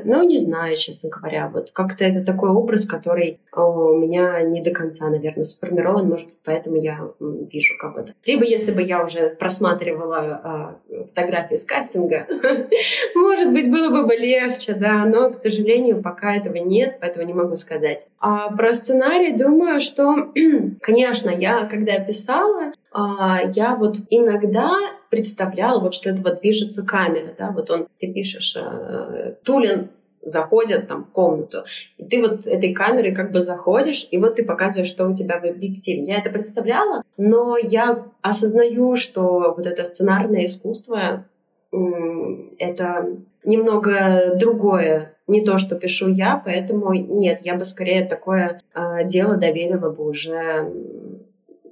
но 0.03 0.23
не 0.23 0.37
знаю, 0.37 0.75
честно 0.75 1.09
говоря. 1.09 1.49
Вот 1.53 1.71
как-то 1.71 2.05
это 2.05 2.23
такой 2.23 2.49
образ, 2.49 2.85
который 2.85 3.39
у 3.55 3.97
меня 3.97 4.41
не 4.41 4.61
до 4.61 4.71
конца, 4.71 5.09
наверное, 5.09 5.43
сформирован. 5.43 6.09
Может 6.09 6.27
быть, 6.27 6.37
поэтому 6.43 6.77
я 6.77 7.11
вижу 7.19 7.73
кого-то. 7.79 8.13
Либо 8.25 8.43
если 8.43 8.71
бы 8.71 8.81
я 8.81 9.03
уже 9.03 9.29
просматривала 9.29 10.79
фотографии 10.89 11.55
с 11.55 11.65
кастинга, 11.65 12.27
может 13.15 13.51
быть, 13.51 13.69
было 13.69 14.03
бы 14.03 14.15
легче, 14.15 14.73
да. 14.73 15.05
Но, 15.05 15.29
к 15.29 15.35
сожалению, 15.35 16.01
пока 16.01 16.35
этого 16.35 16.55
нет, 16.55 16.97
поэтому 16.99 17.27
не 17.27 17.33
могу 17.33 17.55
сказать. 17.55 18.07
А 18.19 18.51
про 18.55 18.73
сценарий 18.73 19.35
думаю, 19.35 19.79
что, 19.79 20.31
конечно, 20.81 21.29
я 21.29 21.65
когда 21.65 21.99
писала, 21.99 22.73
а, 22.91 23.41
я 23.43 23.75
вот 23.75 23.97
иногда 24.09 24.71
представляла, 25.09 25.79
вот 25.79 25.93
что 25.93 26.09
это 26.09 26.21
вот 26.21 26.41
движется 26.41 26.85
камера, 26.85 27.33
да, 27.37 27.51
вот 27.51 27.69
он, 27.69 27.87
ты 27.99 28.11
пишешь, 28.11 28.55
э, 28.55 29.35
Тулин 29.43 29.89
заходит 30.21 30.87
там 30.87 31.05
в 31.05 31.11
комнату, 31.11 31.63
и 31.97 32.03
ты 32.03 32.21
вот 32.21 32.45
этой 32.47 32.73
камерой 32.73 33.13
как 33.13 33.31
бы 33.31 33.41
заходишь, 33.41 34.07
и 34.11 34.17
вот 34.17 34.35
ты 34.35 34.43
показываешь, 34.43 34.89
что 34.89 35.07
у 35.07 35.13
тебя 35.13 35.39
в 35.39 35.45
объективе. 35.45 36.01
Я 36.01 36.17
это 36.17 36.29
представляла, 36.29 37.03
но 37.15 37.57
я 37.57 38.05
осознаю, 38.21 38.95
что 38.95 39.53
вот 39.55 39.65
это 39.65 39.85
сценарное 39.85 40.45
искусство 40.45 41.25
это 42.59 43.17
немного 43.47 44.35
другое, 44.35 45.17
не 45.25 45.43
то, 45.43 45.57
что 45.57 45.75
пишу 45.75 46.07
я, 46.09 46.37
поэтому 46.37 46.93
нет, 46.93 47.39
я 47.41 47.55
бы 47.55 47.65
скорее 47.65 48.05
такое 48.05 48.61
э, 48.75 49.05
дело 49.05 49.37
доверила 49.37 49.89
бы 49.89 50.07
уже 50.07 50.71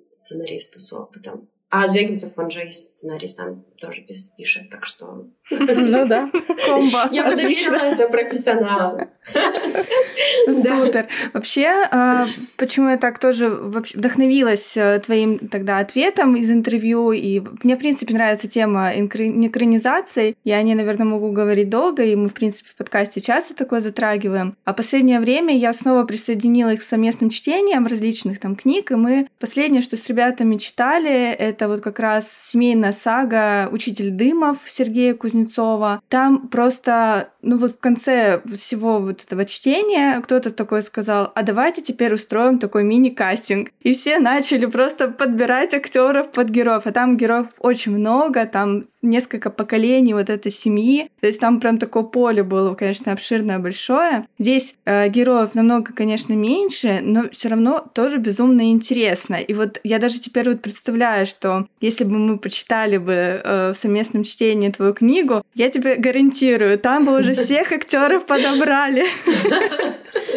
сценаристу 0.10 0.80
с 0.80 0.92
опытом. 0.94 1.48
А 1.70 1.88
Звягинцев, 1.88 2.38
он 2.38 2.50
же 2.50 2.62
есть 2.62 2.96
сценарий 2.96 3.28
сам 3.28 3.66
тоже 3.78 4.06
пишет, 4.38 4.70
так 4.70 4.86
что... 4.86 5.28
Ну 5.52 6.08
да, 6.08 6.30
комбо. 6.66 7.08
Я 7.12 7.26
бы 7.26 7.36
доверила 7.36 7.76
это 7.76 8.08
профессионалу. 8.10 9.08
Супер. 10.46 11.08
Вообще, 11.34 11.68
а, 11.92 12.28
почему 12.58 12.90
я 12.90 12.98
так 12.98 13.20
тоже 13.20 13.50
вдохновилась 13.50 14.78
э, 14.78 15.00
твоим 15.00 15.40
тогда 15.40 15.80
ответом 15.80 16.36
из 16.36 16.50
интервью, 16.52 17.12
и 17.12 17.42
мне, 17.64 17.76
в 17.76 17.80
принципе, 17.80 18.14
нравится 18.14 18.48
тема 18.48 18.92
экранизации, 18.94 20.36
я 20.44 20.58
о 20.58 20.62
ней, 20.62 20.76
наверное, 20.76 21.06
могу 21.06 21.32
говорить 21.32 21.70
долго, 21.70 22.04
и 22.04 22.16
мы, 22.16 22.30
в 22.30 22.34
принципе, 22.34 22.70
в 22.70 22.76
подкасте 22.76 23.20
часто 23.22 23.56
такое 23.56 23.82
затрагиваем. 23.82 24.56
А 24.64 24.74
последнее 24.74 25.20
время 25.20 25.58
я 25.58 25.74
снова 25.74 26.04
присоединила 26.04 26.74
их 26.74 26.82
к 26.82 26.84
совместным 26.84 27.30
чтениям 27.30 27.88
различных 27.88 28.40
там 28.40 28.56
книг, 28.56 28.92
и 28.92 28.96
мы 28.96 29.28
последнее, 29.40 29.82
что 29.82 29.98
с 29.98 30.08
ребятами 30.08 30.58
читали, 30.58 31.32
это 31.32 31.68
вот 31.68 31.82
как 31.82 32.00
раз 32.00 32.32
семейная 32.32 32.94
сага 32.94 33.70
«Учитель 33.72 34.12
Дымов» 34.12 34.58
Сергея 34.68 35.14
Кузнецова. 35.14 35.35
Там 36.10 36.48
просто, 36.48 37.30
ну 37.42 37.58
вот 37.58 37.74
в 37.74 37.80
конце 37.80 38.42
всего 38.58 39.00
вот 39.00 39.24
этого 39.24 39.46
чтения 39.46 40.20
кто-то 40.22 40.52
такой 40.52 40.84
сказал, 40.84 41.32
а 41.36 41.44
давайте 41.44 41.82
теперь 41.82 42.14
устроим 42.14 42.60
такой 42.60 42.84
мини-кастинг. 42.84 43.70
И 43.82 43.94
все 43.94 44.20
начали 44.20 44.66
просто 44.66 45.10
подбирать 45.10 45.74
актеров 45.74 46.32
под 46.32 46.50
героев. 46.50 46.84
А 46.86 46.92
там 46.92 47.18
героев 47.18 47.48
очень 47.60 47.98
много, 47.98 48.46
там 48.46 48.86
несколько 49.02 49.50
поколений 49.50 50.14
вот 50.14 50.30
этой 50.30 50.52
семьи. 50.52 51.10
То 51.20 51.28
есть 51.28 51.40
там 51.40 51.60
прям 51.60 51.78
такое 51.78 52.04
поле 52.04 52.44
было, 52.44 52.74
конечно, 52.76 53.12
обширное, 53.12 53.60
большое. 53.60 54.28
Здесь 54.38 54.76
э, 54.86 55.10
героев 55.10 55.56
намного, 55.56 55.94
конечно, 55.94 56.34
меньше, 56.34 57.00
но 57.02 57.30
все 57.32 57.50
равно 57.50 57.86
тоже 57.94 58.18
безумно 58.18 58.72
интересно. 58.72 59.36
И 59.36 59.54
вот 59.54 59.80
я 59.84 60.00
даже 60.00 60.20
теперь 60.20 60.50
вот 60.50 60.62
представляю, 60.62 61.28
что 61.28 61.68
если 61.82 62.04
бы 62.04 62.18
мы 62.18 62.38
почитали 62.38 62.98
бы 62.98 63.14
э, 63.14 63.74
в 63.74 63.80
совместном 63.80 64.24
чтении 64.24 64.70
твою 64.70 64.94
книгу, 64.94 65.25
я 65.54 65.70
тебе 65.70 65.96
гарантирую, 65.96 66.80
там 66.80 67.06
бы 67.06 67.20
уже 67.20 67.34
всех 67.36 67.72
актеров 67.72 68.26
подобрали. 68.26 69.06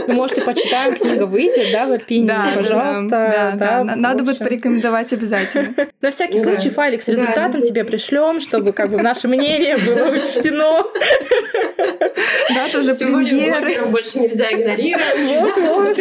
Вы 0.06 0.14
можете 0.14 0.42
почитаем, 0.42 0.94
книга 0.94 1.24
выйдет, 1.24 1.66
да, 1.72 1.86
в 1.86 1.92
Альпине, 1.92 2.26
да, 2.26 2.48
пожалуйста. 2.54 3.08
Да, 3.08 3.52
да, 3.54 3.84
да. 3.84 3.96
Надо 3.96 4.24
будет 4.24 4.38
порекомендовать 4.38 5.12
обязательно. 5.12 5.74
На 6.00 6.10
всякий 6.10 6.38
случай 6.38 6.70
файлик 6.70 7.02
с 7.02 7.08
результатом 7.08 7.62
тебе 7.62 7.84
пришлем, 7.84 8.40
чтобы 8.40 8.72
как 8.72 8.90
бы 8.90 9.02
наше 9.02 9.28
мнение 9.28 9.76
было 9.76 10.10
учтено. 10.10 10.84
Да, 12.54 12.66
тоже 12.72 12.96
Тем 12.96 13.12
более 13.12 13.52
блогеров 13.52 13.90
больше 13.90 14.18
нельзя 14.18 14.50
игнорировать. 14.50 15.36
Вот, 15.38 15.56
вот. 15.56 15.98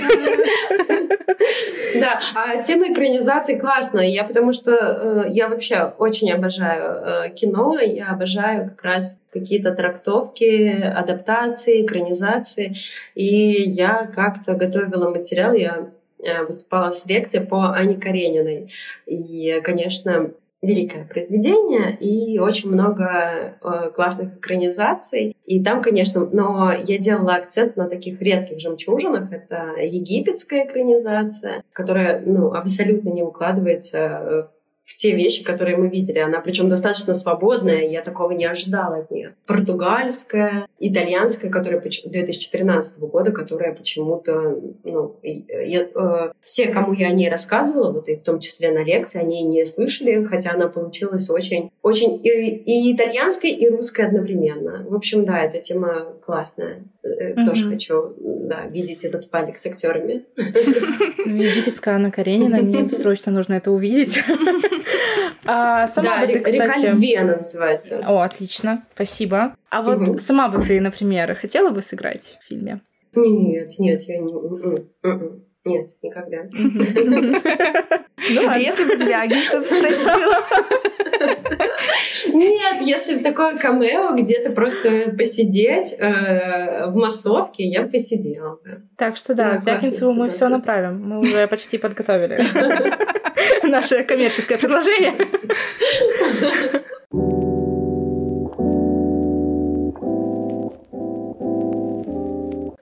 Да, 1.95 2.19
а 2.35 2.61
тема 2.61 2.91
экранизации 2.91 3.57
классная. 3.57 4.07
Я 4.07 4.23
потому 4.23 4.53
что 4.53 4.71
э, 4.71 5.29
я 5.29 5.47
вообще 5.47 5.93
очень 5.97 6.31
обожаю 6.31 7.25
э, 7.25 7.29
кино, 7.31 7.79
я 7.79 8.09
обожаю 8.09 8.69
как 8.77 8.85
раз 8.85 9.21
какие-то 9.31 9.73
трактовки, 9.73 10.69
адаптации, 10.69 11.85
экранизации. 11.85 12.75
И 13.15 13.25
я 13.25 14.09
как-то 14.13 14.53
готовила 14.53 15.09
материал, 15.09 15.53
я 15.53 15.89
э, 16.19 16.43
выступала 16.45 16.91
с 16.91 17.05
лекцией 17.07 17.45
по 17.45 17.73
Ане 17.73 17.95
Карениной. 17.95 18.71
И, 19.07 19.59
конечно, 19.63 20.31
великое 20.61 21.05
произведение 21.05 21.95
и 21.99 22.39
очень 22.39 22.71
много 22.71 23.57
э, 23.61 23.91
классных 23.95 24.37
экранизаций. 24.37 25.35
И 25.45 25.63
там, 25.63 25.81
конечно, 25.81 26.27
но 26.31 26.71
я 26.71 26.97
делала 26.97 27.35
акцент 27.35 27.77
на 27.77 27.87
таких 27.87 28.21
редких 28.21 28.59
жемчужинах. 28.59 29.31
Это 29.31 29.73
египетская 29.81 30.65
экранизация, 30.65 31.63
которая 31.73 32.21
ну, 32.25 32.51
абсолютно 32.51 33.09
не 33.09 33.23
укладывается 33.23 34.51
в 34.87 34.95
те 34.95 35.13
вещи, 35.13 35.43
которые 35.43 35.75
мы 35.75 35.89
видели. 35.89 36.19
Она 36.19 36.39
причем 36.39 36.69
достаточно 36.69 37.13
свободная, 37.13 37.85
я 37.85 38.01
такого 38.01 38.31
не 38.31 38.45
ожидала 38.45 38.99
от 38.99 39.11
нее. 39.11 39.35
Португальская, 39.45 40.65
итальянская, 40.79 41.51
которая 41.51 41.81
2013 41.81 42.99
года, 43.01 43.31
которая 43.31 43.75
почему-то, 43.75 44.57
ну, 44.85 45.19
я, 45.21 45.81
э, 45.81 46.31
все, 46.41 46.67
кому 46.67 46.93
я 46.93 47.07
о 47.07 47.11
ней 47.11 47.29
рассказывала, 47.29 47.91
вот 47.91 48.07
и 48.07 48.15
в 48.15 48.23
том 48.23 48.39
числе 48.39 48.71
на 48.71 48.81
лекции, 48.81 49.19
они 49.19 49.43
не 49.43 49.65
слышали, 49.65 50.23
хотя 50.23 50.51
она 50.51 50.69
получилась 50.69 51.29
очень, 51.29 51.69
очень 51.81 52.21
и, 52.23 52.29
и 52.29 52.95
итальянской, 52.95 53.49
и 53.49 53.67
русской 53.67 54.05
одновременно. 54.05 54.85
В 54.89 54.95
общем, 54.95 55.25
да, 55.25 55.43
эта 55.43 55.59
тема 55.59 56.13
классная. 56.25 56.85
Mm-hmm. 57.03 57.45
Тоже 57.45 57.69
хочу 57.69 58.13
да, 58.19 58.65
видеть 58.67 59.03
этот 59.03 59.25
файлик 59.25 59.57
с 59.57 59.65
актерами. 59.65 60.25
Египетская 61.25 61.95
Анна 61.95 62.09
Каренина, 62.09 62.61
мне 62.61 62.85
срочно 62.89 63.31
нужно 63.33 63.55
это 63.55 63.71
увидеть. 63.71 64.19
А 65.47 65.87
сама 65.87 66.19
да, 66.19 66.27
бы 66.27 66.33
ты, 66.33 66.39
кстати... 66.39 66.55
«Река 66.57 66.77
любви» 66.77 67.15
она 67.15 67.37
называется. 67.37 68.01
О, 68.05 68.21
отлично, 68.21 68.83
спасибо. 68.93 69.55
А 69.69 69.81
вот 69.81 70.07
угу. 70.07 70.19
сама 70.19 70.49
бы 70.49 70.63
ты, 70.65 70.79
например, 70.81 71.35
хотела 71.35 71.69
бы 71.69 71.81
сыграть 71.81 72.37
в 72.41 72.47
фильме? 72.47 72.81
Нет, 73.15 73.69
нет, 73.79 74.01
я 74.01 74.17
не... 74.19 74.33
Нет, 75.65 75.89
никогда. 76.01 76.43
Ну, 78.29 78.49
а 78.49 78.57
если 78.57 78.83
бы 78.83 78.97
Звягинцев 78.97 79.65
спросила? 79.65 80.43
Нет, 82.33 82.81
если 82.81 83.19
такое 83.19 83.57
камео, 83.57 84.15
где-то 84.15 84.51
просто 84.51 85.13
посидеть 85.17 85.95
э, 85.97 86.89
в 86.89 86.95
массовке, 86.95 87.63
я 87.63 87.83
бы 87.83 87.89
посидела. 87.89 88.59
Так 88.97 89.17
что 89.17 89.33
да, 89.33 89.59
Звягинцеву 89.59 90.13
мы 90.13 90.29
все 90.29 90.49
направим. 90.49 91.01
Мы 91.01 91.19
уже 91.19 91.47
почти 91.47 91.77
подготовили 91.77 92.37
наше 93.63 94.03
коммерческое 94.03 94.57
предложение. 94.57 95.13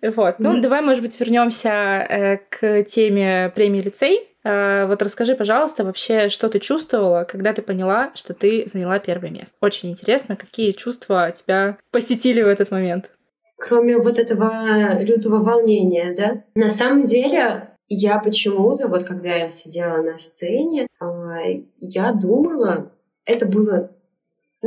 Вот. 0.01 0.36
Ну, 0.39 0.62
давай, 0.62 0.82
может 0.82 1.01
быть, 1.01 1.20
вернемся 1.20 1.70
э, 1.70 2.38
к 2.49 2.84
теме 2.84 3.51
премии 3.56 3.82
лицей. 3.82 4.30
Э, 4.43 4.86
вот 4.86 5.01
расскажи, 5.01 5.36
пожалуйста, 5.36 5.84
вообще, 5.84 6.30
что 6.30 6.47
ты 6.49 6.60
чувствовала, 6.60 7.24
когда 7.24 7.53
ты 7.53 7.64
поняла, 7.64 8.12
что 8.14 8.34
ты 8.36 8.68
заняла 8.72 8.99
первое 8.99 9.32
место. 9.32 9.58
Очень 9.62 9.91
интересно, 9.91 10.36
какие 10.36 10.74
чувства 10.74 11.32
тебя 11.32 11.78
посетили 11.91 12.43
в 12.43 12.47
этот 12.47 12.70
момент. 12.70 13.12
Кроме 13.58 13.97
вот 13.97 14.20
этого 14.20 15.01
лютого 15.01 15.43
волнения, 15.43 16.14
да? 16.16 16.43
На 16.53 16.70
самом 16.70 17.03
деле, 17.03 17.70
я 17.88 18.19
почему-то, 18.19 18.88
вот 18.88 19.03
когда 19.03 19.36
я 19.36 19.49
сидела 19.49 20.01
на 20.01 20.17
сцене, 20.17 20.88
а, 20.99 21.39
я 21.79 22.13
думала, 22.13 22.91
это 23.25 23.45
было 23.45 23.91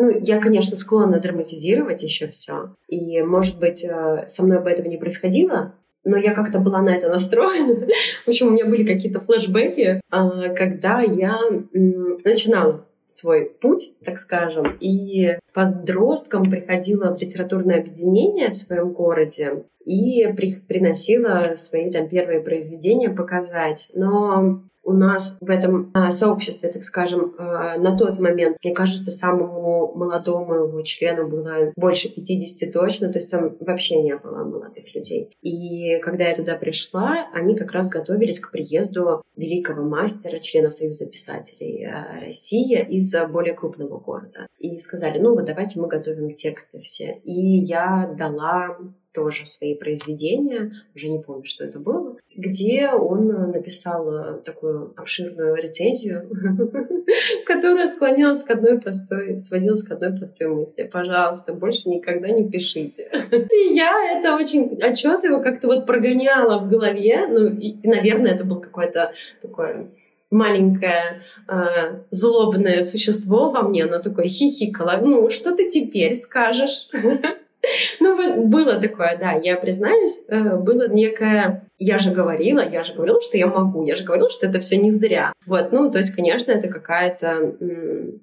ну, 0.01 0.17
я, 0.17 0.39
конечно, 0.39 0.77
склонна 0.77 1.19
драматизировать 1.19 2.05
еще 2.05 2.29
все. 2.29 2.77
И, 2.87 3.21
может 3.21 3.59
быть, 3.59 3.85
э, 3.85 4.29
со 4.29 4.45
мной 4.45 4.61
бы 4.63 4.71
этого 4.71 4.87
не 4.87 4.97
происходило, 4.97 5.75
но 6.05 6.17
я 6.17 6.35
как-то 6.35 6.61
была 6.61 6.81
на 6.81 6.91
это 6.91 7.09
настроена. 7.09 7.89
В 8.25 8.29
общем, 8.29 8.47
у 8.47 8.51
меня 8.51 8.65
были 8.65 8.85
какие-то 8.87 9.19
флешбеки, 9.19 10.01
а, 10.11 10.51
когда 10.55 11.01
я 11.01 11.37
начинала 11.73 12.87
свой 13.09 13.51
путь, 13.61 13.95
так 14.05 14.19
скажем, 14.19 14.65
и 14.81 15.39
подростком 15.53 16.51
приходила 16.51 17.15
в 17.15 17.21
литературное 17.21 17.81
объединение 17.81 18.51
в 18.51 18.57
своем 18.57 18.93
городе 18.93 19.65
и 19.85 20.31
при, 20.37 20.57
приносила 20.67 21.55
свои 21.57 21.91
там 21.91 22.09
первые 22.09 22.41
произведения 22.41 23.11
показать. 23.11 23.91
Но 23.95 24.63
у 24.89 24.93
нас 24.95 25.37
в 25.43 25.51
этом 25.51 25.91
а, 25.93 26.11
сообществе, 26.11 26.71
так 26.71 26.83
скажем, 26.83 27.35
а, 27.37 27.77
на 27.77 27.95
тот 27.95 28.19
момент, 28.19 28.57
мне 28.65 28.75
кажется, 28.75 29.11
самому 29.11 29.93
молодому 29.95 30.55
его 30.55 30.81
члену 30.81 31.29
было 31.29 31.73
больше 31.77 32.09
50 32.09 32.73
точно, 32.73 33.13
то 33.13 33.19
есть 33.19 33.31
там 33.31 33.55
вообще 33.61 34.01
не 34.01 34.17
было 34.17 34.45
молодых 34.45 34.95
людей. 34.95 35.37
И 35.43 35.99
когда 35.99 36.25
я 36.25 36.35
туда 36.35 36.57
пришла, 36.57 37.29
они 37.35 37.55
как 37.55 37.73
раз 37.73 37.91
готовились 37.91 38.41
к 38.41 38.51
приезду 38.51 39.23
великого 39.37 39.83
мастера, 39.83 40.39
члена 40.39 40.71
Союза 40.71 41.05
писателей 41.05 41.85
а, 41.85 42.25
России 42.25 42.81
из 42.89 43.15
более 43.31 43.53
крупного 43.53 43.99
города. 43.99 44.47
И 44.59 44.79
сказали, 44.79 45.19
ну 45.19 45.35
вот 45.35 45.45
давайте 45.45 45.81
мы 45.81 45.89
готовим 45.89 46.33
тексты 46.33 46.79
все. 46.79 47.21
И 47.25 47.59
я 47.59 48.11
дала 48.17 48.79
тоже 49.19 49.47
свои 49.47 49.75
произведения, 49.75 50.73
уже 50.95 51.09
не 51.09 51.19
помню, 51.19 51.45
что 51.45 51.65
это 51.65 51.81
было, 51.81 52.17
где 52.37 52.89
он 52.89 53.27
написал 53.27 54.09
э, 54.15 54.39
такую 54.45 54.95
обширную 54.97 55.57
рецензию, 55.57 56.31
которая 57.45 57.89
склонялась 57.89 58.45
к 58.45 58.51
одной 58.53 58.81
простой, 58.81 59.41
сводилась 59.41 59.83
к 59.83 59.91
одной 59.91 60.17
простой 60.17 60.47
мысли. 60.47 60.85
Пожалуйста, 60.85 61.53
больше 61.53 61.89
никогда 61.89 62.29
не 62.29 62.49
пишите. 62.49 63.11
И 63.33 63.75
я 63.75 64.17
это 64.17 64.37
очень 64.37 64.79
отчетливо 64.81 65.43
как-то 65.43 65.67
вот 65.67 65.85
прогоняла 65.85 66.61
в 66.61 66.69
голове. 66.69 67.27
Ну, 67.29 67.47
и, 67.47 67.77
наверное, 67.83 68.35
это 68.35 68.45
был 68.45 68.61
какой-то 68.61 69.13
такой 69.43 69.89
маленькое 70.31 71.23
э, 71.49 72.03
злобное 72.11 72.83
существо 72.83 73.51
во 73.51 73.63
мне, 73.63 73.85
оно 73.85 73.99
такое 73.99 74.27
хихикало. 74.27 75.01
Ну, 75.03 75.29
что 75.31 75.57
ты 75.57 75.69
теперь 75.69 76.15
скажешь? 76.15 76.89
Ну, 78.01 78.47
было 78.47 78.81
такое, 78.81 79.17
да, 79.19 79.33
я 79.33 79.57
признаюсь, 79.57 80.25
э, 80.29 80.57
было 80.57 80.89
некое... 80.89 81.69
Я 81.81 81.99
же 81.99 82.11
говорила, 82.11 82.61
я 82.61 82.83
же 82.83 82.93
говорила, 82.93 83.21
что 83.21 83.37
я 83.37 83.47
могу, 83.47 83.85
я 83.85 83.95
же 83.95 84.05
говорила, 84.05 84.31
что 84.31 84.47
это 84.47 84.59
все 84.59 84.77
не 84.79 84.91
зря. 84.91 85.33
Вот, 85.47 85.71
ну, 85.71 85.91
то 85.91 85.99
есть, 85.99 86.15
конечно, 86.15 86.51
это 86.51 86.69
какая-то... 86.69 87.55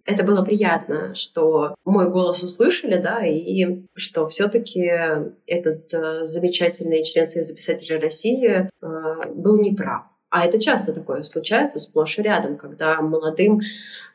Это 0.06 0.24
было 0.24 0.44
приятно, 0.44 1.16
что 1.16 1.76
мой 1.86 2.10
голос 2.10 2.44
услышали, 2.44 2.98
да, 2.98 3.26
и 3.26 3.84
что 3.94 4.28
все 4.28 4.48
таки 4.50 4.92
этот 5.48 5.94
э, 5.94 6.24
замечательный 6.24 7.04
член 7.04 7.28
Союза 7.28 7.54
писателей 7.54 8.00
России 8.00 8.50
э, 8.50 8.68
был 9.34 9.60
неправ. 9.62 10.04
А 10.36 10.46
это 10.46 10.60
часто 10.60 10.92
такое 10.92 11.24
случается 11.24 11.80
сплошь 11.80 12.20
и 12.20 12.22
рядом, 12.22 12.58
когда 12.58 13.00
молодым 13.00 13.62
э, 13.62 13.62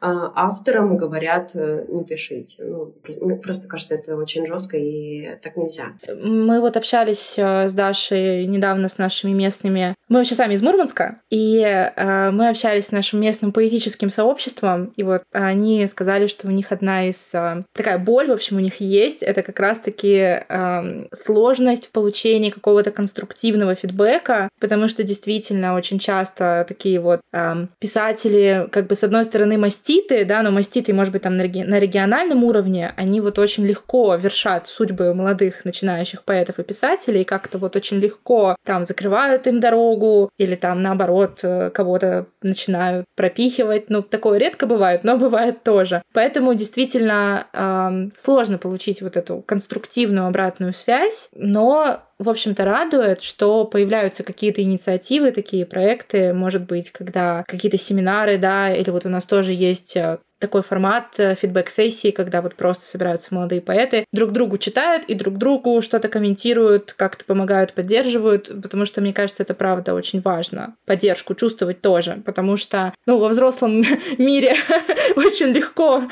авторам 0.02 0.98
говорят 0.98 1.52
э, 1.54 1.86
не 1.88 2.04
пишите. 2.04 2.62
Ну, 2.62 2.92
мне 3.22 3.36
просто 3.36 3.68
кажется, 3.68 3.94
это 3.94 4.14
очень 4.16 4.44
жестко 4.44 4.76
и 4.76 5.36
так 5.42 5.56
нельзя. 5.56 5.94
Мы 6.06 6.60
вот 6.60 6.76
общались 6.76 7.36
э, 7.38 7.70
с 7.70 7.72
Дашей 7.72 8.44
недавно 8.44 8.90
с 8.90 8.98
нашими 8.98 9.32
местными. 9.32 9.94
Мы 10.10 10.18
вообще 10.18 10.34
сами 10.34 10.52
из 10.52 10.62
Мурманска, 10.62 11.22
и 11.30 11.58
э, 11.60 12.30
мы 12.32 12.50
общались 12.50 12.88
с 12.88 12.92
нашим 12.92 13.18
местным 13.18 13.50
поэтическим 13.50 14.10
сообществом, 14.10 14.92
и 14.96 15.02
вот 15.02 15.22
они 15.32 15.86
сказали, 15.86 16.26
что 16.26 16.48
у 16.48 16.50
них 16.50 16.70
одна 16.70 17.08
из 17.08 17.34
э, 17.34 17.64
такая 17.72 17.96
боль, 17.96 18.28
в 18.28 18.32
общем, 18.32 18.58
у 18.58 18.60
них 18.60 18.82
есть, 18.82 19.22
это 19.22 19.42
как 19.42 19.58
раз-таки 19.58 20.44
э, 20.46 21.06
сложность 21.14 21.86
в 21.86 21.92
получении 21.92 22.50
какого-то 22.50 22.90
конструктивного 22.90 23.74
фидбэка, 23.74 24.50
потому 24.60 24.86
что 24.86 25.02
действительно 25.02 25.74
очень 25.74 25.98
часто 25.98 26.09
часто 26.10 26.64
такие 26.66 26.98
вот 26.98 27.20
э, 27.32 27.66
писатели, 27.78 28.68
как 28.72 28.88
бы 28.88 28.96
с 28.96 29.04
одной 29.04 29.24
стороны 29.24 29.58
маститы, 29.58 30.24
да, 30.24 30.42
но 30.42 30.50
маститы, 30.50 30.92
может 30.92 31.12
быть, 31.12 31.22
там 31.22 31.36
на, 31.36 31.42
реги- 31.42 31.64
на 31.64 31.78
региональном 31.78 32.42
уровне, 32.42 32.92
они 32.96 33.20
вот 33.20 33.38
очень 33.38 33.64
легко 33.64 34.16
вершат 34.16 34.66
судьбы 34.66 35.14
молодых 35.14 35.64
начинающих 35.64 36.24
поэтов 36.24 36.58
и 36.58 36.64
писателей, 36.64 37.22
как-то 37.22 37.58
вот 37.58 37.76
очень 37.76 37.98
легко 37.98 38.56
там 38.64 38.84
закрывают 38.84 39.46
им 39.46 39.60
дорогу 39.60 40.30
или 40.36 40.56
там 40.56 40.82
наоборот 40.82 41.38
э, 41.44 41.70
кого-то 41.70 42.26
начинают 42.42 43.06
пропихивать. 43.14 43.88
Ну, 43.88 44.02
такое 44.02 44.38
редко 44.38 44.66
бывает, 44.66 45.04
но 45.04 45.16
бывает 45.16 45.62
тоже. 45.62 46.02
Поэтому 46.12 46.54
действительно 46.54 47.46
э, 47.52 48.10
сложно 48.16 48.58
получить 48.58 49.00
вот 49.00 49.16
эту 49.16 49.42
конструктивную 49.46 50.26
обратную 50.26 50.72
связь, 50.72 51.28
но 51.34 52.00
в 52.20 52.28
общем-то, 52.28 52.66
радует, 52.66 53.22
что 53.22 53.64
появляются 53.64 54.22
какие-то 54.22 54.62
инициативы, 54.62 55.32
такие 55.32 55.64
проекты, 55.64 56.34
может 56.34 56.66
быть, 56.66 56.90
когда 56.90 57.44
какие-то 57.48 57.78
семинары, 57.78 58.36
да, 58.36 58.70
или 58.70 58.90
вот 58.90 59.06
у 59.06 59.08
нас 59.08 59.24
тоже 59.24 59.54
есть 59.54 59.96
э, 59.96 60.18
такой 60.40 60.62
формат 60.62 61.14
э, 61.18 61.34
фидбэк-сессии, 61.34 62.10
когда 62.10 62.42
вот 62.42 62.56
просто 62.56 62.86
собираются 62.86 63.34
молодые 63.34 63.60
поэты, 63.60 64.06
друг 64.12 64.32
другу 64.32 64.58
читают 64.58 65.04
и 65.04 65.14
друг 65.14 65.36
другу 65.36 65.82
что-то 65.82 66.08
комментируют, 66.08 66.94
как-то 66.94 67.24
помогают, 67.24 67.74
поддерживают, 67.74 68.50
потому 68.62 68.86
что, 68.86 69.00
мне 69.00 69.12
кажется, 69.12 69.42
это 69.42 69.54
правда 69.54 69.94
очень 69.94 70.20
важно. 70.20 70.76
Поддержку 70.86 71.34
чувствовать 71.34 71.82
тоже, 71.82 72.22
потому 72.24 72.56
что, 72.56 72.94
ну, 73.06 73.18
во 73.18 73.28
взрослом 73.28 73.84
мире 74.18 74.54
очень 75.16 75.48
легко 75.48 76.02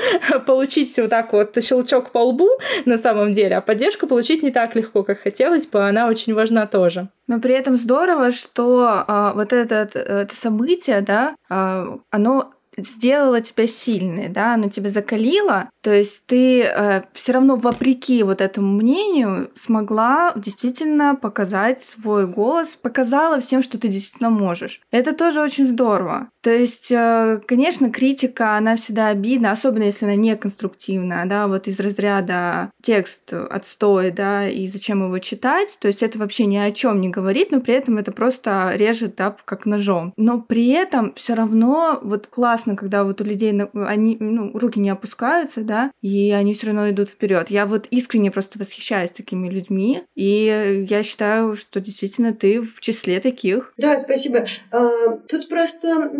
получить 0.46 0.96
вот 0.98 1.10
так 1.10 1.32
вот 1.32 1.56
щелчок 1.62 2.10
по 2.10 2.18
лбу 2.18 2.48
на 2.84 2.98
самом 2.98 3.32
деле, 3.32 3.56
а 3.56 3.60
поддержку 3.62 4.06
получить 4.06 4.42
не 4.42 4.50
так 4.50 4.76
легко, 4.76 5.02
как 5.02 5.20
хотелось 5.20 5.66
бы, 5.66 5.88
она 5.88 6.06
очень 6.08 6.34
важна 6.34 6.66
тоже. 6.66 7.08
Но 7.26 7.40
при 7.40 7.54
этом 7.54 7.76
здорово, 7.76 8.32
что 8.32 9.04
а, 9.06 9.32
вот 9.34 9.52
это, 9.52 9.88
это 9.94 10.34
событие, 10.34 11.00
да, 11.00 11.34
а, 11.48 11.98
оно 12.10 12.52
сделало 12.78 13.40
тебя 13.40 13.66
сильной, 13.66 14.28
да, 14.28 14.54
оно 14.54 14.68
тебя 14.68 14.90
закалило, 14.90 15.70
то 15.82 15.92
есть 15.92 16.26
ты 16.26 16.62
э, 16.62 17.02
все 17.12 17.32
равно 17.32 17.56
вопреки 17.56 18.22
вот 18.22 18.40
этому 18.40 18.76
мнению 18.76 19.50
смогла 19.54 20.32
действительно 20.36 21.14
показать 21.14 21.82
свой 21.82 22.26
голос, 22.26 22.76
показала 22.76 23.40
всем, 23.40 23.62
что 23.62 23.78
ты 23.78 23.88
действительно 23.88 24.30
можешь. 24.30 24.80
Это 24.90 25.14
тоже 25.14 25.40
очень 25.40 25.66
здорово. 25.66 26.28
То 26.42 26.50
есть, 26.50 26.90
э, 26.90 27.40
конечно, 27.46 27.90
критика, 27.90 28.56
она 28.56 28.76
всегда 28.76 29.08
обидна, 29.08 29.52
особенно 29.52 29.84
если 29.84 30.06
она 30.06 30.16
не 30.16 30.36
конструктивная, 30.36 31.26
да, 31.26 31.46
вот 31.46 31.68
из 31.68 31.78
разряда 31.80 32.70
текст 32.82 33.32
отстой, 33.32 34.10
да, 34.10 34.48
и 34.48 34.66
зачем 34.66 35.04
его 35.04 35.18
читать, 35.18 35.78
то 35.80 35.88
есть 35.88 36.02
это 36.02 36.18
вообще 36.18 36.46
ни 36.46 36.56
о 36.56 36.70
чем 36.70 37.00
не 37.00 37.08
говорит, 37.08 37.50
но 37.50 37.60
при 37.60 37.74
этом 37.74 37.98
это 37.98 38.12
просто 38.12 38.72
режет, 38.74 39.16
да, 39.16 39.36
как 39.44 39.66
ножом. 39.66 40.12
Но 40.16 40.40
при 40.40 40.68
этом 40.68 41.14
все 41.14 41.34
равно 41.34 41.98
вот 42.02 42.26
классно, 42.26 42.67
когда 42.76 43.04
вот 43.04 43.20
у 43.20 43.24
людей 43.24 43.52
они, 43.74 44.16
ну, 44.20 44.50
руки 44.56 44.78
не 44.80 44.90
опускаются, 44.90 45.62
да, 45.62 45.90
и 46.02 46.30
они 46.30 46.54
все 46.54 46.66
равно 46.66 46.90
идут 46.90 47.10
вперед. 47.10 47.50
Я 47.50 47.66
вот 47.66 47.86
искренне 47.90 48.30
просто 48.30 48.58
восхищаюсь 48.58 49.10
такими 49.10 49.48
людьми, 49.48 50.04
и 50.14 50.86
я 50.88 51.02
считаю, 51.02 51.56
что 51.56 51.80
действительно 51.80 52.32
ты 52.32 52.60
в 52.60 52.80
числе 52.80 53.20
таких. 53.20 53.72
Да, 53.76 53.96
спасибо. 53.98 54.44
А, 54.70 55.16
тут 55.28 55.48
просто 55.48 56.10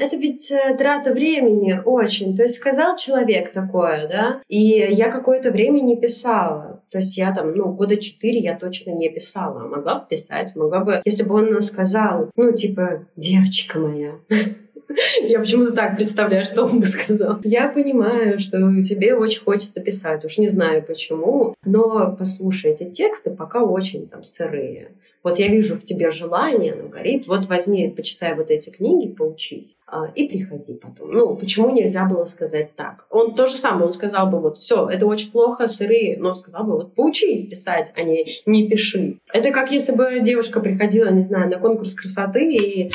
это 0.00 0.16
ведь 0.16 0.50
э, 0.50 0.76
трата 0.76 1.12
времени 1.12 1.80
очень. 1.84 2.34
То 2.36 2.42
есть 2.42 2.56
сказал 2.56 2.96
человек 2.96 3.52
такое, 3.52 4.08
да, 4.08 4.40
и 4.48 4.58
я 4.58 5.10
какое-то 5.10 5.50
время 5.50 5.80
не 5.80 6.00
писала. 6.00 6.82
То 6.90 6.98
есть 6.98 7.16
я 7.18 7.34
там, 7.34 7.54
ну, 7.54 7.72
года 7.72 7.96
четыре 7.96 8.38
я 8.38 8.56
точно 8.56 8.90
не 8.90 9.08
писала. 9.10 9.66
Могла 9.68 10.00
бы 10.00 10.06
писать, 10.08 10.56
могла 10.56 10.80
бы, 10.80 11.02
если 11.04 11.24
бы 11.24 11.34
он 11.34 11.60
сказал, 11.60 12.30
ну, 12.36 12.52
типа, 12.52 13.06
девочка 13.16 13.78
моя, 13.78 14.14
Я 15.22 15.38
почему-то 15.38 15.72
так 15.72 15.96
представляю, 15.96 16.44
что 16.44 16.64
он 16.64 16.80
бы 16.80 16.86
сказал. 16.86 17.38
Я 17.44 17.68
понимаю, 17.68 18.38
что 18.38 18.58
тебе 18.82 19.14
очень 19.14 19.42
хочется 19.42 19.80
писать. 19.80 20.24
Уж 20.24 20.38
не 20.38 20.48
знаю 20.48 20.82
почему. 20.82 21.54
Но 21.64 22.14
послушай, 22.18 22.72
эти 22.72 22.88
тексты 22.90 23.30
пока 23.30 23.62
очень 23.62 24.08
там 24.08 24.22
сырые. 24.22 24.92
Вот 25.24 25.38
я 25.38 25.48
вижу 25.48 25.76
в 25.76 25.82
тебе 25.82 26.10
желание, 26.10 26.72
оно 26.72 26.88
горит. 26.88 27.26
Вот 27.26 27.46
возьми, 27.46 27.92
почитай 27.94 28.34
вот 28.34 28.50
эти 28.50 28.70
книги, 28.70 29.12
поучись 29.12 29.74
а, 29.86 30.06
и 30.14 30.28
приходи 30.28 30.74
потом. 30.74 31.10
Ну, 31.10 31.36
почему 31.36 31.70
нельзя 31.70 32.04
было 32.06 32.24
сказать 32.24 32.74
так? 32.76 33.06
Он 33.10 33.34
то 33.34 33.46
же 33.46 33.56
самое, 33.56 33.86
он 33.86 33.92
сказал 33.92 34.30
бы 34.30 34.40
вот, 34.40 34.58
все, 34.58 34.88
это 34.88 35.06
очень 35.06 35.32
плохо, 35.32 35.66
сырые, 35.66 36.16
но 36.18 36.34
сказал 36.34 36.64
бы 36.64 36.72
вот, 36.74 36.94
поучись 36.94 37.48
писать, 37.48 37.92
а 37.96 38.02
не 38.04 38.26
не 38.46 38.68
пиши. 38.68 39.18
Это 39.32 39.50
как 39.50 39.72
если 39.72 39.92
бы 39.92 40.20
девушка 40.20 40.60
приходила, 40.60 41.10
не 41.10 41.22
знаю, 41.22 41.50
на 41.50 41.58
конкурс 41.58 41.94
красоты 41.94 42.54
и 42.54 42.92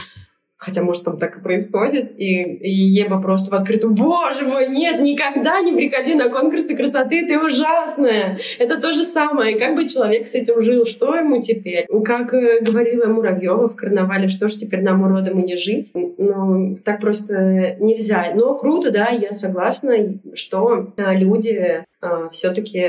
Хотя, 0.64 0.82
может, 0.82 1.04
там 1.04 1.18
так 1.18 1.38
и 1.38 1.42
происходит. 1.42 2.14
И, 2.18 2.42
и 2.42 2.70
Еба 2.70 3.22
просто 3.22 3.52
в 3.52 3.54
открытую, 3.60 3.94
боже 3.94 4.46
мой, 4.46 4.70
нет, 4.70 5.02
никогда 5.02 5.60
не 5.60 5.74
приходи 5.74 6.14
на 6.16 6.30
конкурсы 6.30 6.76
красоты, 6.76 7.28
ты 7.28 7.38
ужасная. 7.38 8.38
Это 8.60 8.80
то 8.80 8.94
же 8.94 9.04
самое. 9.04 9.56
И 9.56 9.60
как 9.60 9.76
бы 9.76 9.88
человек 9.88 10.28
с 10.28 10.36
этим 10.36 10.62
жил, 10.62 10.86
что 10.86 11.16
ему 11.16 11.42
теперь? 11.42 11.86
Как 12.06 12.34
э, 12.34 12.62
говорила 12.62 13.08
Муравьева 13.08 13.68
в 13.68 13.76
карнавале, 13.76 14.30
что 14.30 14.48
ж 14.48 14.54
теперь 14.54 14.82
нам, 14.82 15.04
уродам, 15.04 15.40
и 15.42 15.44
не 15.44 15.58
жить? 15.58 15.92
Ну, 15.94 16.78
так 16.86 17.02
просто 17.02 17.76
нельзя. 17.80 18.32
Но 18.34 18.58
круто, 18.58 18.92
да, 18.92 19.10
я 19.10 19.34
согласна, 19.34 19.96
что 20.34 20.94
э, 20.96 21.18
люди 21.18 21.84
э, 22.02 22.28
все-таки 22.32 22.84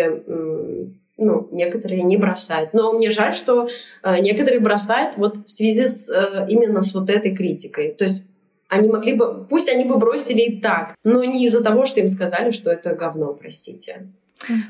ну, 1.25 1.49
некоторые 1.51 2.03
не 2.03 2.17
бросают. 2.17 2.71
Но 2.73 2.93
мне 2.93 3.11
жаль, 3.11 3.33
что 3.33 3.69
э, 4.03 4.21
некоторые 4.21 4.61
бросают 4.61 5.17
вот 5.17 5.37
в 5.37 5.51
связи 5.51 5.87
с 5.87 6.11
э, 6.11 6.47
именно 6.49 6.83
с 6.83 6.95
вот 6.95 7.11
этой 7.11 7.35
критикой. 7.35 7.93
То 7.93 8.05
есть 8.05 8.25
они 8.69 8.89
могли 8.89 9.15
бы, 9.15 9.47
пусть 9.49 9.69
они 9.69 9.85
бы 9.85 9.99
бросили 9.99 10.43
и 10.43 10.61
так, 10.61 10.95
но 11.05 11.25
не 11.25 11.47
из-за 11.47 11.63
того, 11.63 11.85
что 11.85 12.01
им 12.01 12.09
сказали, 12.09 12.51
что 12.51 12.71
это 12.71 12.95
говно, 12.95 13.33
простите. 13.35 14.09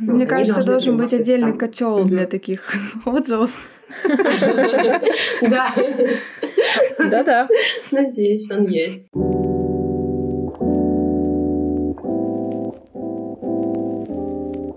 Ну, 0.00 0.14
Мне 0.14 0.26
кажется, 0.26 0.64
должен 0.64 0.96
быть 0.96 1.12
отдельный 1.12 1.56
котел 1.56 2.04
для 2.04 2.26
таких 2.26 2.74
отзывов. 3.04 3.50
Да. 5.42 5.72
Да-да. 6.98 7.48
Надеюсь, 7.90 8.50
он 8.50 8.66
есть. 8.66 9.10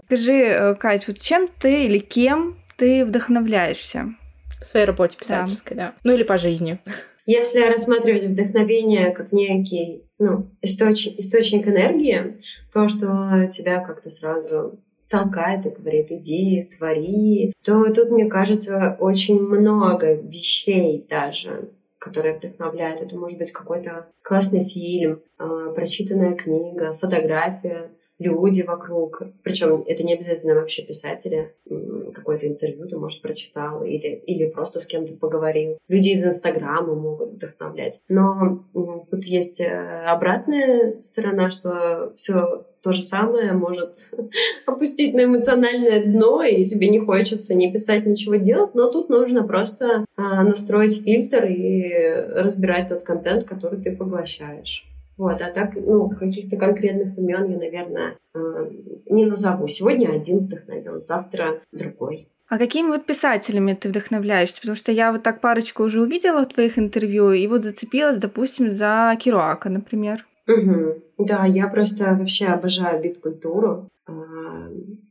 Скажи, 0.08 0.34
э, 0.34 0.76
Кать, 0.76 1.05
вот 1.08 1.20
чем 1.20 1.49
ты 1.60 1.86
или 1.86 1.99
кем 1.99 2.58
ты 2.78 3.05
вдохновляешься? 3.05 4.16
В 4.60 4.66
своей 4.66 4.86
работе 4.86 5.18
писательской, 5.18 5.76
да. 5.76 5.88
да. 5.88 5.93
Ну 6.03 6.14
или 6.14 6.24
по 6.24 6.38
жизни. 6.38 6.80
Если 7.26 7.60
рассматривать 7.60 8.24
вдохновение 8.24 9.12
как 9.12 9.34
некий 9.34 10.05
ну, 10.18 10.49
источник, 10.62 11.20
источник 11.20 11.68
энергии, 11.68 12.38
то, 12.72 12.88
что 12.88 13.47
тебя 13.49 13.84
как-то 13.84 14.10
сразу 14.10 14.80
толкает 15.10 15.66
и 15.66 15.70
говорит, 15.70 16.10
иди, 16.10 16.70
твори, 16.78 17.53
то 17.64 17.93
тут, 17.93 18.10
мне 18.10 18.28
кажется, 18.28 18.95
очень 18.99 19.41
много 19.41 20.14
вещей 20.14 21.05
даже, 21.10 21.70
которые 21.99 22.38
вдохновляют. 22.38 23.01
Это 23.01 23.18
может 23.18 23.38
быть 23.38 23.51
какой-то 23.51 24.08
классный 24.22 24.68
фильм, 24.68 25.22
а, 25.38 25.72
прочитанная 25.72 26.34
книга, 26.34 26.93
фотография, 26.93 27.91
люди 28.20 28.61
вокруг. 28.61 29.24
Причем 29.43 29.84
это 29.88 30.03
не 30.03 30.13
обязательно 30.13 30.55
вообще 30.55 30.84
писатели. 30.84 31.53
Какое-то 32.13 32.47
интервью 32.47 32.88
ты, 32.88 32.97
может, 32.97 33.22
прочитал 33.22 33.84
или, 33.84 34.22
или 34.26 34.49
просто 34.49 34.80
с 34.80 34.86
кем-то 34.86 35.13
поговорил. 35.13 35.78
Люди 35.88 36.09
из 36.09 36.26
Инстаграма 36.26 36.95
могут 36.95 37.30
вдохновлять. 37.30 38.01
Но 38.07 38.65
тут 39.11 39.24
есть 39.24 39.61
э, 39.61 40.05
обратная 40.05 41.01
сторона, 41.01 41.51
что 41.51 42.11
все 42.15 42.65
то 42.82 42.93
же 42.93 43.03
самое 43.03 43.53
может 43.53 44.09
опустить 44.65 45.13
на 45.13 45.26
эмоциональное 45.26 46.05
дно, 46.05 46.43
и 46.43 46.65
тебе 46.65 46.89
не 46.89 46.99
хочется 46.99 47.55
ни 47.55 47.72
писать, 47.72 48.05
ничего 48.05 48.36
делать, 48.36 48.76
но 48.76 48.89
тут 48.91 49.09
нужно 49.09 49.43
просто 49.43 50.05
а, 50.15 50.43
настроить 50.43 51.03
фильтр 51.03 51.45
и 51.45 51.91
разбирать 52.36 52.89
тот 52.89 53.03
контент, 53.03 53.43
который 53.43 53.82
ты 53.82 53.95
поглощаешь. 53.95 54.86
Вот, 55.18 55.41
а 55.41 55.51
так, 55.51 55.76
ну, 55.76 56.09
каких-то 56.09 56.57
конкретных 56.57 57.18
имен 57.18 57.49
я, 57.49 57.57
наверное, 57.57 58.18
э, 58.36 58.70
не 59.09 59.26
назову. 59.26 59.68
Сегодня 59.68 60.09
один 60.09 60.39
вдохновил, 60.39 60.99
завтра 60.99 61.61
другой. 61.72 62.28
А 62.49 62.57
какими 62.57 62.88
вот 62.88 63.05
писателями 63.05 63.74
ты 63.74 63.89
вдохновляешься? 63.89 64.61
Потому 64.61 64.76
что 64.76 64.91
я 64.91 65.11
вот 65.11 65.24
так 65.24 65.41
парочку 65.41 65.84
уже 65.84 66.01
увидела 66.01 66.43
в 66.43 66.47
твоих 66.47 66.78
интервью, 66.78 67.32
и 67.32 67.47
вот 67.47 67.63
зацепилась, 67.63 68.18
допустим, 68.18 68.70
за 68.70 69.18
Кируака, 69.20 69.70
например. 69.70 70.26
Угу. 70.47 71.26
Да, 71.26 71.45
я 71.45 71.68
просто 71.68 72.15
вообще 72.15 72.45
обожаю 72.45 73.01
бит-культуру. 73.01 73.89
А, 74.05 74.13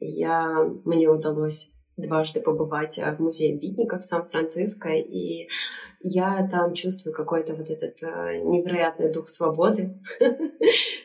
я, 0.01 0.67
мне 0.85 1.09
удалось 1.09 1.73
дважды 1.97 2.41
побывать 2.41 2.99
в 2.99 3.21
музее 3.21 3.57
битников 3.57 4.05
Сан-Франциско, 4.05 4.91
и 4.91 5.49
я 6.01 6.49
там 6.51 6.75
чувствую 6.75 7.15
какой-то 7.15 7.55
вот 7.55 7.71
этот 7.71 8.03
э, 8.03 8.39
невероятный 8.43 9.13
дух 9.13 9.29
свободы. 9.29 9.99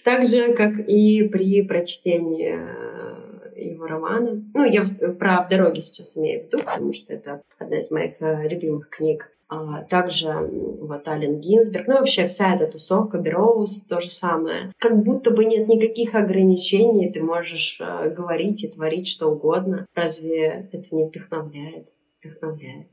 Так 0.03 0.25
же, 0.25 0.53
как 0.53 0.79
и 0.79 1.27
при 1.29 1.61
прочтении 1.61 2.55
э, 2.57 3.59
его 3.69 3.85
романа. 3.85 4.43
Ну, 4.53 4.65
я 4.65 4.83
про 5.19 5.43
«В 5.43 5.49
дороге» 5.49 5.81
сейчас 5.81 6.17
имею 6.17 6.41
в 6.41 6.45
виду, 6.47 6.57
потому 6.63 6.93
что 6.93 7.13
это 7.13 7.41
одна 7.59 7.77
из 7.77 7.91
моих 7.91 8.21
э, 8.21 8.47
любимых 8.47 8.89
книг. 8.89 9.31
А 9.53 9.81
также 9.83 10.31
вот 10.31 11.05
Ален 11.09 11.41
Гинзберг, 11.41 11.85
ну 11.85 11.95
вообще 11.95 12.25
вся 12.27 12.55
эта 12.55 12.67
тусовка, 12.67 13.17
Бероуз, 13.17 13.81
то 13.81 13.99
же 13.99 14.09
самое. 14.09 14.71
Как 14.77 15.03
будто 15.03 15.31
бы 15.31 15.43
нет 15.43 15.67
никаких 15.67 16.15
ограничений, 16.15 17.11
ты 17.11 17.21
можешь 17.21 17.77
э, 17.81 18.11
говорить 18.11 18.63
и 18.63 18.69
творить 18.69 19.09
что 19.09 19.27
угодно. 19.27 19.85
Разве 19.93 20.69
это 20.71 20.95
не 20.95 21.03
вдохновляет? 21.03 21.89
Вдохновляет. 22.23 22.87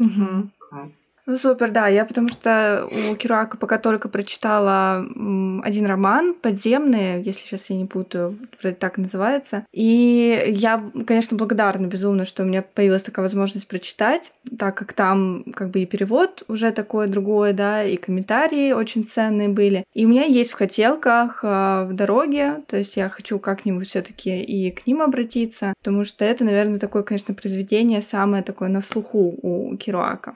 Угу. 0.00 0.50
Класс. 0.58 1.04
Ну, 1.24 1.36
супер, 1.36 1.70
да. 1.70 1.86
Я 1.86 2.04
потому 2.04 2.28
что 2.28 2.88
у 3.10 3.16
Кируака 3.16 3.56
пока 3.56 3.78
только 3.78 4.08
прочитала 4.08 5.06
один 5.62 5.86
роман 5.86 6.34
«Подземные», 6.34 7.22
если 7.22 7.40
сейчас 7.40 7.70
я 7.70 7.76
не 7.76 7.84
путаю, 7.84 8.36
вроде 8.60 8.74
так 8.74 8.98
называется. 8.98 9.64
И 9.72 10.44
я, 10.48 10.82
конечно, 11.06 11.36
благодарна 11.36 11.86
безумно, 11.86 12.24
что 12.24 12.42
у 12.42 12.46
меня 12.46 12.62
появилась 12.62 13.02
такая 13.02 13.24
возможность 13.24 13.68
прочитать, 13.68 14.32
так 14.58 14.76
как 14.76 14.94
там 14.94 15.44
как 15.54 15.70
бы 15.70 15.80
и 15.80 15.86
перевод 15.86 16.42
уже 16.48 16.72
такой 16.72 17.06
другой, 17.06 17.52
да, 17.52 17.84
и 17.84 17.96
комментарии 17.96 18.72
очень 18.72 19.06
ценные 19.06 19.48
были. 19.48 19.84
И 19.94 20.04
у 20.04 20.08
меня 20.08 20.24
есть 20.24 20.50
в 20.50 20.54
хотелках 20.54 21.44
э, 21.44 21.84
в 21.88 21.92
дороге, 21.92 22.62
то 22.66 22.76
есть 22.76 22.96
я 22.96 23.08
хочу 23.08 23.38
как-нибудь 23.38 23.88
все 23.88 24.02
таки 24.02 24.42
и 24.42 24.72
к 24.72 24.86
ним 24.88 25.02
обратиться, 25.02 25.74
потому 25.78 26.04
что 26.04 26.24
это, 26.24 26.44
наверное, 26.44 26.80
такое, 26.80 27.04
конечно, 27.04 27.32
произведение 27.34 28.02
самое 28.02 28.42
такое 28.42 28.68
на 28.68 28.80
слуху 28.80 29.38
у 29.42 29.76
Кируака. 29.76 30.34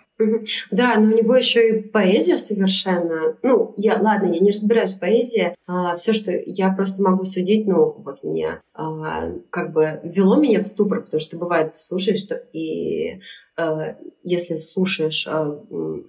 Да, 0.70 0.98
но 0.98 1.14
у 1.14 1.16
него 1.16 1.36
еще 1.36 1.68
и 1.68 1.82
поэзия 1.82 2.38
совершенно. 2.38 3.36
Ну, 3.42 3.74
я, 3.76 4.00
ладно, 4.00 4.26
я 4.26 4.40
не 4.40 4.50
разбираюсь 4.50 4.94
в 4.94 5.00
поэзии. 5.00 5.54
А, 5.66 5.94
все, 5.96 6.12
что 6.12 6.32
я 6.32 6.70
просто 6.70 7.02
могу 7.02 7.24
судить, 7.24 7.66
ну, 7.66 7.94
вот 7.98 8.24
мне 8.24 8.60
а, 8.72 9.30
как 9.50 9.72
бы 9.72 10.00
ввело 10.02 10.36
меня 10.36 10.60
в 10.60 10.66
ступор, 10.66 11.02
потому 11.02 11.20
что 11.20 11.36
бывает, 11.36 11.76
слушаешь, 11.76 12.20
что 12.20 12.36
и 12.52 13.20
а, 13.56 13.96
если 14.22 14.56
слушаешь 14.56 15.26
а, 15.28 15.60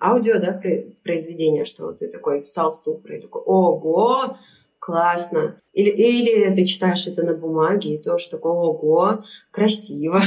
аудио, 0.01 0.39
да, 0.39 0.62
произведение, 1.03 1.66
что 1.66 1.91
ты 1.91 2.10
такой 2.10 2.39
встал 2.39 2.72
в 2.72 2.76
ступор 2.76 3.14
и 3.14 3.22
такой, 3.22 3.41
ого, 3.41 4.38
классно. 4.80 5.60
Или, 5.78 5.91
или 5.91 6.55
ты 6.55 6.65
читаешь 6.65 7.05
это 7.05 7.23
на 7.23 7.34
бумаге 7.34 7.93
и 7.93 8.01
тоже 8.01 8.32
такое, 8.32 8.51
ого, 8.51 9.23
красиво. 9.51 10.19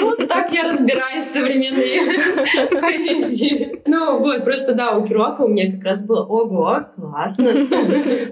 Вот 0.00 0.26
так 0.28 0.50
я 0.50 0.62
разбираюсь 0.64 1.24
в 1.24 1.32
современной 1.32 2.80
поэзии. 2.80 3.82
Ну 3.84 4.18
вот, 4.20 4.44
просто 4.44 4.72
да, 4.72 4.96
у 4.96 5.04
Кируака 5.04 5.42
у 5.42 5.48
меня 5.48 5.70
как 5.72 5.84
раз 5.84 6.02
было, 6.06 6.24
ого, 6.24 6.86
классно. 6.94 7.52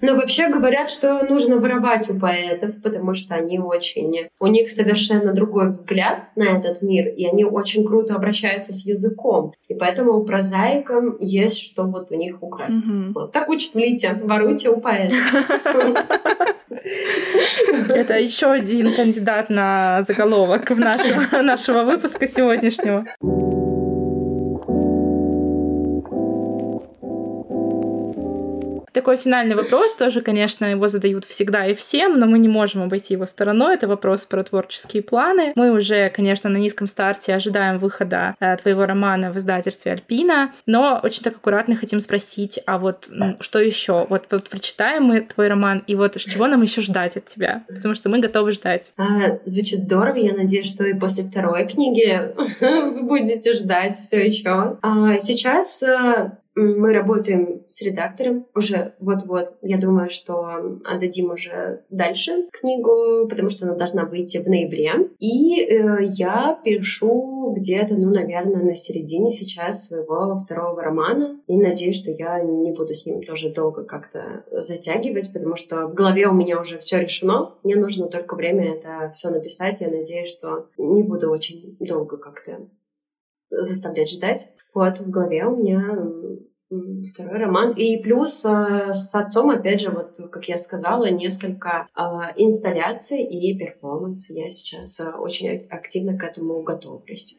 Но 0.01 0.15
вообще 0.15 0.49
говорят, 0.49 0.89
что 0.89 1.27
нужно 1.29 1.59
воровать 1.59 2.09
у 2.09 2.19
поэтов, 2.19 2.81
потому 2.83 3.13
что 3.13 3.35
они 3.35 3.59
очень... 3.59 4.31
У 4.39 4.47
них 4.47 4.71
совершенно 4.71 5.35
другой 5.35 5.69
взгляд 5.69 6.29
на 6.37 6.45
этот 6.57 6.81
мир, 6.81 7.09
и 7.09 7.27
они 7.27 7.45
очень 7.45 7.85
круто 7.87 8.15
обращаются 8.15 8.73
с 8.73 8.87
языком. 8.87 9.53
И 9.69 9.75
поэтому 9.75 10.15
у 10.15 10.25
прозаикам 10.25 11.19
есть 11.21 11.59
что 11.59 11.83
вот 11.83 12.11
у 12.11 12.15
них 12.15 12.43
украсть. 12.43 12.89
Вот 13.15 13.33
так 13.33 13.51
учат 13.51 13.75
в 13.75 13.79
Лите. 13.79 14.19
Воруйте 14.25 14.71
у 14.71 14.81
поэтов. 14.81 15.19
Это 17.95 18.19
еще 18.19 18.53
один 18.53 18.95
кандидат 18.95 19.51
на 19.51 20.03
заголовок 20.05 20.71
нашего 20.71 21.85
выпуска 21.85 22.27
сегодняшнего. 22.27 23.07
Такой 28.93 29.17
финальный 29.17 29.55
вопрос, 29.55 29.95
тоже, 29.95 30.21
конечно, 30.21 30.65
его 30.65 30.89
задают 30.89 31.25
всегда 31.25 31.67
и 31.67 31.75
всем, 31.75 32.19
но 32.19 32.27
мы 32.27 32.39
не 32.39 32.49
можем 32.49 32.83
обойти 32.83 33.15
его 33.15 33.27
стороной. 33.27 33.75
Это 33.75 33.87
вопрос 33.87 34.23
про 34.23 34.43
творческие 34.43 35.03
планы. 35.03 35.53
Мы 35.55 35.71
уже, 35.71 36.09
конечно, 36.09 36.51
на 36.51 36.57
низком 36.57 36.87
старте 36.87 37.35
ожидаем 37.35 37.79
выхода 37.79 38.35
э, 38.41 38.57
твоего 38.57 38.87
романа 38.87 39.33
в 39.33 39.39
издательстве 39.39 39.93
Альпина, 39.93 40.53
но 40.67 41.01
очень 41.03 41.23
так 41.23 41.37
аккуратно 41.37 41.77
хотим 41.77 42.01
спросить, 42.01 42.59
а 42.67 42.79
вот 42.79 43.09
что 43.41 43.61
еще? 43.61 44.07
Вот, 44.09 44.25
вот 44.31 44.49
прочитаем 44.49 45.05
мы 45.05 45.21
твой 45.21 45.49
роман, 45.49 45.83
и 45.87 45.95
вот 45.95 46.17
чего 46.17 46.47
нам 46.47 46.63
еще 46.63 46.81
ждать 46.81 47.17
от 47.17 47.27
тебя? 47.27 47.65
Потому 47.69 47.95
что 47.95 48.09
мы 48.09 48.19
готовы 48.19 48.53
ждать. 48.53 48.93
А, 48.97 49.39
звучит 49.45 49.81
здорово. 49.81 50.17
Я 50.17 50.35
надеюсь, 50.35 50.69
что 50.69 50.85
и 50.85 50.95
после 50.95 51.25
второй 51.25 51.67
книги 51.67 52.21
вы 52.61 53.03
будете 53.03 53.55
ждать 53.55 53.97
все 53.97 54.27
еще. 54.27 54.79
А 54.83 55.19
сейчас 55.19 55.83
э, 55.83 56.33
мы 56.55 56.93
работаем 56.93 57.65
с 57.69 57.83
редактором 57.83 58.47
уже 58.55 58.95
вот-вот. 58.99 59.57
Я 59.63 59.79
думаю, 59.79 60.11
что 60.11 60.81
отдадим 60.85 61.31
уже 61.31 61.85
дальше 61.91 62.49
книгу, 62.53 63.29
потому 63.29 63.51
что 63.51 63.67
она 63.67 63.77
должна 63.77 64.05
выйти 64.05 64.39
в 64.39 64.47
ноябре. 64.47 64.93
И 65.19 65.61
э, 65.61 65.99
я 66.03 66.59
пишу 66.65 67.55
где-то, 67.57 67.95
ну, 67.97 68.11
наверное, 68.11 68.63
на 68.63 68.75
середине 68.75 69.31
сейчас 69.31 69.87
своего 69.87 70.37
второго 70.39 70.83
романа. 70.83 71.41
И 71.47 71.57
надеюсь, 71.57 72.01
что 72.01 72.11
я 72.11 72.41
не 72.41 72.73
буду 72.73 72.95
с 72.95 73.07
ним 73.07 73.23
тоже 73.23 73.51
долго 73.51 73.85
как-то 73.85 74.45
затягивать, 74.51 75.33
потому 75.33 75.57
что 75.57 75.87
в 75.87 75.95
голове 75.95 76.27
у 76.27 76.35
меня 76.35 76.61
уже 76.61 76.79
все 76.79 77.01
решено. 77.01 77.55
Мне 77.63 77.77
нужно 77.77 78.09
только 78.09 78.35
время 78.35 78.75
это 78.75 79.11
все 79.13 79.31
написать. 79.31 79.81
Я 79.81 79.89
надеюсь, 79.89 80.29
что 80.29 80.67
не 80.77 81.03
буду 81.03 81.31
очень 81.31 81.77
долго 81.79 82.17
как-то 82.17 82.59
заставлять 83.51 84.11
ждать. 84.11 84.53
Вот 84.75 84.99
в 84.99 85.11
голове 85.11 85.45
у 85.45 85.57
меня 85.57 85.83
второй 87.13 87.39
роман. 87.39 87.73
И 87.73 88.01
плюс 88.03 88.45
э, 88.45 88.93
с 88.93 89.15
отцом, 89.15 89.51
опять 89.51 89.81
же, 89.81 89.91
вот, 89.91 90.17
как 90.31 90.45
я 90.45 90.57
сказала, 90.57 91.11
несколько 91.11 91.87
э, 91.97 92.01
инсталляций 92.37 93.23
и 93.23 93.59
перформанс. 93.59 94.31
Я 94.31 94.49
сейчас 94.49 95.01
э, 95.01 95.11
очень 95.11 95.67
активно 95.69 96.17
к 96.17 96.23
этому 96.23 96.63
готовлюсь. 96.63 97.39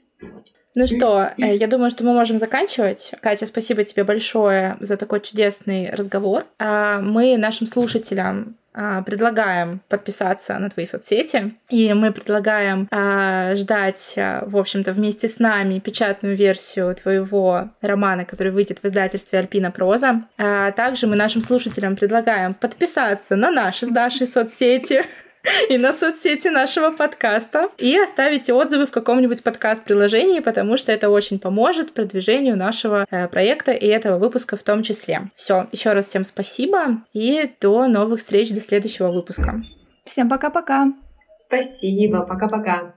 Ну 0.73 0.87
что, 0.87 1.31
я 1.37 1.67
думаю, 1.67 1.91
что 1.91 2.05
мы 2.05 2.13
можем 2.13 2.37
заканчивать. 2.37 3.11
Катя, 3.21 3.45
спасибо 3.45 3.83
тебе 3.83 4.05
большое 4.05 4.77
за 4.79 4.95
такой 4.95 5.19
чудесный 5.19 5.89
разговор. 5.89 6.45
А 6.59 7.01
мы 7.01 7.37
нашим 7.37 7.67
слушателям 7.67 8.55
а, 8.73 9.01
предлагаем 9.01 9.81
подписаться 9.89 10.57
на 10.57 10.69
твои 10.69 10.85
соцсети, 10.85 11.55
и 11.69 11.93
мы 11.93 12.13
предлагаем 12.13 12.87
а, 12.89 13.53
ждать, 13.55 14.13
в 14.15 14.57
общем-то, 14.57 14.93
вместе 14.93 15.27
с 15.27 15.39
нами 15.39 15.79
печатную 15.79 16.37
версию 16.37 16.95
твоего 16.95 17.69
романа, 17.81 18.23
который 18.23 18.53
выйдет 18.53 18.79
в 18.81 18.85
издательстве 18.85 19.39
Альпина 19.39 19.71
Проза. 19.71 20.23
А 20.37 20.71
также 20.71 21.05
мы 21.05 21.17
нашим 21.17 21.41
слушателям 21.41 21.97
предлагаем 21.97 22.53
подписаться 22.53 23.35
на 23.35 23.51
наши 23.51 23.87
с 23.87 23.89
Дашей 23.89 24.25
соцсети, 24.25 25.03
и 25.69 25.77
на 25.77 25.93
соцсети 25.93 26.47
нашего 26.47 26.91
подкаста. 26.91 27.69
И 27.77 27.97
оставите 27.97 28.53
отзывы 28.53 28.85
в 28.85 28.91
каком-нибудь 28.91 29.43
подкаст-приложении, 29.43 30.39
потому 30.39 30.77
что 30.77 30.91
это 30.91 31.09
очень 31.09 31.39
поможет 31.39 31.93
продвижению 31.93 32.57
нашего 32.57 33.05
э, 33.09 33.27
проекта 33.27 33.71
и 33.71 33.87
этого 33.87 34.17
выпуска 34.17 34.57
в 34.57 34.63
том 34.63 34.83
числе. 34.83 35.29
Все, 35.35 35.67
еще 35.71 35.93
раз 35.93 36.07
всем 36.07 36.23
спасибо 36.23 37.01
и 37.13 37.49
до 37.59 37.87
новых 37.87 38.19
встреч, 38.19 38.51
до 38.51 38.61
следующего 38.61 39.11
выпуска. 39.11 39.61
Всем 40.05 40.29
пока-пока. 40.29 40.93
Спасибо, 41.37 42.21
пока-пока. 42.21 42.93